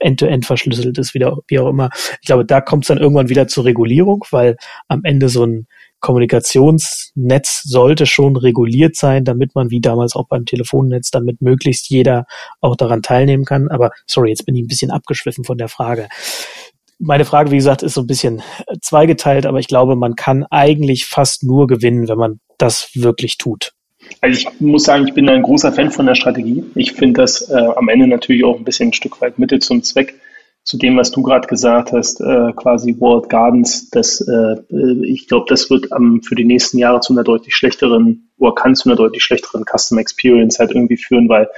[0.00, 1.90] end-to-end -end verschlüsselt ist, wie auch immer.
[2.20, 4.56] Ich glaube, da kommt es dann irgendwann wieder zur Regulierung, weil
[4.88, 5.66] am Ende so ein
[6.04, 12.26] Kommunikationsnetz sollte schon reguliert sein, damit man wie damals auch beim Telefonnetz, damit möglichst jeder
[12.60, 13.68] auch daran teilnehmen kann.
[13.68, 16.08] Aber sorry, jetzt bin ich ein bisschen abgeschwiffen von der Frage.
[16.98, 18.42] Meine Frage, wie gesagt, ist so ein bisschen
[18.82, 23.72] zweigeteilt, aber ich glaube, man kann eigentlich fast nur gewinnen, wenn man das wirklich tut.
[24.20, 26.64] Also ich muss sagen, ich bin ein großer Fan von der Strategie.
[26.74, 29.82] Ich finde das äh, am Ende natürlich auch ein bisschen ein Stück weit Mittel zum
[29.82, 30.20] Zweck
[30.64, 34.56] zu dem, was du gerade gesagt hast, äh, quasi World Gardens, das, äh,
[35.04, 38.74] ich glaube, das wird ähm, für die nächsten Jahre zu einer deutlich schlechteren oder kann
[38.74, 41.48] zu einer deutlich schlechteren Custom Experience halt irgendwie führen, weil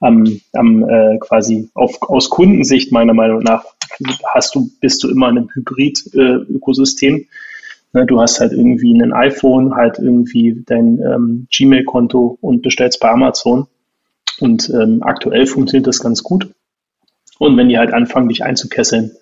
[0.00, 3.64] am, am äh, quasi auf, aus Kundensicht meiner Meinung nach
[4.34, 7.26] hast du, bist du immer in einem Hybrid-Ökosystem.
[7.92, 13.08] Ne, du hast halt irgendwie ein iPhone, halt irgendwie dein ähm, Gmail-Konto und bestellst bei
[13.08, 13.66] Amazon.
[14.40, 16.52] Und ähm, aktuell funktioniert das ganz gut.
[17.38, 19.12] Und wenn die halt anfangen, dich einzukesseln,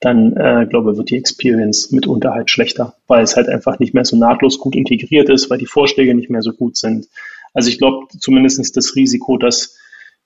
[0.00, 3.94] dann äh, glaube ich, wird die Experience mitunter halt schlechter, weil es halt einfach nicht
[3.94, 7.08] mehr so nahtlos gut integriert ist, weil die Vorschläge nicht mehr so gut sind.
[7.54, 9.78] Also ich glaube zumindest das Risiko, dass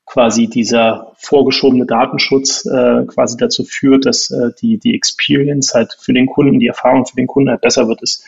[0.07, 6.12] quasi dieser vorgeschobene Datenschutz äh, quasi dazu führt, dass äh, die, die Experience halt für
[6.12, 8.25] den Kunden, die Erfahrung für den Kunden halt besser wird, ist,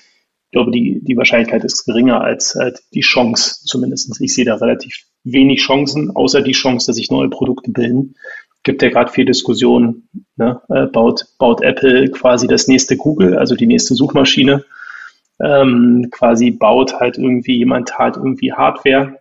[0.46, 4.20] ich glaube, die, die Wahrscheinlichkeit ist geringer als halt die Chance zumindest.
[4.20, 8.14] Ich sehe da relativ wenig Chancen, außer die Chance, dass sich neue Produkte bilden
[8.62, 10.60] gibt ja gerade viel Diskussion, ne?
[10.68, 14.64] äh, baut, baut Apple quasi das nächste Google, also die nächste Suchmaschine,
[15.40, 19.18] ähm, quasi baut halt irgendwie jemand halt irgendwie Hardware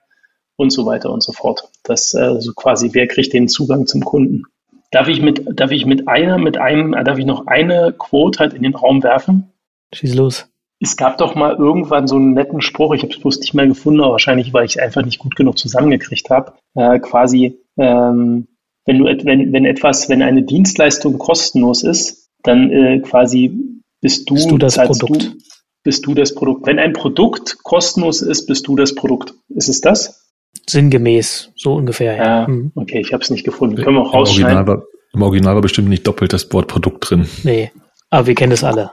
[0.55, 1.69] und so weiter und so fort.
[1.83, 4.43] Das äh, so quasi, wer kriegt den Zugang zum Kunden?
[4.91, 8.39] Darf ich mit, darf ich mit einer, mit einem, äh, darf ich noch eine Quote
[8.39, 9.51] halt in den Raum werfen?
[9.93, 10.47] Schieß los.
[10.79, 13.67] Es gab doch mal irgendwann so einen netten Spruch, ich habe es bloß nicht mehr
[13.67, 16.53] gefunden, aber wahrscheinlich, weil ich es einfach nicht gut genug zusammengekriegt habe.
[16.75, 18.47] Äh, quasi, ähm,
[18.85, 23.57] wenn du wenn, wenn etwas, wenn eine Dienstleistung kostenlos ist, dann äh, quasi
[24.01, 25.23] bist du, bist du das Produkt.
[25.23, 25.37] Du,
[25.83, 26.65] bist du das Produkt.
[26.67, 29.33] Wenn ein Produkt kostenlos ist, bist du das Produkt.
[29.49, 30.31] Ist es das?
[30.67, 32.15] Sinngemäß, so ungefähr.
[32.15, 32.71] Ja, ja mhm.
[32.75, 33.77] okay, ich habe es nicht gefunden.
[33.77, 34.51] Können wir auch rausschneiden.
[34.51, 34.83] Im Original, war,
[35.13, 37.27] Im Original war bestimmt nicht doppelt das Wort Produkt drin.
[37.43, 37.71] Nee,
[38.09, 38.89] aber wir kennen es alle.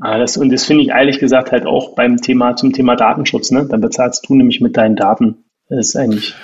[0.00, 3.50] Ah, das, und das finde ich ehrlich gesagt halt auch beim Thema, zum Thema Datenschutz,
[3.50, 3.66] ne?
[3.68, 5.44] Dann bezahlst du nämlich mit deinen Daten.
[5.68, 6.34] Das ist eigentlich.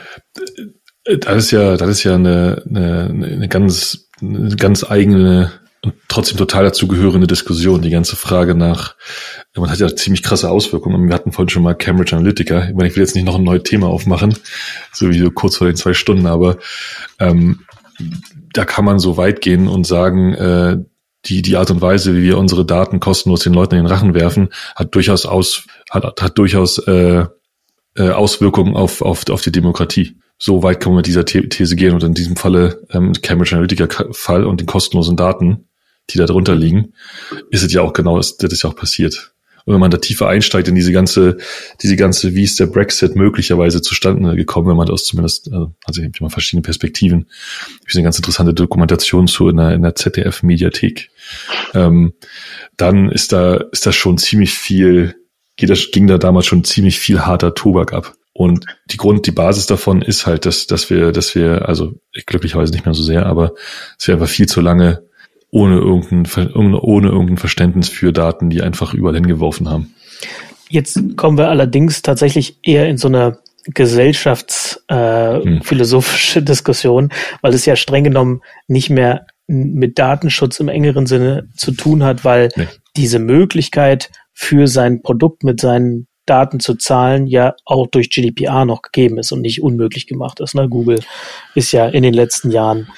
[1.21, 5.53] Das ist ja, das ist ja eine, eine, eine ganz, eine ganz eigene
[5.83, 7.83] und trotzdem total dazugehörende Diskussion.
[7.83, 8.97] Die ganze Frage nach,
[9.57, 11.07] man hat ja ziemlich krasse Auswirkungen.
[11.07, 12.69] Wir hatten vorhin schon mal Cambridge Analytica.
[12.69, 14.35] Ich, meine, ich will jetzt nicht noch ein neues Thema aufmachen,
[14.93, 16.59] so wie so kurz vor den zwei Stunden, aber
[17.21, 17.61] ähm,
[18.53, 20.79] da kann man so weit gehen und sagen, äh,
[21.25, 24.15] die, die Art und Weise, wie wir unsere Daten kostenlos den Leuten in den Rachen
[24.15, 27.27] werfen, hat durchaus aus, hat, hat durchaus äh,
[27.97, 31.95] äh, Auswirkungen auf, auf, auf die Demokratie so weit kann man mit dieser These gehen
[31.95, 35.69] und in diesem Falle ähm, Cambridge Analytica-Fall und den kostenlosen Daten,
[36.11, 36.95] die da drunter liegen,
[37.51, 39.33] ist es ja auch genau, das, das ist ja auch passiert.
[39.69, 41.37] Und wenn man da tiefer einsteigt in diese ganze,
[41.83, 46.01] diese ganze, wie ist der Brexit möglicherweise zustande gekommen, wenn man das zumindest, also, also
[46.01, 47.27] ich habe verschiedene Perspektiven.
[47.87, 51.11] Ich eine ganz interessante Dokumentation zu in der, in der ZDF-Mediathek.
[51.75, 52.15] Ähm,
[52.79, 55.17] dann ist da, ist da schon ziemlich viel,
[55.57, 58.15] geht das, ging da damals schon ziemlich viel harter Tobak ab.
[58.39, 61.95] Und die Grund, die Basis davon ist halt, dass, dass wir, dass wir, also
[62.25, 63.55] glücklicherweise nicht mehr so sehr, aber
[63.97, 65.03] dass wir einfach viel zu lange
[65.51, 69.93] ohne irgendein, ohne irgendein Verständnis für Daten, die einfach überall hingeworfen haben.
[70.69, 76.47] Jetzt kommen wir allerdings tatsächlich eher in so eine gesellschaftsphilosophische äh, hm.
[76.47, 77.09] Diskussion,
[77.41, 82.25] weil es ja streng genommen nicht mehr mit Datenschutz im engeren Sinne zu tun hat,
[82.25, 82.69] weil nee.
[82.97, 88.83] diese Möglichkeit für sein Produkt mit seinen Daten zu zahlen ja auch durch GDPR noch
[88.83, 90.55] gegeben ist und nicht unmöglich gemacht ist.
[90.55, 90.69] Ne?
[90.69, 91.01] Google
[91.55, 92.89] ist ja in den letzten Jahren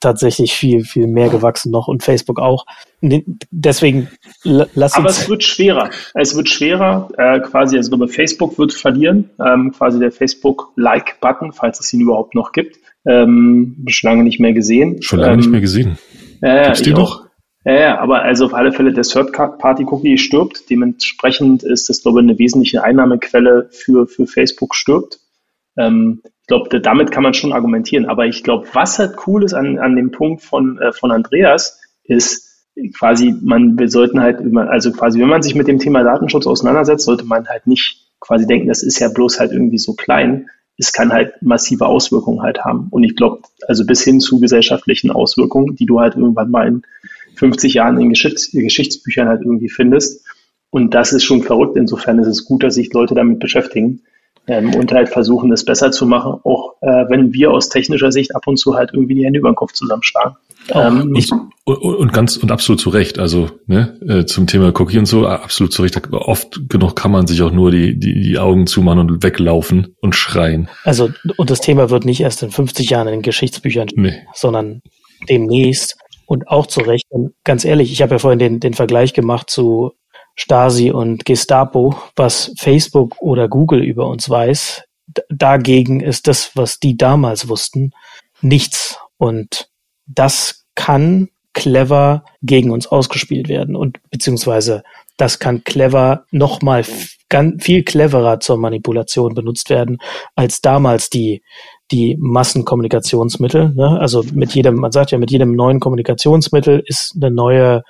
[0.00, 2.64] tatsächlich viel, viel mehr gewachsen noch und Facebook auch.
[3.00, 4.08] Deswegen
[4.42, 4.94] lass uns.
[4.96, 5.90] Aber es wird schwerer.
[6.14, 11.80] Es wird schwerer, äh, quasi, also glaube Facebook wird verlieren, ähm, quasi der Facebook-Like-Button, falls
[11.80, 15.00] es ihn überhaupt noch gibt, Ähm, schon lange nicht mehr gesehen.
[15.00, 15.96] Schon lange ähm, nicht mehr gesehen.
[16.42, 17.29] Ja, Gibt's die noch?
[17.64, 20.70] Ja, ja, aber also auf alle Fälle der Third-Party-Cookie stirbt.
[20.70, 25.20] Dementsprechend ist das, glaube ich, eine wesentliche Einnahmequelle für, für Facebook stirbt.
[25.76, 28.06] Ähm, ich glaube, damit kann man schon argumentieren.
[28.06, 31.80] Aber ich glaube, was halt cool ist an, an dem Punkt von, äh, von Andreas,
[32.04, 32.66] ist
[32.98, 37.04] quasi, man, wir sollten halt, also quasi, wenn man sich mit dem Thema Datenschutz auseinandersetzt,
[37.04, 40.48] sollte man halt nicht quasi denken, das ist ja bloß halt irgendwie so klein.
[40.78, 42.88] Es kann halt massive Auswirkungen halt haben.
[42.90, 46.82] Und ich glaube, also bis hin zu gesellschaftlichen Auswirkungen, die du halt irgendwann mal in
[47.40, 50.24] 50 Jahren in Geschichts Geschichtsbüchern halt irgendwie findest.
[50.70, 51.76] Und das ist schon verrückt.
[51.76, 54.02] Insofern ist es gut, dass sich Leute damit beschäftigen
[54.46, 58.36] ähm, und halt versuchen, es besser zu machen, auch äh, wenn wir aus technischer Sicht
[58.36, 60.36] ab und zu halt irgendwie die Hände über den Kopf zusammenschlagen.
[60.68, 61.14] Ähm,
[61.64, 63.18] und, und, ganz und absolut zu Recht.
[63.18, 66.00] Also ne, äh, zum Thema Cookie und so, absolut zu Recht.
[66.12, 70.14] Oft genug kann man sich auch nur die, die, die Augen zumachen und weglaufen und
[70.14, 70.68] schreien.
[70.84, 74.20] Also, und das Thema wird nicht erst in 50 Jahren in den Geschichtsbüchern, nee.
[74.34, 74.82] sondern
[75.28, 75.96] demnächst.
[76.30, 77.06] Und auch zu Recht.
[77.08, 79.94] Und ganz ehrlich, ich habe ja vorhin den, den Vergleich gemacht zu
[80.36, 84.84] Stasi und Gestapo, was Facebook oder Google über uns weiß.
[85.28, 87.90] Dagegen ist das, was die damals wussten,
[88.42, 88.96] nichts.
[89.16, 89.70] Und
[90.06, 94.84] das kann clever gegen uns ausgespielt werden und beziehungsweise
[95.16, 99.98] das kann clever nochmal viel cleverer zur Manipulation benutzt werden
[100.36, 101.42] als damals die
[101.90, 103.70] die Massenkommunikationsmittel.
[103.70, 103.98] Ne?
[104.00, 107.82] Also mit jedem, man sagt ja, mit jedem neuen Kommunikationsmittel ist eine neue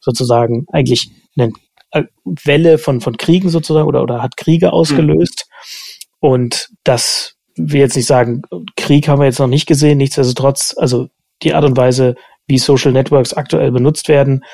[0.00, 1.52] sozusagen eigentlich eine
[1.92, 5.46] äh, Welle von, von Kriegen sozusagen oder, oder hat Kriege ausgelöst.
[5.48, 6.28] Mhm.
[6.28, 8.42] Und das will jetzt nicht sagen,
[8.76, 11.08] Krieg haben wir jetzt noch nicht gesehen, nichtsdestotrotz, also
[11.42, 12.16] die Art und Weise,
[12.46, 14.44] wie Social Networks aktuell benutzt werden,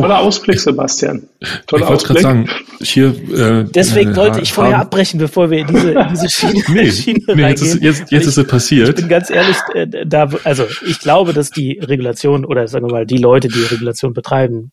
[0.00, 1.28] Toller Ausblick, Sebastian.
[1.66, 2.50] Toller ich wollte gerade sagen,
[2.80, 3.08] hier.
[3.08, 6.90] Äh, Deswegen äh, wollte ich vorher abbrechen, bevor wir in diese, in diese Schiene, nee,
[6.90, 8.88] Schiene nee, jetzt ist, jetzt, jetzt ich, ist es passiert.
[8.88, 12.92] Ich bin ganz ehrlich, äh, da, also ich glaube, dass die Regulation oder sagen wir
[12.92, 14.72] mal die Leute, die Regulation betreiben,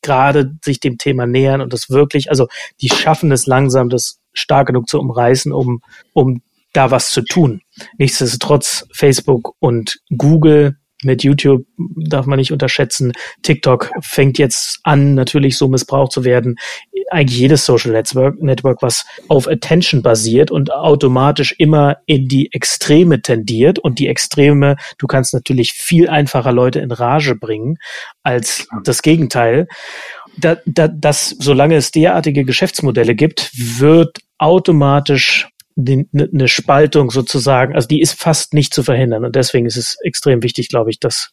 [0.00, 2.46] gerade sich dem Thema nähern und das wirklich, also
[2.80, 5.82] die schaffen es langsam, das stark genug zu umreißen, um,
[6.12, 7.62] um da was zu tun.
[7.98, 13.12] Nichtsdestotrotz Facebook und Google mit YouTube darf man nicht unterschätzen.
[13.42, 16.56] TikTok fängt jetzt an, natürlich so missbraucht zu werden.
[17.10, 23.22] Eigentlich jedes Social Network, Network, was auf Attention basiert und automatisch immer in die Extreme
[23.22, 23.78] tendiert.
[23.78, 27.78] Und die Extreme, du kannst natürlich viel einfacher Leute in Rage bringen
[28.22, 29.68] als das Gegenteil.
[30.36, 37.88] Da, da, das, solange es derartige Geschäftsmodelle gibt, wird automatisch eine ne Spaltung sozusagen, also
[37.88, 41.30] die ist fast nicht zu verhindern und deswegen ist es extrem wichtig, glaube ich, dass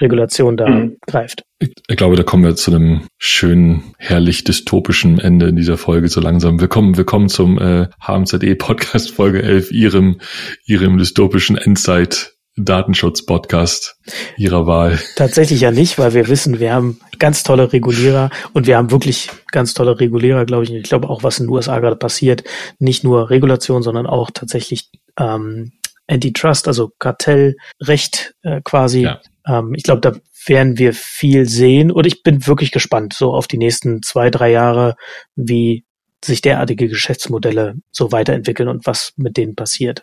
[0.00, 0.96] Regulation da mhm.
[1.06, 1.42] greift.
[1.58, 6.08] Ich, ich, glaube, da kommen wir zu einem schönen, herrlich dystopischen Ende in dieser Folge
[6.08, 6.60] so langsam.
[6.60, 10.20] Willkommen, willkommen zum äh, HMZE Podcast Folge 11, ihrem,
[10.66, 13.96] ihrem dystopischen Endzeit Datenschutz-Podcast
[14.36, 14.98] Ihrer Wahl.
[15.16, 19.30] Tatsächlich ja nicht, weil wir wissen, wir haben ganz tolle Regulierer und wir haben wirklich
[19.50, 20.72] ganz tolle Regulierer, glaube ich.
[20.72, 22.44] Ich glaube auch, was in den USA gerade passiert,
[22.78, 25.72] nicht nur Regulation, sondern auch tatsächlich ähm,
[26.06, 29.02] Antitrust, also Kartellrecht äh, quasi.
[29.02, 29.20] Ja.
[29.46, 30.12] Ähm, ich glaube, da
[30.46, 34.50] werden wir viel sehen und ich bin wirklich gespannt so auf die nächsten zwei, drei
[34.50, 34.96] Jahre,
[35.36, 35.84] wie
[36.24, 40.02] sich derartige Geschäftsmodelle so weiterentwickeln und was mit denen passiert.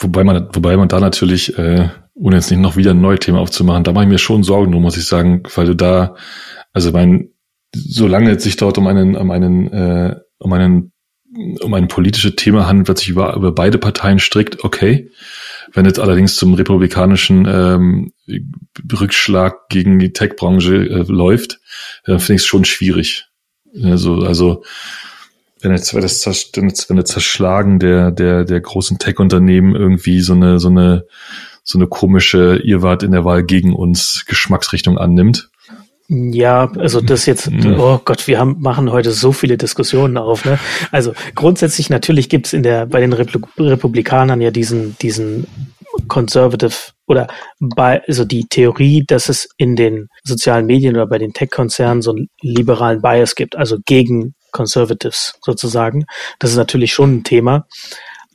[0.00, 3.40] Wobei man, wobei man da natürlich, äh, ohne jetzt nicht noch wieder ein neues Thema
[3.40, 6.14] aufzumachen, da mache ich mir schon Sorgen drum, muss ich sagen, weil du da,
[6.72, 7.30] also mein,
[7.74, 10.92] solange es sich dort um einen, um einen, äh, um einen,
[11.60, 15.10] um ein politisches Thema handelt, was sich über, über beide Parteien strickt, okay.
[15.74, 18.12] Wenn es allerdings zum republikanischen ähm,
[18.90, 21.60] Rückschlag gegen die Tech-Branche äh, läuft,
[22.04, 23.26] dann finde ich es schon schwierig.
[23.82, 24.62] Also, also
[25.60, 26.24] wenn jetzt, wenn das,
[26.88, 31.04] wenn das, Zerschlagen der, der, der großen Tech-Unternehmen irgendwie so eine, so eine,
[31.62, 35.50] so eine komische, ihr wart in der Wahl gegen uns Geschmacksrichtung annimmt.
[36.08, 37.74] Ja, also das jetzt, mhm.
[37.78, 40.44] oh Gott, wir haben, machen heute so viele Diskussionen auf.
[40.44, 40.58] Ne?
[40.90, 45.46] Also grundsätzlich natürlich gibt's in der bei den Republikanern ja diesen diesen
[46.06, 47.26] Conservative oder
[47.60, 52.12] bei also die Theorie, dass es in den sozialen Medien oder bei den Tech-Konzernen so
[52.12, 56.06] einen liberalen Bias gibt, also gegen Conservatives sozusagen.
[56.38, 57.66] Das ist natürlich schon ein Thema.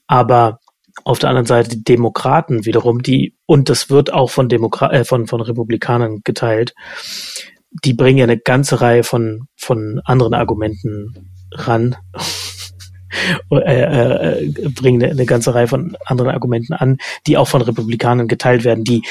[0.07, 0.59] Aber
[1.05, 5.05] auf der anderen Seite die Demokraten wiederum, die, und das wird auch von, Demokra äh,
[5.05, 6.73] von, von Republikanern geteilt,
[7.83, 11.95] die bringen ja eine ganze Reihe von, von anderen Argumenten ran.
[13.51, 18.63] äh, äh, bringen eine ganze Reihe von anderen Argumenten an, die auch von Republikanern geteilt
[18.63, 19.03] werden, die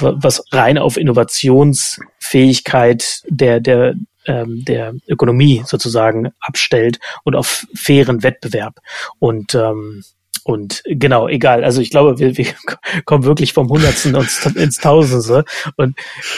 [0.00, 3.92] was rein auf Innovationsfähigkeit der, der,
[4.26, 8.80] ähm, der Ökonomie sozusagen abstellt und auf fairen Wettbewerb.
[9.18, 10.02] Und ähm,
[10.44, 11.62] und genau, egal.
[11.62, 12.46] Also ich glaube, wir, wir
[13.04, 14.14] kommen wirklich vom Hundertsten
[14.56, 15.44] ins, Tausendste.
[15.76, 15.96] Und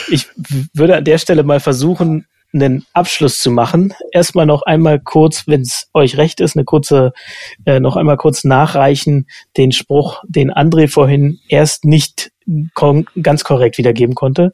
[0.09, 0.27] ich
[0.73, 3.93] würde an der Stelle mal versuchen, einen Abschluss zu machen.
[4.11, 7.13] Erstmal noch einmal kurz, wenn es euch recht ist, eine kurze,
[7.65, 9.27] äh, noch einmal kurz nachreichen,
[9.57, 12.31] den Spruch, den André vorhin erst nicht
[13.21, 14.51] ganz korrekt wiedergeben konnte.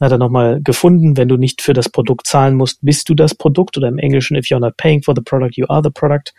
[0.00, 3.34] Hat er nochmal gefunden, wenn du nicht für das Produkt zahlen musst, bist du das
[3.34, 6.32] Produkt oder im Englischen, if you're not paying for the product, you are the product.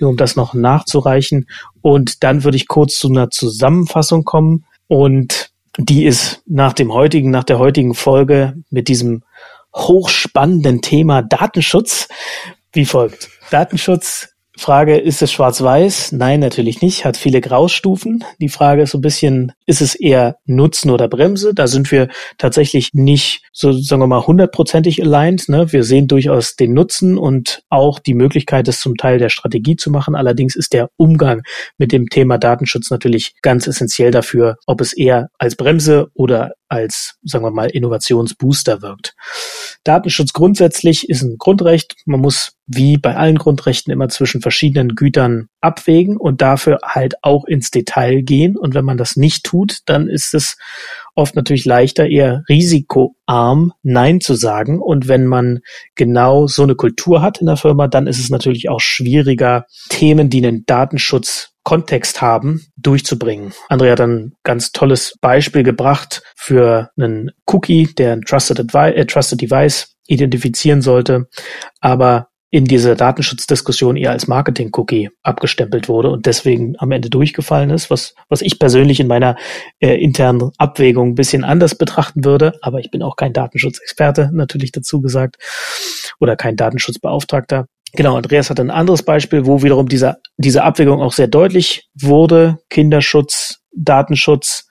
[0.00, 1.48] Nur um das noch nachzureichen.
[1.82, 7.30] Und dann würde ich kurz zu einer Zusammenfassung kommen und die ist nach dem heutigen,
[7.30, 9.22] nach der heutigen Folge mit diesem
[9.74, 12.08] hochspannenden Thema Datenschutz
[12.72, 13.28] wie folgt.
[13.50, 16.12] Datenschutz Frage, ist es schwarz-weiß?
[16.12, 17.06] Nein, natürlich nicht.
[17.06, 18.22] Hat viele Graustufen.
[18.38, 21.54] Die Frage ist so ein bisschen, ist es eher Nutzen oder Bremse?
[21.54, 25.48] Da sind wir tatsächlich nicht so, sagen wir mal, hundertprozentig aligned.
[25.48, 25.72] Ne?
[25.72, 29.90] Wir sehen durchaus den Nutzen und auch die Möglichkeit, es zum Teil der Strategie zu
[29.90, 30.14] machen.
[30.14, 31.42] Allerdings ist der Umgang
[31.78, 37.16] mit dem Thema Datenschutz natürlich ganz essentiell dafür, ob es eher als Bremse oder als,
[37.22, 39.14] sagen wir mal, Innovationsbooster wirkt.
[39.84, 41.96] Datenschutz grundsätzlich ist ein Grundrecht.
[42.06, 47.44] Man muss wie bei allen Grundrechten immer zwischen verschiedenen Gütern abwägen und dafür halt auch
[47.44, 48.56] ins Detail gehen.
[48.56, 50.56] Und wenn man das nicht tut, dann ist es
[51.14, 54.80] oft natürlich leichter, eher risikoarm Nein zu sagen.
[54.80, 55.60] Und wenn man
[55.94, 60.30] genau so eine Kultur hat in der Firma, dann ist es natürlich auch schwieriger, Themen,
[60.30, 63.52] die einen Datenschutz Kontext haben, durchzubringen.
[63.68, 69.06] Andrea hat ein ganz tolles Beispiel gebracht für einen Cookie, der ein Trusted, Advi äh,
[69.06, 71.28] Trusted Device identifizieren sollte,
[71.80, 77.88] aber in dieser Datenschutzdiskussion eher als Marketing-Cookie abgestempelt wurde und deswegen am Ende durchgefallen ist,
[77.88, 79.36] was, was ich persönlich in meiner
[79.80, 82.52] äh, internen Abwägung ein bisschen anders betrachten würde.
[82.60, 85.36] Aber ich bin auch kein Datenschutzexperte, natürlich dazu gesagt,
[86.20, 87.68] oder kein Datenschutzbeauftragter.
[87.94, 92.58] Genau, Andreas hat ein anderes Beispiel, wo wiederum dieser, diese Abwägung auch sehr deutlich wurde.
[92.68, 94.68] Kinderschutz, Datenschutz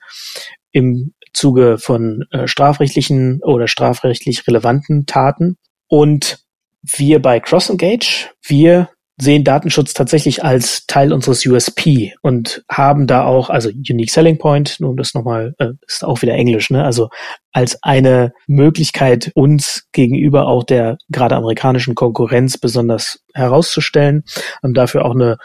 [0.70, 5.56] im Zuge von äh, strafrechtlichen oder strafrechtlich relevanten Taten.
[5.88, 6.41] Und
[6.82, 8.90] wir bei CrossEngage, wir
[9.22, 14.78] sehen Datenschutz tatsächlich als Teil unseres USP und haben da auch, also Unique Selling Point,
[14.80, 16.84] um das nochmal, äh, ist auch wieder Englisch, ne?
[16.84, 17.08] Also
[17.52, 24.24] als eine Möglichkeit, uns gegenüber auch der gerade amerikanischen Konkurrenz besonders herauszustellen
[24.62, 25.36] und dafür auch eine,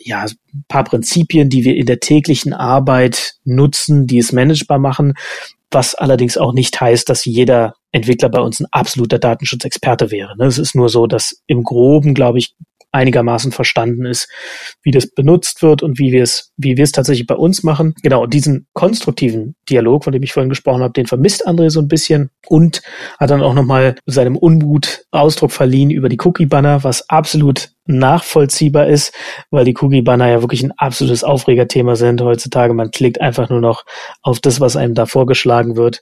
[0.00, 5.14] ja, ein paar Prinzipien, die wir in der täglichen Arbeit nutzen, die es managebar machen,
[5.70, 10.36] was allerdings auch nicht heißt, dass jeder Entwickler bei uns ein absoluter Datenschutzexperte wäre.
[10.36, 10.46] Ne?
[10.46, 12.54] Es ist nur so, dass im Groben, glaube ich,
[12.92, 14.28] einigermaßen verstanden ist,
[14.82, 17.94] wie das benutzt wird und wie wir es, wie wir es tatsächlich bei uns machen.
[18.02, 21.88] Genau, diesen konstruktiven Dialog, von dem ich vorhin gesprochen habe, den vermisst André so ein
[21.88, 22.82] bisschen und
[23.18, 29.12] hat dann auch nochmal seinem Unmut Ausdruck verliehen über die Cookie-Banner, was absolut nachvollziehbar ist,
[29.50, 32.72] weil die Cookie-Banner ja wirklich ein absolutes Aufregerthema sind heutzutage.
[32.74, 33.84] Man klickt einfach nur noch
[34.22, 36.00] auf das, was einem da vorgeschlagen wird.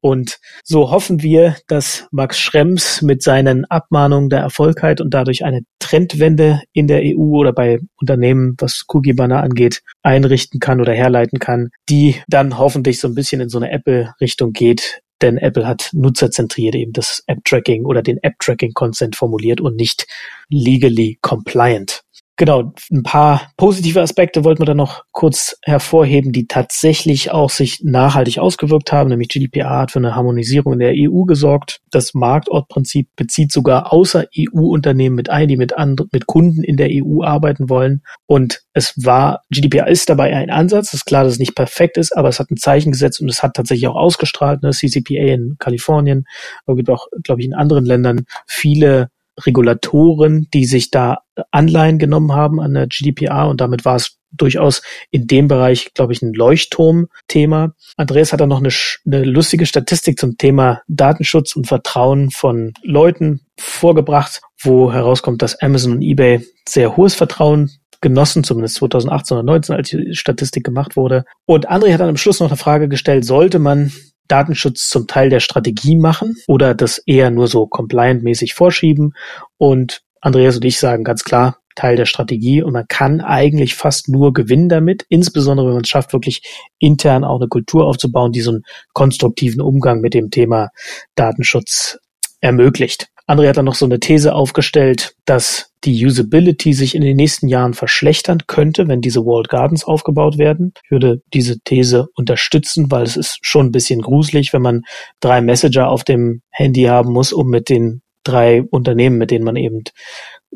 [0.00, 5.44] Und so hoffen wir, dass Max Schrems mit seinen Abmahnungen der Erfolg hat und dadurch
[5.44, 11.38] eine Trendwende in der EU oder bei Unternehmen, was Cookie-Banner angeht, einrichten kann oder herleiten
[11.38, 15.90] kann, die dann hoffentlich so ein bisschen in so eine Apple-Richtung geht, denn Apple hat
[15.92, 20.06] nutzerzentriert eben das App-Tracking oder den App-Tracking-Consent formuliert und nicht
[20.48, 22.02] legally compliant.
[22.40, 27.80] Genau, ein paar positive Aspekte wollten wir dann noch kurz hervorheben, die tatsächlich auch sich
[27.84, 31.82] nachhaltig ausgewirkt haben, nämlich GDPR hat für eine Harmonisierung in der EU gesorgt.
[31.90, 36.88] Das Marktortprinzip bezieht sogar außer EU-Unternehmen mit ein, die mit, anderen, mit Kunden in der
[36.90, 38.04] EU arbeiten wollen.
[38.24, 40.94] Und es war, GDPR ist dabei ein Ansatz.
[40.94, 43.28] Es ist klar, dass es nicht perfekt ist, aber es hat ein Zeichen gesetzt und
[43.28, 44.62] es hat tatsächlich auch ausgestrahlt.
[44.62, 44.70] Ne?
[44.70, 46.24] CCPA in Kalifornien,
[46.64, 51.18] aber gibt auch, glaube ich, in anderen Ländern viele Regulatoren, die sich da
[51.50, 56.12] Anleihen genommen haben an der GDPR und damit war es durchaus in dem Bereich, glaube
[56.12, 57.74] ich, ein Leuchtturm-Thema.
[57.96, 58.70] Andreas hat da noch eine,
[59.06, 65.92] eine lustige Statistik zum Thema Datenschutz und Vertrauen von Leuten vorgebracht, wo herauskommt, dass Amazon
[65.92, 67.70] und eBay sehr hohes Vertrauen
[68.00, 71.24] genossen, zumindest 2018 oder 2019, als die Statistik gemacht wurde.
[71.44, 73.92] Und André hat dann am Schluss noch eine Frage gestellt, sollte man
[74.30, 79.14] Datenschutz zum Teil der Strategie machen oder das eher nur so compliant-mäßig vorschieben.
[79.58, 84.08] Und Andreas und ich sagen ganz klar, Teil der Strategie und man kann eigentlich fast
[84.08, 86.42] nur gewinnen damit, insbesondere wenn man es schafft, wirklich
[86.78, 90.70] intern auch eine Kultur aufzubauen, die so einen konstruktiven Umgang mit dem Thema
[91.14, 91.98] Datenschutz
[92.40, 93.08] ermöglicht.
[93.30, 97.46] André hat dann noch so eine These aufgestellt, dass die Usability sich in den nächsten
[97.46, 100.72] Jahren verschlechtern könnte, wenn diese Walled Gardens aufgebaut werden.
[100.84, 104.82] Ich würde diese These unterstützen, weil es ist schon ein bisschen gruselig, wenn man
[105.20, 109.54] drei Messenger auf dem Handy haben muss, um mit den drei Unternehmen, mit denen man
[109.54, 109.84] eben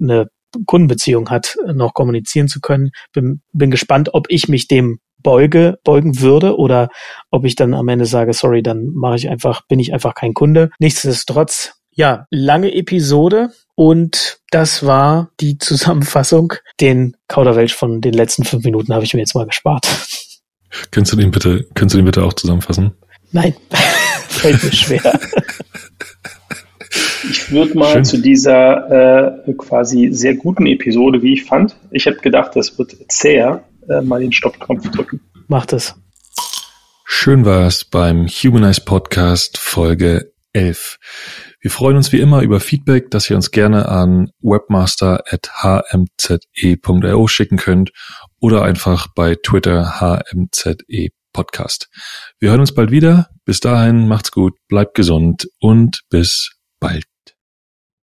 [0.01, 0.27] eine
[0.67, 2.91] Kundenbeziehung hat, noch kommunizieren zu können.
[3.13, 6.89] Bin, bin gespannt, ob ich mich dem beuge, beugen würde oder
[7.31, 10.35] ob ich dann am Ende sage, sorry, dann mache ich einfach, bin ich einfach kein
[10.35, 10.71] Kunde.
[10.79, 16.55] Nichtsdestotrotz, ja, lange Episode und das war die Zusammenfassung.
[16.81, 19.87] Den Kauderwelsch von den letzten fünf Minuten habe ich mir jetzt mal gespart.
[20.91, 22.93] Könntest du den bitte, könntest du den bitte auch zusammenfassen?
[23.33, 23.55] Nein,
[24.29, 25.21] fällt mir schwer.
[27.31, 28.05] Ich würde mal Schön.
[28.05, 32.95] zu dieser äh, quasi sehr guten Episode, wie ich fand, ich habe gedacht, das wird
[33.09, 35.21] zäher, äh, mal den Stoppknopf drücken.
[35.49, 35.95] Macht es.
[37.05, 40.99] Schön war es beim Humanize Podcast Folge 11.
[41.65, 47.91] Wir freuen uns wie immer über Feedback, das ihr uns gerne an webmaster.hmze.io schicken könnt
[48.39, 50.77] oder einfach bei Twitter hmze
[51.33, 51.89] Podcast.
[52.39, 53.31] Wir hören uns bald wieder.
[53.47, 57.05] Bis dahin macht's gut, bleibt gesund und bis bald.